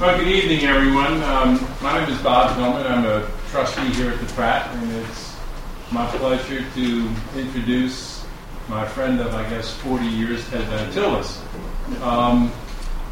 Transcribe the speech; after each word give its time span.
Well, 0.00 0.16
good 0.16 0.28
evening, 0.28 0.64
everyone. 0.64 1.22
Um, 1.24 1.60
my 1.82 2.00
name 2.00 2.08
is 2.08 2.18
Bob 2.22 2.56
Tillman. 2.56 2.86
I'm 2.86 3.04
a 3.04 3.30
trustee 3.50 3.86
here 3.92 4.10
at 4.10 4.18
the 4.18 4.24
Pratt, 4.32 4.74
and 4.74 4.92
it's 4.92 5.36
my 5.92 6.06
pleasure 6.16 6.64
to 6.74 7.10
introduce 7.36 8.24
my 8.66 8.88
friend 8.88 9.20
of, 9.20 9.34
I 9.34 9.46
guess, 9.50 9.74
40 9.80 10.06
years, 10.06 10.48
Ted 10.48 10.62
Venetoulis. 10.68 12.00
Um, 12.00 12.50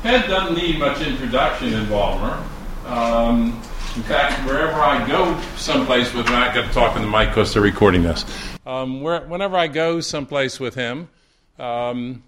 Ted 0.00 0.30
doesn't 0.30 0.56
need 0.56 0.78
much 0.78 1.02
introduction 1.02 1.74
in 1.74 1.86
Baltimore. 1.90 2.42
Um, 2.86 3.48
in 3.94 4.02
fact, 4.04 4.48
wherever 4.48 4.80
I 4.80 5.06
go 5.06 5.38
someplace 5.56 6.14
with 6.14 6.26
him, 6.26 6.36
I 6.36 6.54
got 6.54 6.68
to 6.68 6.72
talk 6.72 6.96
in 6.96 7.02
the 7.02 7.08
mic 7.08 7.28
because 7.28 7.52
they're 7.52 7.60
recording 7.60 8.02
this. 8.02 8.24
Um, 8.64 9.02
where, 9.02 9.20
whenever 9.26 9.58
I 9.58 9.66
go 9.66 10.00
someplace 10.00 10.58
with 10.58 10.74
him, 10.74 11.10
um, 11.58 12.22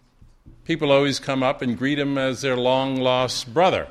people 0.67 0.93
always 0.93 1.19
come 1.19 1.43
up 1.43 1.63
and 1.63 1.79
greet 1.79 1.99
him 1.99 2.19
as 2.19 2.43
their 2.43 2.59
long 2.59 2.97
lost 2.97 3.55
brother. 3.55 3.89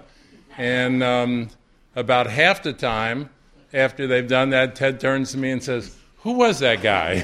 And 0.58 1.04
um, 1.04 1.50
about 1.96 2.28
half 2.28 2.64
the 2.64 2.74
time 2.74 3.30
after 3.74 4.08
they've 4.08 4.28
done 4.28 4.50
that, 4.52 4.76
Ted 4.76 5.00
turns 5.00 5.32
to 5.32 5.38
me 5.38 5.52
and 5.52 5.64
says, 5.64 5.96
Who 6.20 6.34
was 6.34 6.60
that 6.60 6.82
guy? 6.82 7.24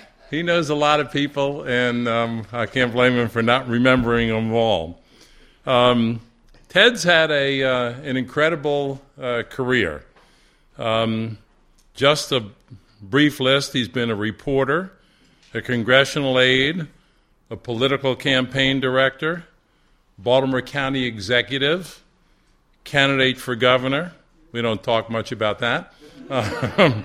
he 0.30 0.42
knows 0.42 0.70
a 0.70 0.74
lot 0.74 1.00
of 1.00 1.12
people, 1.12 1.62
and 1.62 2.08
um, 2.08 2.46
I 2.52 2.66
can't 2.66 2.92
blame 2.92 3.14
him 3.14 3.28
for 3.28 3.42
not 3.42 3.68
remembering 3.68 4.28
them 4.28 4.52
all. 4.52 5.00
Um, 5.66 6.20
Ted's 6.68 7.02
had 7.02 7.30
a, 7.30 7.62
uh, 7.62 7.90
an 8.02 8.16
incredible 8.16 9.00
uh, 9.20 9.42
career. 9.48 10.04
Um, 10.78 11.38
just 11.94 12.32
a 12.32 12.44
brief 13.00 13.40
list 13.40 13.72
he's 13.72 13.88
been 13.88 14.10
a 14.10 14.16
reporter, 14.16 14.92
a 15.54 15.62
congressional 15.62 16.38
aide, 16.38 16.86
a 17.50 17.56
political 17.56 18.14
campaign 18.16 18.80
director, 18.80 19.44
Baltimore 20.18 20.62
County 20.62 21.04
executive, 21.04 22.02
candidate 22.84 23.38
for 23.38 23.54
governor. 23.54 24.12
We 24.52 24.62
don't 24.62 24.82
talk 24.82 25.10
much 25.10 25.32
about 25.32 25.58
that. 25.58 25.92
Um, 26.30 27.04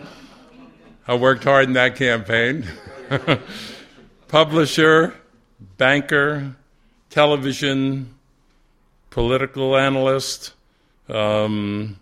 I 1.07 1.15
worked 1.15 1.43
hard 1.43 1.65
in 1.65 1.73
that 1.73 1.95
campaign. 1.95 2.65
Publisher, 4.27 5.13
banker, 5.77 6.55
television, 7.09 8.15
political 9.09 9.75
analyst, 9.75 10.53
um, 11.09 11.99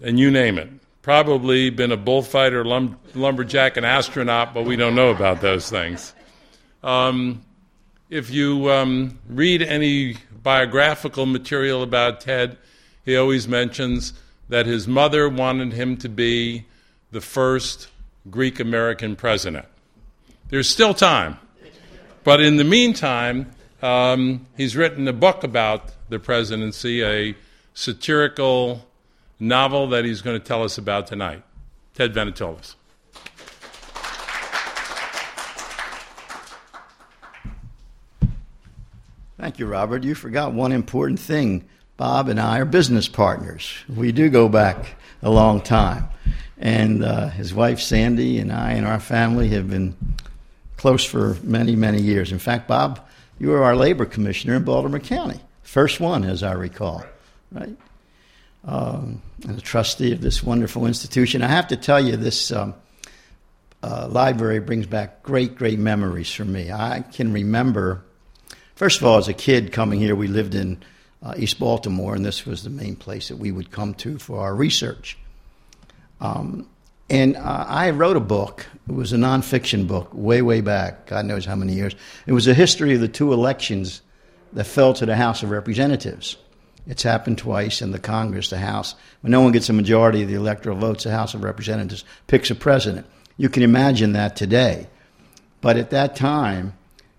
and 0.00 0.18
you 0.18 0.30
name 0.30 0.58
it. 0.58 0.70
Probably 1.02 1.68
been 1.68 1.92
a 1.92 1.96
bullfighter, 1.96 2.64
lum- 2.64 2.98
lumberjack, 3.14 3.76
and 3.76 3.84
astronaut, 3.84 4.54
but 4.54 4.64
we 4.64 4.76
don't 4.76 4.94
know 4.94 5.10
about 5.10 5.40
those 5.40 5.68
things. 5.68 6.14
Um, 6.82 7.44
if 8.10 8.30
you 8.30 8.70
um, 8.70 9.18
read 9.28 9.62
any 9.62 10.16
biographical 10.42 11.26
material 11.26 11.82
about 11.82 12.20
Ted, 12.20 12.58
he 13.04 13.16
always 13.16 13.48
mentions 13.48 14.12
that 14.48 14.66
his 14.66 14.86
mother 14.86 15.28
wanted 15.28 15.72
him 15.72 15.96
to 15.98 16.08
be 16.08 16.66
the 17.10 17.20
first 17.20 17.88
Greek 18.30 18.60
American 18.60 19.16
president. 19.16 19.66
There's 20.48 20.68
still 20.68 20.94
time. 20.94 21.38
But 22.24 22.40
in 22.40 22.56
the 22.56 22.64
meantime, 22.64 23.50
um, 23.82 24.46
he's 24.56 24.76
written 24.76 25.06
a 25.08 25.12
book 25.12 25.44
about 25.44 25.92
the 26.08 26.18
presidency, 26.18 27.02
a 27.02 27.34
satirical 27.74 28.86
novel 29.38 29.88
that 29.88 30.04
he's 30.04 30.22
going 30.22 30.38
to 30.38 30.44
tell 30.44 30.62
us 30.62 30.78
about 30.78 31.06
tonight. 31.06 31.42
Ted 31.94 32.14
Venetoulis. 32.14 32.76
Thank 39.38 39.58
you, 39.58 39.66
Robert. 39.66 40.04
You 40.04 40.14
forgot 40.14 40.52
one 40.52 40.70
important 40.70 41.18
thing. 41.18 41.64
Bob 41.96 42.28
and 42.28 42.38
I 42.38 42.60
are 42.60 42.64
business 42.64 43.08
partners. 43.08 43.72
We 43.88 44.12
do 44.12 44.28
go 44.28 44.48
back 44.48 44.94
a 45.22 45.30
long 45.30 45.60
time. 45.60 46.08
And 46.56 47.04
uh, 47.04 47.28
his 47.30 47.52
wife, 47.52 47.80
Sandy, 47.80 48.38
and 48.38 48.52
I 48.52 48.72
and 48.72 48.86
our 48.86 49.00
family 49.00 49.48
have 49.48 49.68
been 49.68 49.96
close 50.76 51.04
for 51.04 51.36
many, 51.42 51.74
many 51.74 52.00
years. 52.00 52.30
In 52.30 52.38
fact, 52.38 52.68
Bob, 52.68 53.04
you 53.38 53.48
were 53.48 53.64
our 53.64 53.74
labor 53.74 54.04
commissioner 54.04 54.54
in 54.54 54.64
Baltimore 54.64 55.00
County, 55.00 55.40
first 55.62 55.98
one, 55.98 56.24
as 56.24 56.44
I 56.44 56.52
recall, 56.52 57.04
right? 57.50 57.76
Um, 58.64 59.20
and 59.46 59.58
a 59.58 59.60
trustee 59.60 60.12
of 60.12 60.20
this 60.20 60.42
wonderful 60.42 60.86
institution. 60.86 61.42
I 61.42 61.48
have 61.48 61.68
to 61.68 61.76
tell 61.76 62.00
you, 62.00 62.16
this 62.16 62.52
um, 62.52 62.74
uh, 63.82 64.06
library 64.08 64.60
brings 64.60 64.86
back 64.86 65.24
great, 65.24 65.56
great 65.56 65.78
memories 65.78 66.32
for 66.32 66.44
me. 66.44 66.70
I 66.70 67.00
can 67.00 67.32
remember 67.32 68.03
First 68.74 69.00
of 69.00 69.06
all, 69.06 69.18
as 69.18 69.28
a 69.28 69.34
kid 69.34 69.70
coming 69.70 70.00
here, 70.00 70.16
we 70.16 70.26
lived 70.26 70.54
in 70.54 70.82
uh, 71.22 71.34
East 71.36 71.60
Baltimore, 71.60 72.14
and 72.16 72.24
this 72.24 72.44
was 72.44 72.64
the 72.64 72.70
main 72.70 72.96
place 72.96 73.28
that 73.28 73.36
we 73.36 73.52
would 73.52 73.70
come 73.70 73.94
to 73.94 74.18
for 74.18 74.40
our 74.40 74.54
research. 74.54 75.16
Um, 76.20 76.68
and 77.08 77.36
uh, 77.36 77.66
I 77.68 77.90
wrote 77.90 78.16
a 78.16 78.20
book. 78.20 78.66
It 78.88 78.94
was 78.94 79.12
a 79.12 79.16
nonfiction 79.16 79.86
book, 79.86 80.10
way, 80.12 80.42
way 80.42 80.60
back. 80.60 81.06
God 81.06 81.24
knows 81.26 81.44
how 81.44 81.54
many 81.54 81.74
years. 81.74 81.94
It 82.26 82.32
was 82.32 82.48
a 82.48 82.54
history 82.54 82.94
of 82.94 83.00
the 83.00 83.08
two 83.08 83.32
elections 83.32 84.02
that 84.54 84.64
fell 84.64 84.92
to 84.94 85.06
the 85.06 85.16
House 85.16 85.42
of 85.42 85.50
Representatives. 85.50 86.36
It's 86.86 87.02
happened 87.02 87.38
twice 87.38 87.80
in 87.80 87.92
the 87.92 87.98
Congress, 87.98 88.50
the 88.50 88.58
House. 88.58 88.94
When 89.20 89.30
no 89.30 89.40
one 89.40 89.52
gets 89.52 89.68
a 89.68 89.72
majority 89.72 90.22
of 90.22 90.28
the 90.28 90.34
electoral 90.34 90.76
votes, 90.76 91.04
the 91.04 91.12
House 91.12 91.34
of 91.34 91.44
Representatives 91.44 92.04
picks 92.26 92.50
a 92.50 92.54
president. 92.54 93.06
You 93.36 93.48
can 93.48 93.62
imagine 93.62 94.14
that 94.14 94.34
today. 94.34 94.88
But 95.60 95.76
at 95.76 95.90
that 95.90 96.16
time, 96.16 96.74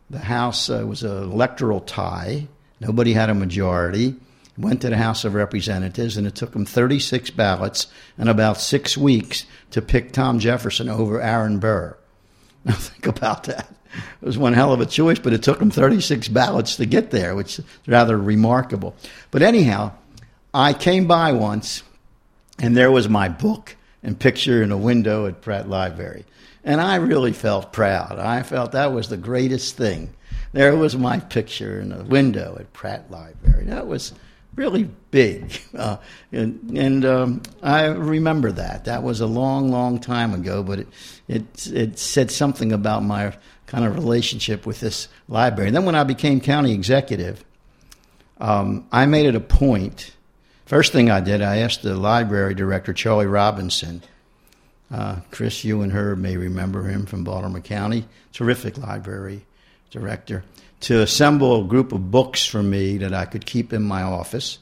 the 0.10 0.20
House 0.20 0.70
uh, 0.70 0.86
was 0.86 1.04
an 1.04 1.24
electoral 1.24 1.82
tie. 1.82 2.48
Nobody 2.80 3.14
had 3.14 3.30
a 3.30 3.34
majority. 3.34 4.16
Went 4.58 4.82
to 4.82 4.90
the 4.90 4.98
House 4.98 5.26
of 5.26 5.34
Representatives, 5.34 6.16
and 6.16 6.26
it 6.26 6.36
took 6.36 6.54
them 6.54 6.66
36 6.66 7.30
ballots 7.32 7.88
and 8.18 8.30
about 8.30 8.62
six 8.62 8.98
weeks 8.98 9.46
to 9.72 9.82
pick 9.82 10.12
Tom 10.14 10.40
Jefferson 10.40 10.88
over 10.88 11.22
Aaron 11.22 11.60
Burr. 11.60 11.98
Now, 12.66 12.74
think 12.74 13.06
about 13.06 13.44
that. 13.44 13.72
It 13.94 14.26
was 14.26 14.40
one 14.40 14.54
hell 14.54 14.74
of 14.74 14.82
a 14.82 14.88
choice, 14.88 15.20
but 15.20 15.34
it 15.34 15.44
took 15.44 15.60
them 15.60 15.70
36 15.70 16.30
ballots 16.30 16.78
to 16.78 16.88
get 16.88 17.12
there, 17.12 17.36
which 17.36 17.60
is 17.60 17.66
rather 17.86 18.18
remarkable. 18.18 18.96
But 19.30 19.44
anyhow, 19.44 19.92
I 20.52 20.74
came 20.74 21.06
by 21.06 21.32
once, 21.34 21.84
and 22.58 22.76
there 22.76 22.92
was 22.92 23.08
my 23.08 23.30
book 23.30 23.76
and 24.02 24.20
picture 24.20 24.64
in 24.64 24.72
a 24.72 24.78
window 24.78 25.28
at 25.28 25.42
Pratt 25.42 25.70
Library. 25.70 26.26
And 26.66 26.82
I 26.82 26.96
really 26.96 27.32
felt 27.32 27.72
proud. 27.72 28.18
I 28.20 28.42
felt 28.42 28.72
that 28.74 28.92
was 28.92 29.08
the 29.08 29.18
greatest 29.18 29.78
thing. 29.78 30.14
There 30.52 30.76
was 30.76 30.98
my 30.98 31.20
picture 31.20 31.80
in 31.80 31.90
the 31.90 32.04
window 32.04 32.58
at 32.60 32.74
Pratt 32.74 33.12
Library. 33.12 33.66
That 33.66 33.88
was 33.88 34.14
really 34.56 34.90
big. 35.12 35.52
Uh, 35.76 35.98
and, 36.32 36.78
and 36.78 37.06
um, 37.06 37.44
I 37.62 37.88
remember 37.88 38.50
that. 38.54 38.86
That 38.86 39.04
was 39.04 39.20
a 39.20 39.28
long, 39.28 39.70
long 39.70 40.00
time 40.00 40.34
ago, 40.34 40.64
but 40.64 40.80
it, 40.80 40.88
it, 41.28 41.68
it 41.68 42.00
said 42.00 42.32
something 42.32 42.72
about 42.72 43.04
my 43.04 43.36
kind 43.68 43.84
of 43.84 43.94
relationship 43.94 44.66
with 44.66 44.80
this 44.80 45.10
library. 45.28 45.68
And 45.68 45.76
then 45.76 45.84
when 45.84 45.96
I 45.96 46.06
became 46.06 46.40
county 46.40 46.74
executive, 46.74 47.44
um, 48.40 48.88
I 48.90 49.06
made 49.06 49.26
it 49.26 49.36
a 49.36 49.42
point. 49.42 50.16
First 50.66 50.94
thing 50.94 51.12
I 51.12 51.20
did, 51.20 51.42
I 51.42 51.58
asked 51.58 51.84
the 51.84 51.96
library 51.96 52.56
director, 52.56 52.94
Charlie 52.94 53.26
Robinson, 53.26 54.02
uh, 54.92 55.18
Chris, 55.32 55.64
you 55.64 55.82
and 55.82 55.92
her 55.92 56.16
may 56.16 56.38
remember 56.38 56.84
him 56.84 57.06
from 57.06 57.24
Baltimore 57.24 57.62
County, 57.62 58.06
terrific 58.34 58.78
library 58.78 59.46
director, 59.90 60.44
to 60.82 61.02
assemble 61.02 61.62
a 61.62 61.68
group 61.68 61.92
of 61.92 62.12
books 62.12 62.46
for 62.46 62.62
me 62.62 62.98
that 62.98 63.14
I 63.14 63.26
could 63.26 63.46
keep 63.46 63.74
in 63.74 63.84
my 63.84 64.04
office, 64.04 64.60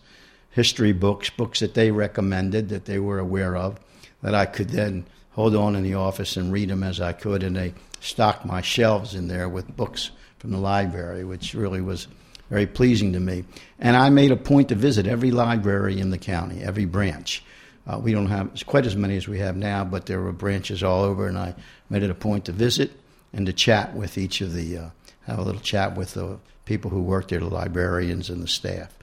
history 0.51 0.93
books, 0.93 1.29
books 1.29 1.59
that 1.59 1.73
they 1.73 1.91
recommended, 1.91 2.69
that 2.69 2.85
they 2.85 2.99
were 2.99 3.19
aware 3.19 3.57
of, 3.57 3.79
that 4.21 4.35
I 4.35 4.45
could 4.45 4.69
then 4.69 5.05
hold 5.31 5.55
on 5.55 5.75
in 5.75 5.83
the 5.83 5.95
office 5.95 6.37
and 6.37 6.53
read 6.53 6.69
them 6.69 6.83
as 6.83 7.01
I 7.01 7.11
could. 7.11 7.43
And 7.43 7.55
they 7.55 7.73
stocked 7.99 8.45
my 8.45 8.61
shelves 8.61 9.15
in 9.15 9.27
there 9.27 9.49
with 9.49 9.75
books 9.75 10.11
from 10.39 10.51
the 10.51 10.59
library, 10.59 11.23
which 11.23 11.53
really 11.53 11.81
was 11.81 12.07
very 12.49 12.67
pleasing 12.67 13.13
to 13.13 13.19
me. 13.19 13.43
And 13.79 13.97
I 13.97 14.09
made 14.09 14.31
a 14.31 14.37
point 14.37 14.69
to 14.69 14.75
visit 14.75 15.07
every 15.07 15.31
library 15.31 15.99
in 15.99 16.11
the 16.11 16.17
county, 16.17 16.61
every 16.61 16.85
branch. 16.85 17.43
Uh, 17.85 17.99
we 17.99 18.13
don't 18.13 18.27
have 18.27 18.51
quite 18.65 18.85
as 18.85 18.95
many 18.95 19.17
as 19.17 19.27
we 19.27 19.39
have 19.39 19.57
now, 19.57 19.83
but 19.83 20.05
there 20.05 20.21
were 20.21 20.31
branches 20.31 20.83
all 20.83 21.03
over, 21.03 21.27
and 21.27 21.37
I 21.37 21.53
made 21.89 22.03
it 22.03 22.09
a 22.09 22.15
point 22.15 22.45
to 22.45 22.51
visit 22.51 22.91
and 23.33 23.45
to 23.45 23.53
chat 23.53 23.93
with 23.93 24.17
each 24.17 24.41
of 24.41 24.53
the, 24.53 24.77
uh, 24.77 24.89
have 25.25 25.39
a 25.39 25.41
little 25.41 25.61
chat 25.61 25.97
with 25.97 26.13
the 26.13 26.39
people 26.65 26.89
who 26.91 27.01
worked 27.01 27.29
there, 27.29 27.39
the 27.39 27.47
librarians 27.47 28.29
and 28.29 28.41
the 28.41 28.47
staff 28.47 28.95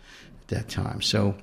at 0.43 0.49
that 0.49 0.69
time. 0.69 1.03
So 1.03 1.35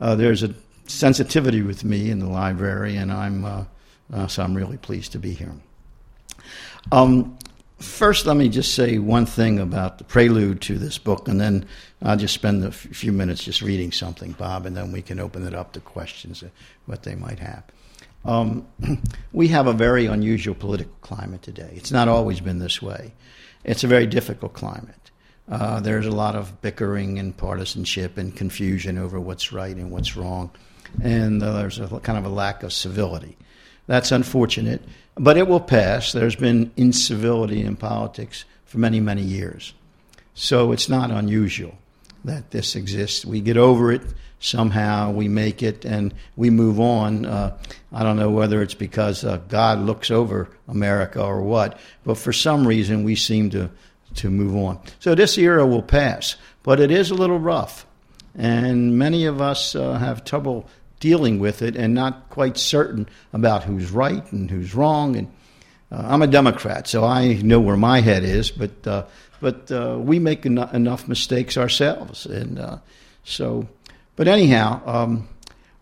uh, 0.00 0.14
there's 0.14 0.42
a 0.42 0.54
sensitivity 0.86 1.62
with 1.62 1.84
me 1.84 2.10
in 2.10 2.18
the 2.18 2.28
library, 2.28 2.96
and 2.96 3.12
I'm 3.12 3.44
uh, 3.44 3.64
uh, 4.12 4.26
so 4.26 4.42
I'm 4.42 4.54
really 4.54 4.76
pleased 4.76 5.12
to 5.12 5.18
be 5.18 5.32
here. 5.32 5.54
Um, 6.90 7.38
First, 7.80 8.26
let 8.26 8.36
me 8.36 8.50
just 8.50 8.74
say 8.74 8.98
one 8.98 9.24
thing 9.24 9.58
about 9.58 9.96
the 9.96 10.04
prelude 10.04 10.60
to 10.62 10.78
this 10.78 10.98
book, 10.98 11.28
and 11.28 11.40
then 11.40 11.64
I'll 12.02 12.16
just 12.16 12.34
spend 12.34 12.62
a 12.62 12.70
few 12.70 13.10
minutes 13.10 13.42
just 13.42 13.62
reading 13.62 13.90
something, 13.90 14.32
Bob, 14.32 14.66
and 14.66 14.76
then 14.76 14.92
we 14.92 15.00
can 15.00 15.18
open 15.18 15.46
it 15.46 15.54
up 15.54 15.72
to 15.72 15.80
questions, 15.80 16.44
what 16.84 17.04
they 17.04 17.14
might 17.14 17.38
have. 17.38 17.62
Um, 18.26 18.66
we 19.32 19.48
have 19.48 19.66
a 19.66 19.72
very 19.72 20.04
unusual 20.04 20.54
political 20.54 20.92
climate 21.00 21.40
today. 21.40 21.72
It's 21.74 21.90
not 21.90 22.06
always 22.06 22.40
been 22.40 22.58
this 22.58 22.82
way. 22.82 23.14
It's 23.64 23.82
a 23.82 23.88
very 23.88 24.06
difficult 24.06 24.52
climate. 24.52 25.10
uh, 25.50 25.80
there's 25.80 26.06
a 26.06 26.10
lot 26.10 26.36
of 26.36 26.60
bickering 26.60 27.18
and 27.18 27.34
partisanship 27.34 28.18
and 28.18 28.36
confusion 28.36 28.98
over 28.98 29.18
what's 29.18 29.52
right 29.52 29.74
and 29.74 29.90
what's 29.90 30.16
wrong, 30.16 30.50
and 31.02 31.42
uh, 31.42 31.54
there's 31.54 31.78
a 31.78 31.88
kind 32.00 32.18
of 32.18 32.26
a 32.26 32.34
lack 32.34 32.62
of 32.62 32.74
civility. 32.74 33.38
That's 33.86 34.12
unfortunate, 34.12 34.82
but 35.20 35.36
it 35.36 35.46
will 35.46 35.60
pass. 35.60 36.12
There's 36.12 36.34
been 36.34 36.72
incivility 36.78 37.60
in 37.60 37.76
politics 37.76 38.46
for 38.64 38.78
many, 38.78 39.00
many 39.00 39.20
years. 39.20 39.74
So 40.32 40.72
it's 40.72 40.88
not 40.88 41.10
unusual 41.10 41.76
that 42.24 42.52
this 42.52 42.74
exists. 42.74 43.26
We 43.26 43.42
get 43.42 43.58
over 43.58 43.92
it 43.92 44.00
somehow, 44.38 45.10
we 45.10 45.28
make 45.28 45.62
it, 45.62 45.84
and 45.84 46.14
we 46.36 46.48
move 46.48 46.80
on. 46.80 47.26
Uh, 47.26 47.58
I 47.92 48.02
don't 48.02 48.16
know 48.16 48.30
whether 48.30 48.62
it's 48.62 48.72
because 48.72 49.22
uh, 49.22 49.36
God 49.48 49.80
looks 49.80 50.10
over 50.10 50.48
America 50.66 51.22
or 51.22 51.42
what, 51.42 51.78
but 52.02 52.16
for 52.16 52.32
some 52.32 52.66
reason 52.66 53.04
we 53.04 53.14
seem 53.14 53.50
to, 53.50 53.70
to 54.14 54.30
move 54.30 54.56
on. 54.56 54.80
So 55.00 55.14
this 55.14 55.36
era 55.36 55.66
will 55.66 55.82
pass, 55.82 56.36
but 56.62 56.80
it 56.80 56.90
is 56.90 57.10
a 57.10 57.14
little 57.14 57.38
rough. 57.38 57.84
And 58.34 58.98
many 58.98 59.26
of 59.26 59.42
us 59.42 59.74
uh, 59.74 59.98
have 59.98 60.24
trouble 60.24 60.66
dealing 61.00 61.38
with 61.38 61.62
it 61.62 61.74
and 61.74 61.94
not 61.94 62.28
quite 62.28 62.56
certain 62.56 63.08
about 63.32 63.64
who's 63.64 63.90
right 63.90 64.30
and 64.32 64.50
who's 64.50 64.74
wrong. 64.74 65.16
And 65.16 65.28
uh, 65.90 66.04
I'm 66.06 66.22
a 66.22 66.26
Democrat, 66.26 66.86
so 66.86 67.04
I 67.04 67.34
know 67.42 67.58
where 67.58 67.76
my 67.76 68.00
head 68.00 68.22
is, 68.22 68.50
but 68.50 68.86
uh, 68.86 69.06
but 69.40 69.72
uh, 69.72 69.96
we 69.98 70.18
make 70.18 70.46
en- 70.46 70.58
enough 70.58 71.08
mistakes 71.08 71.56
ourselves, 71.56 72.26
and 72.26 72.58
uh, 72.58 72.78
so. 73.24 73.66
But 74.14 74.28
anyhow, 74.28 74.82
um, 74.84 75.28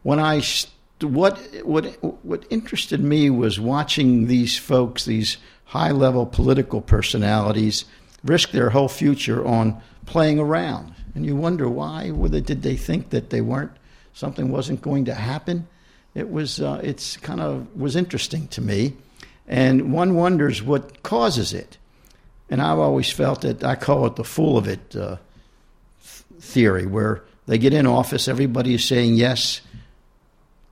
when 0.04 0.20
I 0.20 0.40
st- 0.40 0.72
what 1.02 1.38
what 1.64 1.84
what 2.24 2.46
interested 2.48 3.00
me 3.00 3.28
was 3.28 3.60
watching 3.60 4.28
these 4.28 4.56
folks, 4.56 5.04
these 5.04 5.36
high 5.64 5.90
level 5.90 6.24
political 6.24 6.80
personalities, 6.80 7.84
risk 8.24 8.52
their 8.52 8.70
whole 8.70 8.88
future 8.88 9.44
on 9.44 9.80
playing 10.06 10.38
around, 10.38 10.94
and 11.14 11.26
you 11.26 11.36
wonder 11.36 11.68
why. 11.68 12.10
Whether 12.10 12.40
did 12.40 12.62
they 12.62 12.76
think 12.76 13.10
that 13.10 13.30
they 13.30 13.40
weren't 13.40 13.72
something 14.18 14.50
wasn't 14.50 14.82
going 14.82 15.04
to 15.04 15.14
happen. 15.14 15.68
It 16.14 16.28
was 16.28 16.60
uh, 16.60 16.80
it's 16.82 17.16
kind 17.16 17.40
of 17.40 17.66
was 17.76 17.94
interesting 17.94 18.48
to 18.48 18.60
me, 18.60 18.94
and 19.46 19.92
one 19.92 20.16
wonders 20.16 20.60
what 20.60 21.04
causes 21.04 21.52
it. 21.52 21.78
And 22.50 22.60
I've 22.60 22.78
always 22.78 23.12
felt 23.12 23.42
that 23.42 23.62
I 23.62 23.76
call 23.76 24.06
it 24.06 24.16
the 24.16 24.24
fool 24.24 24.56
of 24.56 24.66
it 24.66 24.96
uh, 24.96 25.18
theory, 26.40 26.86
where 26.86 27.22
they 27.46 27.58
get 27.58 27.72
in 27.72 27.86
office, 27.86 28.26
everybody 28.26 28.74
is 28.74 28.84
saying 28.84 29.14
yes. 29.14 29.60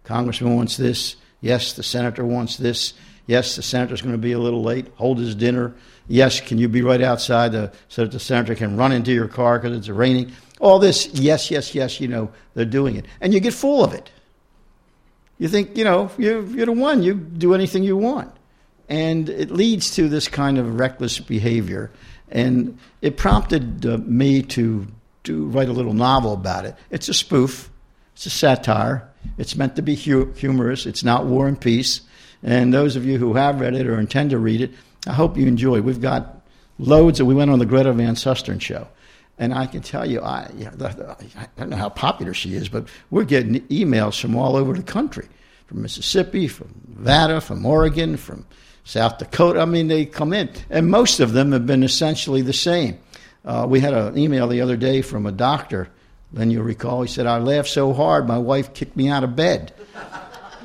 Congressman 0.05 0.57
wants 0.57 0.77
this. 0.77 1.17
Yes, 1.41 1.75
the 1.75 1.83
senator 1.83 2.25
wants 2.25 2.57
this. 2.57 2.95
Yes, 3.27 3.57
the 3.57 3.63
senator's 3.63 4.03
going 4.03 4.15
to 4.15 4.19
be 4.19 4.33
a 4.33 4.39
little 4.39 4.63
late. 4.63 4.89
Hold 4.97 5.19
his 5.19 5.35
dinner. 5.35 5.75
Yes, 6.09 6.41
can 6.41 6.59
you 6.59 6.69
be 6.69 6.83
right 6.83 7.03
outside 7.03 7.53
the, 7.53 7.73
so 7.89 8.03
that 8.03 8.13
the 8.13 8.21
senator 8.21 8.55
can 8.55 8.77
run 8.77 8.93
into 8.93 9.13
your 9.13 9.29
car 9.29 9.59
because 9.59 9.77
it's 9.77 9.89
raining? 9.89 10.33
All 10.61 10.79
this, 10.79 11.07
yes, 11.13 11.51
yes, 11.51 11.75
yes, 11.75 12.01
you 12.01 12.09
know, 12.09 12.31
they're 12.55 12.65
doing 12.65 12.97
it. 12.97 13.05
And 13.21 13.35
you 13.35 13.41
get 13.41 13.53
full 13.53 13.85
of 13.85 13.93
it. 13.93 14.11
You 15.39 15.49
think, 15.49 15.77
you 15.77 15.85
know, 15.85 16.11
you're, 16.17 16.43
you're 16.45 16.67
the 16.67 16.73
one, 16.73 17.03
you 17.03 17.15
do 17.15 17.55
anything 17.55 17.85
you 17.85 17.97
want. 17.97 18.33
And 18.89 19.29
it 19.29 19.51
leads 19.51 19.95
to 19.97 20.09
this 20.09 20.29
kind 20.29 20.59
of 20.59 20.79
reckless 20.79 21.19
behavior. 21.19 21.91
And 22.31 22.79
it 23.03 23.17
prompted 23.17 23.85
uh, 23.85 23.99
me 23.99 24.43
to, 24.43 24.87
to 25.25 25.47
write 25.47 25.69
a 25.69 25.73
little 25.73 25.93
novel 25.93 26.33
about 26.33 26.65
it. 26.65 26.75
It's 26.91 27.09
a 27.09 27.15
spoof, 27.15 27.71
it's 28.15 28.27
a 28.27 28.31
satire, 28.31 29.09
it's 29.37 29.57
meant 29.57 29.77
to 29.77 29.83
be 29.83 29.95
hu- 29.95 30.33
humorous, 30.33 30.87
it's 30.87 31.05
not 31.05 31.27
War 31.27 31.49
and 31.49 31.61
Peace. 31.61 32.01
And 32.43 32.73
those 32.73 32.97
of 32.97 33.05
you 33.05 33.19
who 33.19 33.35
have 33.35 33.61
read 33.61 33.75
it 33.75 33.87
or 33.87 33.99
intend 33.99 34.31
to 34.31 34.39
read 34.39 34.61
it, 34.61 34.73
I 35.07 35.13
hope 35.13 35.37
you 35.37 35.47
enjoy. 35.47 35.81
We've 35.83 36.01
got 36.01 36.43
loads 36.79 37.21
of, 37.21 37.27
we 37.27 37.35
went 37.35 37.51
on 37.51 37.59
the 37.59 37.67
Greta 37.67 37.93
Van 37.93 38.15
Susteren 38.15 38.61
show. 38.61 38.89
And 39.39 39.53
I 39.53 39.67
can 39.67 39.83
tell 39.83 40.09
you, 40.09 40.21
I, 40.21 40.51
you 40.57 40.65
know, 40.65 41.15
I 41.37 41.47
don't 41.59 41.69
know 41.69 41.77
how 41.77 41.91
popular 41.91 42.33
she 42.33 42.55
is, 42.55 42.69
but 42.69 42.89
we're 43.11 43.25
getting 43.25 43.61
emails 43.69 44.19
from 44.19 44.35
all 44.35 44.57
over 44.57 44.73
the 44.73 44.83
country 44.83 45.29
from 45.67 45.83
Mississippi, 45.83 46.49
from 46.49 46.69
Nevada, 46.89 47.41
from 47.41 47.67
Oregon, 47.67 48.17
from 48.17 48.47
South 48.85 49.19
Dakota. 49.19 49.61
I 49.61 49.65
mean, 49.65 49.89
they 49.89 50.07
come 50.07 50.33
in. 50.33 50.49
And 50.71 50.89
most 50.89 51.21
of 51.21 51.33
them 51.33 51.53
have 51.53 51.67
been 51.67 51.83
essentially 51.83 52.41
the 52.41 52.53
same. 52.53 52.99
Uh, 53.45 53.67
we 53.69 53.81
had 53.81 53.93
an 53.93 54.17
email 54.17 54.47
the 54.47 54.61
other 54.61 54.77
day 54.77 55.03
from 55.03 55.27
a 55.27 55.33
doctor. 55.33 55.89
Then 56.33 56.51
you'll 56.51 56.65
recall, 56.65 57.03
he 57.03 57.09
said, 57.09 57.27
I 57.27 57.39
laughed 57.39 57.69
so 57.69 57.93
hard, 57.93 58.27
my 58.27 58.39
wife 58.39 58.75
kicked 58.75 58.97
me 58.97 59.09
out 59.09 59.25
of 59.25 59.37
bed. 59.37 59.73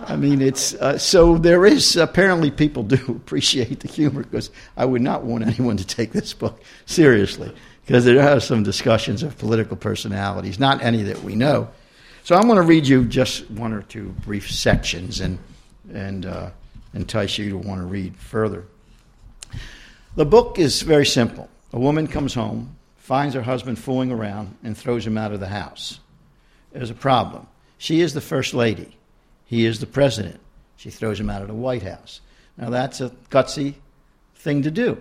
I 0.06 0.16
mean, 0.16 0.42
it's 0.42 0.74
uh, 0.74 0.98
so 0.98 1.38
there 1.38 1.66
is 1.66 1.96
apparently 1.96 2.50
people 2.50 2.84
do 2.84 2.96
appreciate 3.08 3.82
the 3.82 3.88
humor 3.88 4.24
because 4.24 4.50
I 4.76 4.86
would 4.86 5.02
not 5.02 5.24
want 5.24 5.46
anyone 5.46 5.78
to 5.78 5.86
take 5.86 6.12
this 6.12 6.34
book 6.34 6.62
seriously 6.86 7.54
because 7.92 8.06
there 8.06 8.22
are 8.22 8.40
some 8.40 8.64
discussions 8.64 9.22
of 9.22 9.38
political 9.38 9.76
personalities, 9.76 10.58
not 10.58 10.82
any 10.82 11.04
that 11.04 11.22
we 11.24 11.36
know. 11.36 11.68
So 12.24 12.38
I'm 12.38 12.44
going 12.44 12.56
to 12.56 12.62
read 12.62 12.88
you 12.88 13.04
just 13.04 13.52
one 13.52 13.74
or 13.74 13.82
two 13.82 14.16
brief 14.24 14.50
sections 14.50 15.20
and, 15.20 15.38
and 15.94 16.26
uh, 16.26 16.52
entice 16.94 17.38
you 17.38 17.50
to 17.50 17.58
want 17.58 17.82
to 17.82 17.86
read 17.86 18.16
further. 18.16 18.64
The 20.16 20.24
book 20.24 20.58
is 20.58 20.84
very 20.84 21.06
simple. 21.06 21.50
A 21.74 21.80
woman 21.80 22.08
comes 22.08 22.34
home, 22.34 22.78
finds 22.96 23.36
her 23.36 23.42
husband 23.42 23.78
fooling 23.78 24.10
around, 24.10 24.56
and 24.64 24.78
throws 24.78 25.06
him 25.06 25.18
out 25.18 25.34
of 25.34 25.42
the 25.42 25.50
house. 25.50 26.00
There's 26.72 26.92
a 26.92 26.94
problem. 26.94 27.46
She 27.78 28.00
is 28.00 28.14
the 28.14 28.22
first 28.22 28.54
lady, 28.54 28.96
he 29.44 29.66
is 29.66 29.82
the 29.82 29.86
president. 29.86 30.40
She 30.78 30.92
throws 30.92 31.20
him 31.20 31.30
out 31.30 31.42
of 31.42 31.50
the 31.50 31.54
White 31.54 31.84
House. 31.84 32.22
Now, 32.58 32.70
that's 32.70 33.02
a 33.02 33.10
gutsy 33.30 33.74
thing 34.34 34.62
to 34.62 34.72
do. 34.72 34.98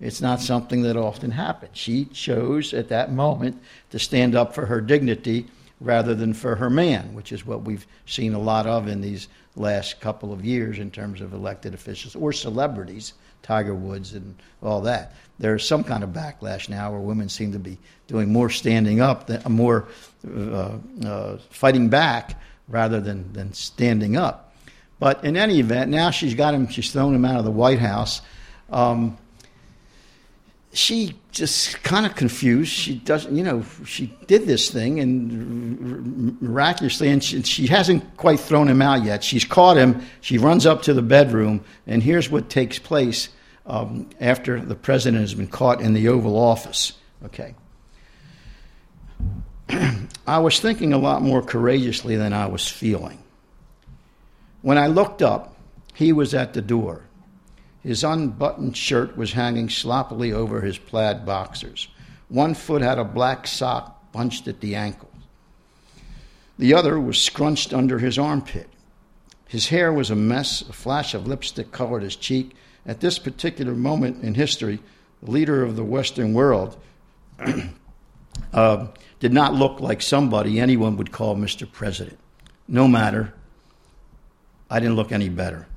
It's 0.00 0.20
not 0.20 0.40
something 0.40 0.82
that 0.82 0.96
often 0.96 1.30
happens. 1.30 1.76
She 1.76 2.04
chose 2.06 2.74
at 2.74 2.88
that 2.88 3.12
moment 3.12 3.62
to 3.90 3.98
stand 3.98 4.34
up 4.34 4.54
for 4.54 4.66
her 4.66 4.80
dignity 4.80 5.46
rather 5.80 6.14
than 6.14 6.32
for 6.32 6.56
her 6.56 6.70
man, 6.70 7.14
which 7.14 7.32
is 7.32 7.46
what 7.46 7.62
we've 7.62 7.86
seen 8.06 8.34
a 8.34 8.38
lot 8.38 8.66
of 8.66 8.88
in 8.88 9.00
these 9.00 9.28
last 9.56 10.00
couple 10.00 10.32
of 10.32 10.44
years 10.44 10.78
in 10.78 10.90
terms 10.90 11.20
of 11.20 11.32
elected 11.32 11.74
officials 11.74 12.14
or 12.14 12.32
celebrities, 12.32 13.14
Tiger 13.42 13.74
Woods 13.74 14.12
and 14.12 14.34
all 14.62 14.80
that. 14.82 15.14
There's 15.38 15.66
some 15.66 15.84
kind 15.84 16.02
of 16.02 16.10
backlash 16.10 16.68
now 16.68 16.90
where 16.90 17.00
women 17.00 17.28
seem 17.28 17.52
to 17.52 17.58
be 17.58 17.78
doing 18.06 18.32
more 18.32 18.50
standing 18.50 19.00
up, 19.00 19.26
than, 19.26 19.42
more 19.50 19.88
uh, 20.28 20.78
uh, 21.04 21.38
fighting 21.50 21.88
back 21.88 22.40
rather 22.68 23.00
than, 23.00 23.32
than 23.32 23.52
standing 23.52 24.16
up. 24.16 24.54
But 24.98 25.24
in 25.24 25.36
any 25.36 25.60
event, 25.60 25.90
now 25.90 26.10
she's 26.10 26.34
got 26.34 26.54
him, 26.54 26.68
she's 26.68 26.90
thrown 26.90 27.14
him 27.14 27.24
out 27.24 27.38
of 27.38 27.44
the 27.44 27.50
White 27.50 27.78
House. 27.78 28.22
Um, 28.70 29.18
she 30.76 31.16
just 31.32 31.82
kind 31.82 32.04
of 32.06 32.14
confused. 32.14 32.70
She 32.70 32.96
doesn't, 32.96 33.34
you 33.34 33.42
know, 33.42 33.64
she 33.84 34.14
did 34.26 34.46
this 34.46 34.70
thing 34.70 35.00
and 35.00 36.40
miraculously, 36.40 37.08
and 37.08 37.22
she, 37.22 37.42
she, 37.42 37.66
hasn't 37.66 38.16
quite 38.16 38.40
thrown 38.40 38.68
him 38.68 38.82
out 38.82 39.04
yet. 39.04 39.24
She's 39.24 39.44
caught 39.44 39.76
him. 39.76 40.02
She 40.20 40.38
runs 40.38 40.66
up 40.66 40.82
to 40.82 40.94
the 40.94 41.02
bedroom, 41.02 41.64
and 41.86 42.02
here's 42.02 42.30
what 42.30 42.50
takes 42.50 42.78
place 42.78 43.28
um, 43.66 44.10
after 44.20 44.60
the 44.60 44.74
president 44.74 45.22
has 45.22 45.34
been 45.34 45.48
caught 45.48 45.80
in 45.80 45.94
the 45.94 46.08
Oval 46.08 46.38
Office. 46.38 46.92
Okay. 47.24 47.54
I 50.26 50.38
was 50.38 50.60
thinking 50.60 50.92
a 50.92 50.98
lot 50.98 51.22
more 51.22 51.42
courageously 51.42 52.16
than 52.16 52.32
I 52.32 52.46
was 52.46 52.68
feeling. 52.68 53.22
When 54.62 54.78
I 54.78 54.88
looked 54.88 55.22
up, 55.22 55.56
he 55.94 56.12
was 56.12 56.34
at 56.34 56.52
the 56.52 56.62
door. 56.62 57.02
His 57.86 58.02
unbuttoned 58.02 58.76
shirt 58.76 59.16
was 59.16 59.34
hanging 59.34 59.70
sloppily 59.70 60.32
over 60.32 60.60
his 60.60 60.76
plaid 60.76 61.24
boxers. 61.24 61.86
One 62.28 62.52
foot 62.52 62.82
had 62.82 62.98
a 62.98 63.04
black 63.04 63.46
sock 63.46 64.10
bunched 64.10 64.48
at 64.48 64.60
the 64.60 64.74
ankle. 64.74 65.08
The 66.58 66.74
other 66.74 66.98
was 66.98 67.22
scrunched 67.22 67.72
under 67.72 68.00
his 68.00 68.18
armpit. 68.18 68.68
His 69.46 69.68
hair 69.68 69.92
was 69.92 70.10
a 70.10 70.16
mess, 70.16 70.62
a 70.62 70.72
flash 70.72 71.14
of 71.14 71.28
lipstick 71.28 71.70
colored 71.70 72.02
his 72.02 72.16
cheek. 72.16 72.56
At 72.84 72.98
this 72.98 73.20
particular 73.20 73.76
moment 73.76 74.24
in 74.24 74.34
history, 74.34 74.80
the 75.22 75.30
leader 75.30 75.62
of 75.62 75.76
the 75.76 75.84
Western 75.84 76.34
world 76.34 76.76
uh, 78.52 78.88
did 79.20 79.32
not 79.32 79.54
look 79.54 79.78
like 79.78 80.02
somebody 80.02 80.58
anyone 80.58 80.96
would 80.96 81.12
call 81.12 81.36
Mr. 81.36 81.70
President. 81.70 82.18
No 82.66 82.88
matter, 82.88 83.32
I 84.68 84.80
didn't 84.80 84.96
look 84.96 85.12
any 85.12 85.28
better. 85.28 85.68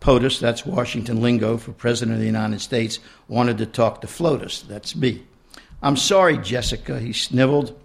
POTUS, 0.00 0.40
that's 0.40 0.64
Washington 0.64 1.20
lingo 1.20 1.56
for 1.58 1.72
President 1.72 2.14
of 2.14 2.20
the 2.20 2.26
United 2.26 2.60
States, 2.60 2.98
wanted 3.28 3.58
to 3.58 3.66
talk 3.66 4.00
to 4.00 4.06
FLOTUS, 4.06 4.62
that's 4.62 4.96
me. 4.96 5.22
I'm 5.82 5.96
sorry, 5.96 6.38
Jessica, 6.38 6.98
he 6.98 7.12
sniveled. 7.12 7.78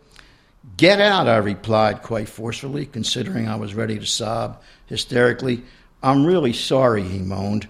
Get 0.77 0.99
out, 0.99 1.27
I 1.27 1.37
replied 1.37 2.01
quite 2.01 2.27
forcefully, 2.27 2.85
considering 2.85 3.47
I 3.47 3.55
was 3.55 3.75
ready 3.75 3.99
to 3.99 4.05
sob 4.05 4.61
hysterically. 4.87 5.63
I'm 6.01 6.25
really 6.25 6.53
sorry, 6.53 7.03
he 7.03 7.19
moaned, 7.19 7.67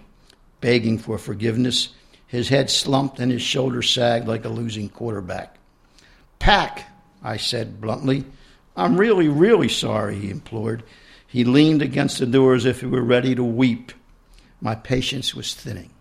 begging 0.61 0.97
for 0.97 1.17
forgiveness. 1.17 1.89
His 2.27 2.49
head 2.49 2.69
slumped 2.69 3.19
and 3.19 3.31
his 3.31 3.41
shoulders 3.41 3.89
sagged 3.89 4.27
like 4.27 4.45
a 4.45 4.49
losing 4.49 4.89
quarterback. 4.89 5.57
Pack, 6.39 6.89
I 7.23 7.37
said 7.37 7.81
bluntly. 7.81 8.25
I'm 8.77 8.97
really, 8.97 9.27
really 9.27 9.69
sorry, 9.69 10.15
he 10.19 10.29
implored. 10.29 10.83
He 11.27 11.43
leaned 11.43 11.81
against 11.81 12.19
the 12.19 12.25
door 12.25 12.55
as 12.55 12.65
if 12.65 12.81
he 12.81 12.87
were 12.87 13.01
ready 13.01 13.35
to 13.35 13.43
weep. 13.43 13.91
My 14.61 14.75
patience 14.75 15.35
was 15.35 15.53
thinning. 15.53 15.91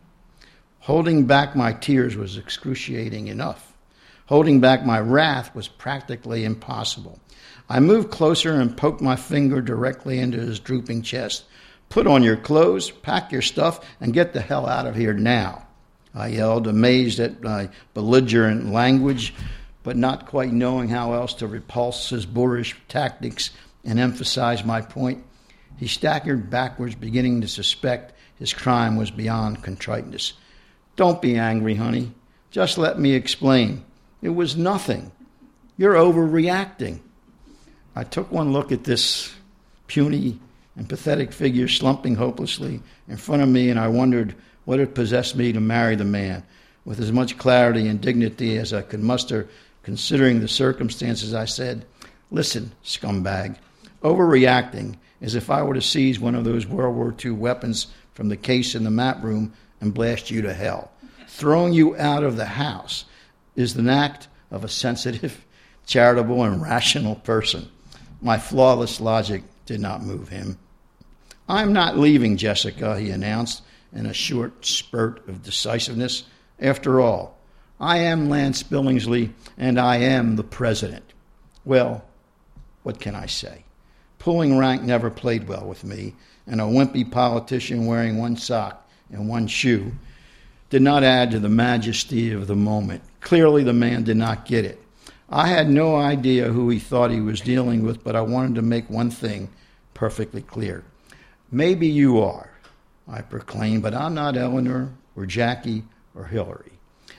Holding 0.80 1.26
back 1.26 1.56
my 1.56 1.73
tears 1.73 2.16
was 2.16 2.37
excruciating 2.37 3.28
enough. 3.28 3.73
Holding 4.26 4.61
back 4.61 4.84
my 4.84 5.00
wrath 5.00 5.54
was 5.54 5.68
practically 5.68 6.44
impossible. 6.44 7.18
I 7.68 7.80
moved 7.80 8.11
closer 8.11 8.61
and 8.61 8.76
poked 8.76 9.00
my 9.00 9.16
finger 9.16 9.61
directly 9.61 10.18
into 10.18 10.38
his 10.38 10.61
drooping 10.61 11.02
chest. 11.02 11.44
Put 11.88 12.06
on 12.06 12.23
your 12.23 12.37
clothes, 12.37 12.90
pack 12.90 13.32
your 13.32 13.42
stuff, 13.42 13.80
and 14.00 14.12
get 14.12 14.32
the 14.32 14.40
hell 14.40 14.66
out 14.66 14.87
of 14.87 14.96
here 14.96 15.14
now. 15.14 15.66
I 16.14 16.28
yelled, 16.28 16.66
amazed 16.66 17.20
at 17.20 17.42
my 17.42 17.70
belligerent 17.92 18.70
language, 18.70 19.34
but 19.82 19.96
not 19.96 20.26
quite 20.26 20.52
knowing 20.52 20.88
how 20.88 21.12
else 21.12 21.34
to 21.34 21.46
repulse 21.46 22.11
his 22.11 22.25
boorish 22.25 22.76
tactics 22.88 23.50
and 23.84 23.99
emphasize 23.99 24.64
my 24.64 24.80
point. 24.80 25.25
He 25.76 25.88
staggered 25.88 26.50
backwards, 26.50 26.94
beginning 26.94 27.40
to 27.40 27.49
suspect 27.49 28.14
his 28.38 28.52
crime 28.52 28.96
was 28.96 29.10
beyond 29.10 29.62
contriteness. 29.62 30.32
Don't 30.96 31.22
be 31.22 31.36
angry, 31.36 31.74
honey. 31.74 32.12
Just 32.50 32.78
let 32.78 32.98
me 32.98 33.12
explain. 33.12 33.84
It 34.22 34.30
was 34.30 34.56
nothing. 34.56 35.12
You're 35.76 35.94
overreacting. 35.94 37.00
I 37.96 38.04
took 38.04 38.30
one 38.30 38.52
look 38.52 38.72
at 38.72 38.84
this 38.84 39.32
puny 39.86 40.38
and 40.76 40.88
pathetic 40.88 41.32
figure 41.32 41.68
slumping 41.68 42.16
hopelessly 42.16 42.80
in 43.08 43.16
front 43.16 43.42
of 43.42 43.48
me, 43.48 43.70
and 43.70 43.78
I 43.78 43.88
wondered 43.88 44.34
what 44.64 44.78
had 44.78 44.94
possessed 44.94 45.36
me 45.36 45.52
to 45.52 45.60
marry 45.60 45.94
the 45.94 46.04
man. 46.04 46.42
With 46.84 47.00
as 47.00 47.12
much 47.12 47.38
clarity 47.38 47.88
and 47.88 48.00
dignity 48.00 48.58
as 48.58 48.72
I 48.72 48.82
could 48.82 49.00
muster, 49.00 49.48
considering 49.82 50.40
the 50.40 50.48
circumstances, 50.48 51.34
I 51.34 51.44
said, 51.44 51.84
Listen, 52.30 52.72
scumbag, 52.84 53.56
overreacting 54.02 54.96
as 55.20 55.34
if 55.34 55.50
I 55.50 55.62
were 55.62 55.74
to 55.74 55.80
seize 55.80 56.18
one 56.20 56.34
of 56.34 56.44
those 56.44 56.66
World 56.66 56.96
War 56.96 57.14
II 57.24 57.32
weapons 57.32 57.86
from 58.14 58.28
the 58.28 58.37
case 58.37 58.75
in 58.75 58.85
the 58.85 58.90
map 58.90 59.23
room 59.23 59.52
and 59.80 59.92
blast 59.92 60.30
you 60.30 60.42
to 60.42 60.54
hell. 60.54 60.90
Throwing 61.28 61.73
you 61.73 61.97
out 61.97 62.23
of 62.23 62.37
the 62.37 62.47
house 62.47 63.04
is 63.56 63.75
the 63.75 63.90
act 63.90 64.28
of 64.50 64.64
a 64.64 64.68
sensitive, 64.68 65.44
charitable, 65.87 66.42
and 66.44 66.62
rational 66.62 67.16
person. 67.16 67.71
My 68.23 68.38
flawless 68.38 69.00
logic 69.00 69.42
did 69.66 69.80
not 69.80 70.02
move 70.02 70.28
him. 70.28 70.59
I'm 71.49 71.73
not 71.73 71.99
leaving, 71.99 72.37
Jessica, 72.37 72.99
he 72.99 73.11
announced 73.11 73.62
in 73.92 74.06
a 74.06 74.14
short 74.14 74.64
spurt 74.64 75.26
of 75.28 75.42
decisiveness. 75.42 76.25
After 76.59 77.00
all, 77.00 77.38
I 77.80 77.99
am 77.99 78.30
Lance 78.30 78.62
Billingsley 78.62 79.33
and 79.59 79.78
I 79.78 79.97
am 79.97 80.37
the 80.37 80.44
president. 80.44 81.04
Well, 81.64 82.04
what 82.83 83.00
can 83.00 83.14
I 83.14 83.26
say? 83.26 83.64
Pulling 84.18 84.56
rank 84.56 84.83
never 84.83 85.11
played 85.11 85.49
well 85.49 85.66
with 85.66 85.85
me, 85.85 86.14
and 86.46 86.60
a 86.60 86.64
wimpy 86.64 87.10
politician 87.10 87.86
wearing 87.86 88.18
one 88.18 88.36
sock 88.36 88.88
and 89.10 89.28
one 89.28 89.46
shoe 89.46 89.92
did 90.70 90.82
not 90.82 91.04
add 91.04 91.30
to 91.30 91.38
the 91.38 91.48
majesty 91.48 92.32
of 92.32 92.46
the 92.46 92.56
moment. 92.56 93.02
Clearly, 93.20 93.62
the 93.62 93.72
man 93.72 94.02
did 94.04 94.16
not 94.16 94.44
get 94.44 94.64
it. 94.64 94.80
I 95.28 95.46
had 95.48 95.70
no 95.70 95.96
idea 95.96 96.48
who 96.48 96.68
he 96.68 96.78
thought 96.78 97.10
he 97.10 97.20
was 97.20 97.40
dealing 97.40 97.84
with, 97.84 98.04
but 98.04 98.16
I 98.16 98.20
wanted 98.20 98.56
to 98.56 98.62
make 98.62 98.88
one 98.90 99.10
thing 99.10 99.48
perfectly 99.94 100.42
clear. 100.42 100.84
Maybe 101.50 101.86
you 101.86 102.20
are, 102.20 102.50
I 103.08 103.22
proclaimed, 103.22 103.82
but 103.82 103.94
I'm 103.94 104.14
not 104.14 104.36
Eleanor 104.36 104.92
or 105.16 105.26
Jackie 105.26 105.84
or 106.14 106.24
Hillary. 106.24 106.72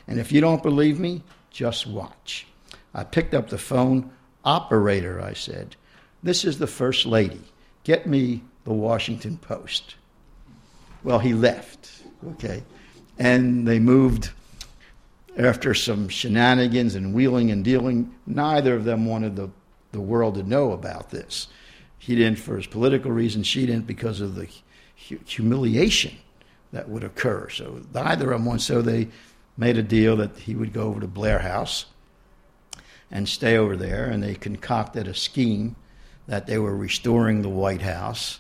And 0.08 0.20
if 0.20 0.32
you 0.32 0.42
don't 0.42 0.64
believe 0.64 1.00
me, 1.00 1.24
just 1.50 1.88
watch. 1.88 2.46
I 2.94 3.04
picked 3.04 3.34
up 3.34 3.50
the 3.50 3.58
phone. 3.58 4.12
Operator, 4.44 5.22
I 5.22 5.34
said, 5.34 5.76
this 6.22 6.46
is 6.46 6.60
the 6.60 6.68
First 6.68 7.06
Lady. 7.06 7.42
Get 7.84 8.06
me 8.06 8.44
the 8.66 8.74
Washington 8.74 9.38
Post. 9.38 9.96
Well, 11.04 11.20
he 11.20 11.34
left, 11.34 11.90
okay? 12.32 12.64
and 13.18 13.68
they 13.68 13.80
moved 13.80 14.32
after 15.38 15.74
some 15.74 16.10
shenanigans 16.10 16.96
and 16.96 17.14
wheeling 17.14 17.52
and 17.52 17.64
dealing. 17.64 18.14
Neither 18.26 18.76
of 18.76 18.84
them 18.84 19.06
wanted 19.06 19.36
the, 19.36 19.50
the 19.92 20.02
world 20.02 20.36
to 20.36 20.44
know 20.44 20.72
about 20.72 21.10
this. 21.10 21.48
He 21.98 22.16
didn't 22.16 22.40
for 22.40 22.58
his 22.58 22.68
political 22.68 23.12
reasons, 23.12 23.48
she 23.48 23.66
didn't 23.66 23.88
because 23.88 24.22
of 24.22 24.36
the 24.36 24.48
humiliation 24.96 26.18
that 26.72 26.90
would 26.90 27.04
occur. 27.04 27.50
So 27.50 27.82
neither 27.94 28.32
of 28.32 28.40
them 28.40 28.46
wanted, 28.46 28.62
so 28.62 28.82
they 28.82 29.10
made 29.58 29.78
a 29.78 29.84
deal 29.84 30.18
that 30.18 30.38
he 30.38 30.56
would 30.56 30.74
go 30.74 30.84
over 30.84 31.00
to 31.00 31.08
Blair 31.08 31.40
House 31.40 31.86
and 33.12 33.30
stay 33.30 33.56
over 33.56 33.78
there, 33.78 34.06
and 34.06 34.22
they 34.22 34.36
concocted 34.36 35.08
a 35.08 35.14
scheme 35.14 35.76
that 36.28 36.48
they 36.48 36.58
were 36.58 36.76
restoring 36.76 37.42
the 37.42 37.50
White 37.50 37.84
House 37.84 38.40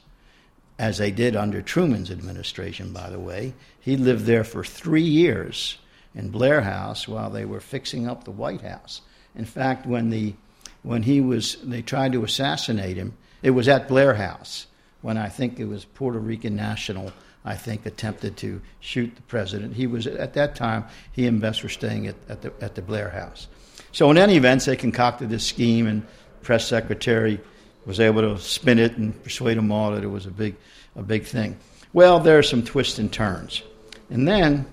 as 0.77 0.98
they 0.98 1.12
did 1.12 1.36
under 1.36 1.62
Truman's 1.62 2.12
administration, 2.12 2.91
by 2.91 3.10
the 3.10 3.20
way. 3.20 3.53
He 3.79 3.98
lived 3.98 4.25
there 4.25 4.44
for 4.44 4.63
three 4.63 5.03
years 5.03 5.77
in 6.13 6.29
Blair 6.29 6.62
House 6.62 7.08
while 7.08 7.29
they 7.29 7.46
were 7.46 7.60
fixing 7.60 8.08
up 8.08 8.24
the 8.24 8.32
White 8.32 8.62
House. 8.62 9.01
In 9.36 9.46
fact, 9.46 9.86
when 9.86 10.10
the 10.10 10.36
when 10.84 11.03
he 11.03 11.20
was 11.20 11.58
they 11.63 11.82
tried 11.82 12.12
to 12.13 12.24
assassinate 12.24 12.98
him, 12.98 13.13
it 13.41 13.51
was 13.51 13.67
at 13.67 13.88
Blair 13.88 14.15
House 14.15 14.67
when 15.01 15.17
I 15.17 15.29
think 15.29 15.60
it 15.60 15.65
was 15.65 15.86
Puerto 15.86 16.20
Rican 16.20 16.55
National. 16.55 17.12
I 17.48 17.55
think 17.55 17.86
attempted 17.86 18.38
to 18.38 18.60
shoot 18.79 19.15
the 19.15 19.22
president. 19.24 19.75
He 19.75 19.86
was 19.86 20.08
at 20.08 20.34
that 20.34 20.55
time. 20.55 20.86
He 21.12 21.27
and 21.27 21.39
Bess 21.39 21.62
were 21.62 21.70
staying 21.70 22.08
at, 22.08 22.15
at 22.27 22.41
the 22.41 22.53
at 22.60 22.75
the 22.75 22.82
Blair 22.82 23.10
House. 23.10 23.48
So 23.91 24.10
in 24.12 24.17
any 24.17 24.36
event, 24.36 24.65
they 24.65 24.75
concocted 24.75 25.29
this 25.29 25.46
scheme, 25.46 25.88
and 25.88 26.05
press 26.41 26.67
secretary 26.67 27.39
was 27.86 28.00
able 28.00 28.22
to 28.22 28.39
spin 28.39 28.80
it 28.80 28.98
and 28.98 29.22
persuade 29.24 29.58
them 29.58 29.72
all 29.72 29.92
that 29.92 30.04
it 30.04 30.08
was 30.08 30.25
a 30.25 30.32
big, 30.32 30.56
a 30.96 31.04
big 31.04 31.25
thing. 31.25 31.58
Well, 31.94 32.20
there 32.20 32.38
are 32.38 32.44
some 32.44 32.63
twists 32.63 33.00
and 33.00 33.12
turns. 33.12 33.62
And 34.10 34.27
then, 34.27 34.65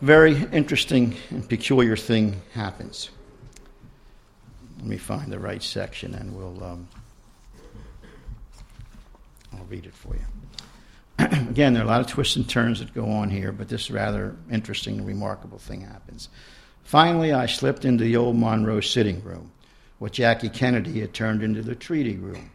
a 0.00 0.04
very 0.04 0.36
interesting 0.52 1.16
and 1.30 1.48
peculiar 1.48 1.96
thing 1.96 2.40
happens. 2.52 3.10
Let 4.78 4.86
me 4.86 4.96
find 4.96 5.32
the 5.32 5.38
right 5.38 5.62
section 5.62 6.14
and 6.14 6.36
we'll, 6.36 6.62
um, 6.62 6.88
I'll 9.52 9.64
read 9.64 9.86
it 9.86 9.94
for 9.94 10.14
you. 10.14 10.24
Again, 11.48 11.74
there 11.74 11.82
are 11.82 11.86
a 11.86 11.88
lot 11.88 12.00
of 12.00 12.06
twists 12.06 12.36
and 12.36 12.48
turns 12.48 12.80
that 12.80 12.92
go 12.94 13.06
on 13.10 13.30
here, 13.30 13.52
but 13.52 13.68
this 13.68 13.90
rather 13.90 14.36
interesting 14.50 14.98
and 14.98 15.06
remarkable 15.06 15.58
thing 15.58 15.82
happens. 15.82 16.28
Finally, 16.82 17.32
I 17.32 17.46
slipped 17.46 17.84
into 17.84 18.04
the 18.04 18.16
old 18.16 18.36
Monroe 18.36 18.80
sitting 18.80 19.22
room 19.22 19.50
what 19.98 20.12
Jackie 20.12 20.48
Kennedy 20.48 21.00
had 21.00 21.14
turned 21.14 21.42
into 21.42 21.62
the 21.62 21.74
treaty 21.74 22.16
room. 22.16 22.50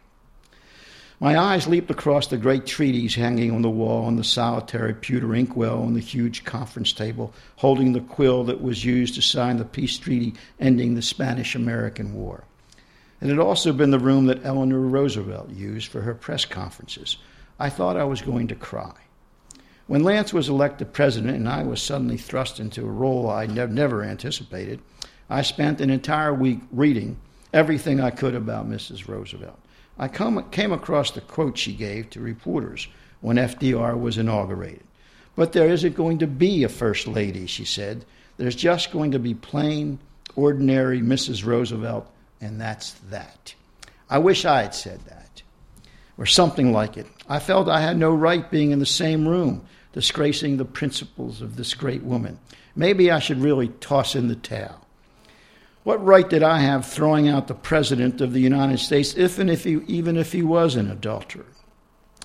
My 1.22 1.38
eyes 1.38 1.66
leaped 1.66 1.90
across 1.90 2.28
the 2.28 2.38
great 2.38 2.64
treaties 2.64 3.14
hanging 3.14 3.50
on 3.50 3.60
the 3.60 3.68
wall 3.68 4.08
and 4.08 4.18
the 4.18 4.24
solitary 4.24 4.94
pewter 4.94 5.34
inkwell 5.34 5.82
on 5.82 5.92
the 5.92 6.00
huge 6.00 6.44
conference 6.44 6.94
table, 6.94 7.34
holding 7.56 7.92
the 7.92 8.00
quill 8.00 8.44
that 8.44 8.62
was 8.62 8.86
used 8.86 9.16
to 9.16 9.22
sign 9.22 9.58
the 9.58 9.66
peace 9.66 9.98
treaty 9.98 10.32
ending 10.58 10.94
the 10.94 11.02
Spanish 11.02 11.54
American 11.54 12.14
War. 12.14 12.44
It 13.20 13.28
had 13.28 13.38
also 13.38 13.74
been 13.74 13.90
the 13.90 13.98
room 13.98 14.26
that 14.26 14.46
Eleanor 14.46 14.80
Roosevelt 14.80 15.50
used 15.50 15.88
for 15.88 16.00
her 16.00 16.14
press 16.14 16.46
conferences. 16.46 17.18
I 17.58 17.68
thought 17.68 17.98
I 17.98 18.04
was 18.04 18.22
going 18.22 18.48
to 18.48 18.54
cry. 18.54 18.94
When 19.88 20.02
Lance 20.02 20.32
was 20.32 20.48
elected 20.48 20.94
president 20.94 21.36
and 21.36 21.48
I 21.48 21.64
was 21.64 21.82
suddenly 21.82 22.16
thrust 22.16 22.60
into 22.60 22.80
a 22.82 22.90
role 22.90 23.28
I 23.28 23.44
never 23.44 24.02
anticipated, 24.02 24.80
I 25.28 25.42
spent 25.42 25.82
an 25.82 25.90
entire 25.90 26.32
week 26.32 26.60
reading 26.72 27.18
everything 27.52 28.00
I 28.00 28.10
could 28.10 28.34
about 28.34 28.68
Mrs. 28.68 29.08
Roosevelt. 29.08 29.58
I 29.98 30.08
come, 30.08 30.42
came 30.50 30.72
across 30.72 31.10
the 31.10 31.20
quote 31.20 31.58
she 31.58 31.74
gave 31.74 32.10
to 32.10 32.20
reporters 32.20 32.88
when 33.20 33.36
FDR 33.36 34.00
was 34.00 34.18
inaugurated. 34.18 34.84
But 35.36 35.52
there 35.52 35.68
isn't 35.68 35.94
going 35.94 36.18
to 36.18 36.26
be 36.26 36.64
a 36.64 36.68
first 36.68 37.06
lady, 37.06 37.46
she 37.46 37.64
said. 37.64 38.04
There's 38.36 38.56
just 38.56 38.92
going 38.92 39.10
to 39.12 39.18
be 39.18 39.34
plain, 39.34 39.98
ordinary 40.36 41.00
Mrs. 41.00 41.44
Roosevelt, 41.44 42.10
and 42.40 42.60
that's 42.60 42.92
that. 43.10 43.54
I 44.08 44.18
wish 44.18 44.44
I 44.44 44.62
had 44.62 44.74
said 44.74 45.00
that, 45.06 45.42
or 46.18 46.26
something 46.26 46.72
like 46.72 46.96
it. 46.96 47.06
I 47.28 47.38
felt 47.38 47.68
I 47.68 47.80
had 47.80 47.96
no 47.96 48.14
right 48.14 48.50
being 48.50 48.70
in 48.70 48.78
the 48.78 48.86
same 48.86 49.28
room, 49.28 49.64
disgracing 49.92 50.56
the 50.56 50.64
principles 50.64 51.42
of 51.42 51.56
this 51.56 51.74
great 51.74 52.02
woman. 52.02 52.38
Maybe 52.74 53.10
I 53.10 53.18
should 53.18 53.40
really 53.40 53.68
toss 53.68 54.14
in 54.14 54.28
the 54.28 54.36
towel. 54.36 54.86
What 55.82 56.04
right 56.04 56.28
did 56.28 56.42
I 56.42 56.58
have 56.58 56.86
throwing 56.86 57.26
out 57.28 57.48
the 57.48 57.54
President 57.54 58.20
of 58.20 58.34
the 58.34 58.40
United 58.40 58.78
States, 58.78 59.14
if 59.16 59.38
and 59.38 59.50
if 59.50 59.64
he, 59.64 59.80
even 59.86 60.18
if 60.18 60.32
he 60.32 60.42
was 60.42 60.76
an 60.76 60.90
adulterer? 60.90 61.46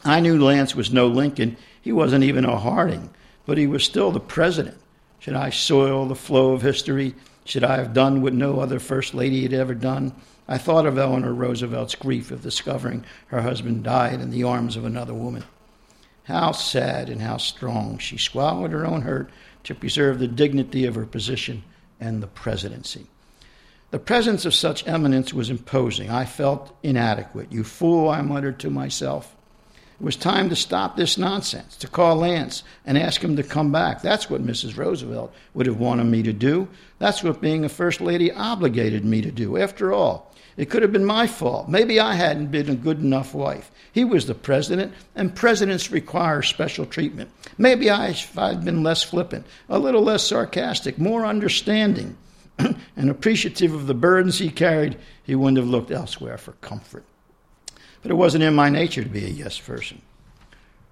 I 0.04 0.20
knew 0.20 0.44
Lance 0.44 0.76
was 0.76 0.92
no 0.92 1.08
Lincoln. 1.08 1.56
He 1.82 1.94
wasn't 1.94 2.26
even 2.26 2.44
a 2.44 2.58
Harding, 2.58 3.12
but 3.46 3.58
he 3.58 3.66
was 3.66 3.84
still 3.84 4.12
the 4.12 4.20
President. 4.20 4.78
Should 5.20 5.36
I 5.36 5.52
soil 5.52 6.06
the 6.06 6.16
flow 6.16 6.52
of 6.52 6.62
history? 6.62 7.16
Should 7.46 7.64
I 7.64 7.78
have 7.78 7.94
done 7.94 8.22
what 8.22 8.34
no 8.34 8.60
other 8.60 8.80
First 8.80 9.14
Lady 9.14 9.44
had 9.44 9.54
ever 9.54 9.74
done? 9.74 10.14
I 10.48 10.58
thought 10.58 10.86
of 10.86 10.98
Eleanor 10.98 11.34
Roosevelt's 11.34 11.96
grief 11.96 12.32
of 12.32 12.44
discovering 12.44 13.06
her 13.28 13.42
husband 13.42 13.84
died 13.84 14.20
in 14.20 14.32
the 14.32 14.44
arms 14.44 14.76
of 14.76 14.84
another 14.84 15.14
woman. 15.14 15.44
How 16.26 16.52
sad 16.52 17.10
and 17.10 17.22
how 17.22 17.38
strong 17.38 18.00
she 18.00 18.18
swallowed 18.18 18.72
her 18.72 18.86
own 18.86 19.04
hurt 19.04 19.32
to 19.64 19.74
preserve 19.74 20.20
the 20.20 20.28
dignity 20.28 20.86
of 20.86 20.96
her 20.96 21.06
position 21.06 21.64
and 22.00 22.22
the 22.22 22.28
presidency. 22.28 23.08
The 23.92 24.00
presence 24.00 24.46
of 24.46 24.54
such 24.54 24.88
eminence 24.88 25.34
was 25.34 25.50
imposing. 25.50 26.10
I 26.10 26.26
felt 26.26 26.76
inadequate. 26.84 27.52
You 27.52 27.64
fool, 27.64 28.10
I 28.10 28.22
muttered 28.22 28.60
to 28.60 28.70
myself. 28.70 29.36
It 30.00 30.04
was 30.04 30.18
time 30.18 30.50
to 30.50 30.56
stop 30.58 30.98
this 30.98 31.18
nonsense, 31.18 31.78
to 31.78 31.88
call 31.88 32.18
Lance 32.18 32.64
and 32.86 32.98
ask 32.98 33.24
him 33.24 33.38
to 33.38 33.44
come 33.44 33.72
back. 33.72 34.02
That's 34.02 34.30
what 34.30 34.46
Mrs. 34.46 34.76
Roosevelt 34.76 35.34
would 35.54 35.68
have 35.68 35.80
wanted 35.80 36.06
me 36.06 36.22
to 36.24 36.34
do. 36.34 36.68
That's 37.00 37.24
what 37.24 37.40
being 37.40 37.64
a 37.64 37.70
First 37.70 38.02
Lady 38.02 38.30
obligated 38.30 39.06
me 39.06 39.22
to 39.22 39.32
do. 39.32 39.56
After 39.56 39.94
all, 39.94 40.34
it 40.58 40.70
could 40.70 40.82
have 40.82 40.92
been 40.92 41.06
my 41.06 41.28
fault. 41.28 41.70
Maybe 41.70 41.98
I 41.98 42.16
hadn't 42.16 42.48
been 42.48 42.70
a 42.70 42.76
good 42.76 43.00
enough 43.00 43.34
wife. 43.34 43.72
He 43.94 44.04
was 44.04 44.26
the 44.26 44.36
president, 44.36 44.94
and 45.16 45.34
presidents 45.34 45.92
require 45.92 46.42
special 46.42 46.86
treatment. 46.86 47.30
Maybe 47.58 47.90
I, 47.90 48.10
if 48.10 48.38
I'd 48.38 48.66
been 48.66 48.84
less 48.84 49.04
flippant, 49.04 49.46
a 49.70 49.80
little 49.80 50.02
less 50.02 50.24
sarcastic, 50.24 50.98
more 50.98 51.26
understanding, 51.26 52.18
and 52.96 53.10
appreciative 53.10 53.74
of 53.74 53.88
the 53.88 53.94
burdens 53.94 54.40
he 54.40 54.50
carried, 54.50 54.98
he 55.24 55.36
wouldn't 55.36 55.58
have 55.58 55.68
looked 55.68 55.92
elsewhere 55.92 56.38
for 56.38 56.54
comfort. 56.54 57.04
But 58.02 58.12
it 58.12 58.16
wasn't 58.16 58.44
in 58.44 58.54
my 58.54 58.70
nature 58.70 59.04
to 59.04 59.10
be 59.10 59.26
a 59.26 59.30
yes 59.30 59.60
person. 59.60 60.02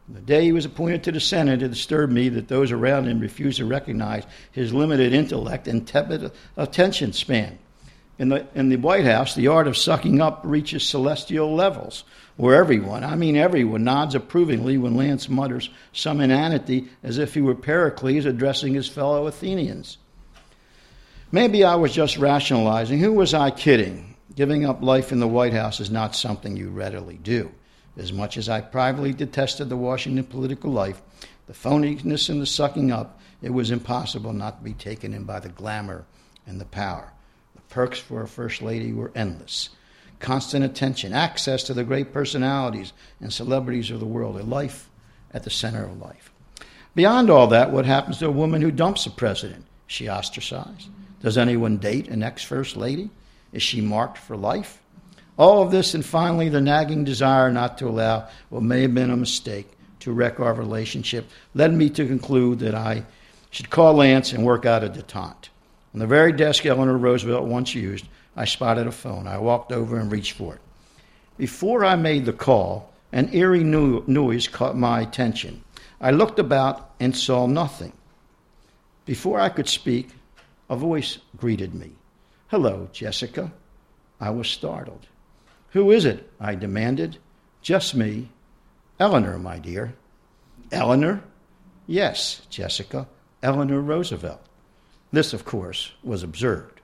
The 0.09 0.19
day 0.19 0.43
he 0.43 0.51
was 0.51 0.65
appointed 0.65 1.03
to 1.03 1.11
the 1.13 1.19
Senate, 1.21 1.61
it 1.61 1.69
disturbed 1.69 2.11
me 2.11 2.27
that 2.29 2.49
those 2.49 2.71
around 2.71 3.07
him 3.07 3.19
refused 3.19 3.59
to 3.59 3.65
recognize 3.65 4.25
his 4.51 4.73
limited 4.73 5.13
intellect 5.13 5.67
and 5.67 5.87
tepid 5.87 6.31
attention 6.57 7.13
span. 7.13 7.57
In 8.19 8.29
the, 8.29 8.45
in 8.53 8.69
the 8.69 8.75
White 8.75 9.05
House, 9.05 9.33
the 9.33 9.47
art 9.47 9.67
of 9.67 9.77
sucking 9.77 10.21
up 10.21 10.41
reaches 10.43 10.87
celestial 10.87 11.55
levels, 11.55 12.03
where 12.35 12.55
everyone, 12.55 13.03
I 13.03 13.15
mean 13.15 13.35
everyone, 13.35 13.85
nods 13.85 14.13
approvingly 14.13 14.77
when 14.77 14.95
Lance 14.95 15.29
mutters 15.29 15.69
some 15.93 16.19
inanity 16.19 16.89
as 17.01 17.17
if 17.17 17.33
he 17.33 17.41
were 17.41 17.55
Pericles 17.55 18.25
addressing 18.25 18.73
his 18.73 18.87
fellow 18.87 19.25
Athenians. 19.25 19.97
Maybe 21.33 21.63
I 21.63 21.73
was 21.73 21.91
just 21.91 22.19
rationalizing. 22.19 22.99
Who 22.99 23.11
was 23.11 23.33
I 23.33 23.49
kidding? 23.49 24.13
Giving 24.35 24.67
up 24.67 24.83
life 24.83 25.11
in 25.11 25.19
the 25.19 25.27
White 25.27 25.53
House 25.53 25.79
is 25.79 25.89
not 25.89 26.15
something 26.15 26.55
you 26.55 26.69
readily 26.69 27.17
do. 27.17 27.51
As 27.97 28.13
much 28.13 28.37
as 28.37 28.49
I 28.49 28.61
privately 28.61 29.13
detested 29.13 29.67
the 29.67 29.75
Washington 29.75 30.25
political 30.25 30.71
life, 30.71 31.01
the 31.47 31.53
phoniness 31.53 32.29
and 32.29 32.39
the 32.39 32.45
sucking 32.45 32.91
up, 32.91 33.19
it 33.41 33.49
was 33.49 33.71
impossible 33.71 34.31
not 34.31 34.59
to 34.59 34.63
be 34.63 34.73
taken 34.73 35.11
in 35.11 35.23
by 35.23 35.39
the 35.39 35.49
glamour 35.49 36.05
and 36.45 36.61
the 36.61 36.65
power. 36.65 37.11
The 37.55 37.61
perks 37.61 37.97
for 37.97 38.21
a 38.21 38.27
First 38.27 38.61
Lady 38.61 38.93
were 38.93 39.11
endless 39.15 39.69
constant 40.19 40.63
attention, 40.63 41.13
access 41.13 41.63
to 41.63 41.73
the 41.73 41.83
great 41.83 42.13
personalities 42.13 42.93
and 43.19 43.33
celebrities 43.33 43.89
of 43.89 43.99
the 43.99 44.05
world, 44.05 44.39
a 44.39 44.43
life 44.43 44.87
at 45.31 45.43
the 45.43 45.49
center 45.49 45.83
of 45.83 45.99
life. 45.99 46.31
Beyond 46.93 47.31
all 47.31 47.47
that, 47.47 47.71
what 47.71 47.87
happens 47.87 48.19
to 48.19 48.27
a 48.27 48.31
woman 48.31 48.61
who 48.61 48.69
dumps 48.69 49.07
a 49.07 49.09
president? 49.09 49.65
She 49.87 50.07
ostracized? 50.07 50.89
Does 51.23 51.37
anyone 51.37 51.77
date 51.77 52.09
an 52.09 52.21
ex 52.21 52.43
First 52.43 52.75
Lady? 52.75 53.09
Is 53.53 53.63
she 53.63 53.81
marked 53.81 54.17
for 54.17 54.35
life? 54.35 54.81
All 55.37 55.63
of 55.63 55.71
this, 55.71 55.95
and 55.95 56.05
finally, 56.05 56.49
the 56.49 56.61
nagging 56.61 57.05
desire 57.05 57.51
not 57.51 57.77
to 57.79 57.87
allow 57.87 58.27
what 58.49 58.61
may 58.61 58.83
have 58.83 58.93
been 58.93 59.09
a 59.09 59.17
mistake 59.17 59.71
to 60.01 60.11
wreck 60.11 60.39
our 60.39 60.53
relationship, 60.53 61.27
led 61.55 61.73
me 61.73 61.89
to 61.91 62.05
conclude 62.05 62.59
that 62.59 62.75
I 62.75 63.05
should 63.49 63.69
call 63.69 63.93
Lance 63.93 64.33
and 64.33 64.45
work 64.45 64.65
out 64.65 64.83
a 64.83 64.89
detente. 64.89 65.49
On 65.93 65.99
the 65.99 66.07
very 66.07 66.33
desk 66.33 66.65
Eleanor 66.65 66.97
Roosevelt 66.97 67.47
once 67.47 67.73
used, 67.73 68.05
I 68.35 68.45
spotted 68.45 68.85
a 68.85 68.91
phone. 68.91 69.25
I 69.25 69.37
walked 69.37 69.71
over 69.71 69.97
and 69.97 70.11
reached 70.11 70.33
for 70.33 70.55
it. 70.55 70.61
Before 71.37 71.85
I 71.85 71.95
made 71.95 72.25
the 72.25 72.33
call, 72.33 72.91
an 73.11 73.29
eerie 73.33 73.63
noise 73.63 74.47
caught 74.47 74.75
my 74.75 75.01
attention. 75.01 75.63
I 76.01 76.11
looked 76.11 76.39
about 76.39 76.91
and 76.99 77.15
saw 77.15 77.47
nothing. 77.47 77.93
Before 79.05 79.39
I 79.39 79.49
could 79.49 79.69
speak, 79.69 80.09
a 80.69 80.75
voice 80.75 81.19
greeted 81.37 81.73
me. 81.73 81.91
Hello, 82.47 82.89
Jessica. 82.91 83.51
I 84.19 84.29
was 84.29 84.47
startled. 84.47 85.07
Who 85.71 85.91
is 85.91 86.05
it? 86.05 86.31
I 86.39 86.55
demanded. 86.55 87.17
Just 87.61 87.95
me. 87.95 88.29
Eleanor, 88.99 89.39
my 89.39 89.59
dear. 89.59 89.95
Eleanor? 90.71 91.23
Yes, 91.87 92.41
Jessica. 92.49 93.07
Eleanor 93.41 93.81
Roosevelt. 93.81 94.41
This, 95.11 95.33
of 95.33 95.45
course, 95.45 95.91
was 96.03 96.23
absurd, 96.23 96.81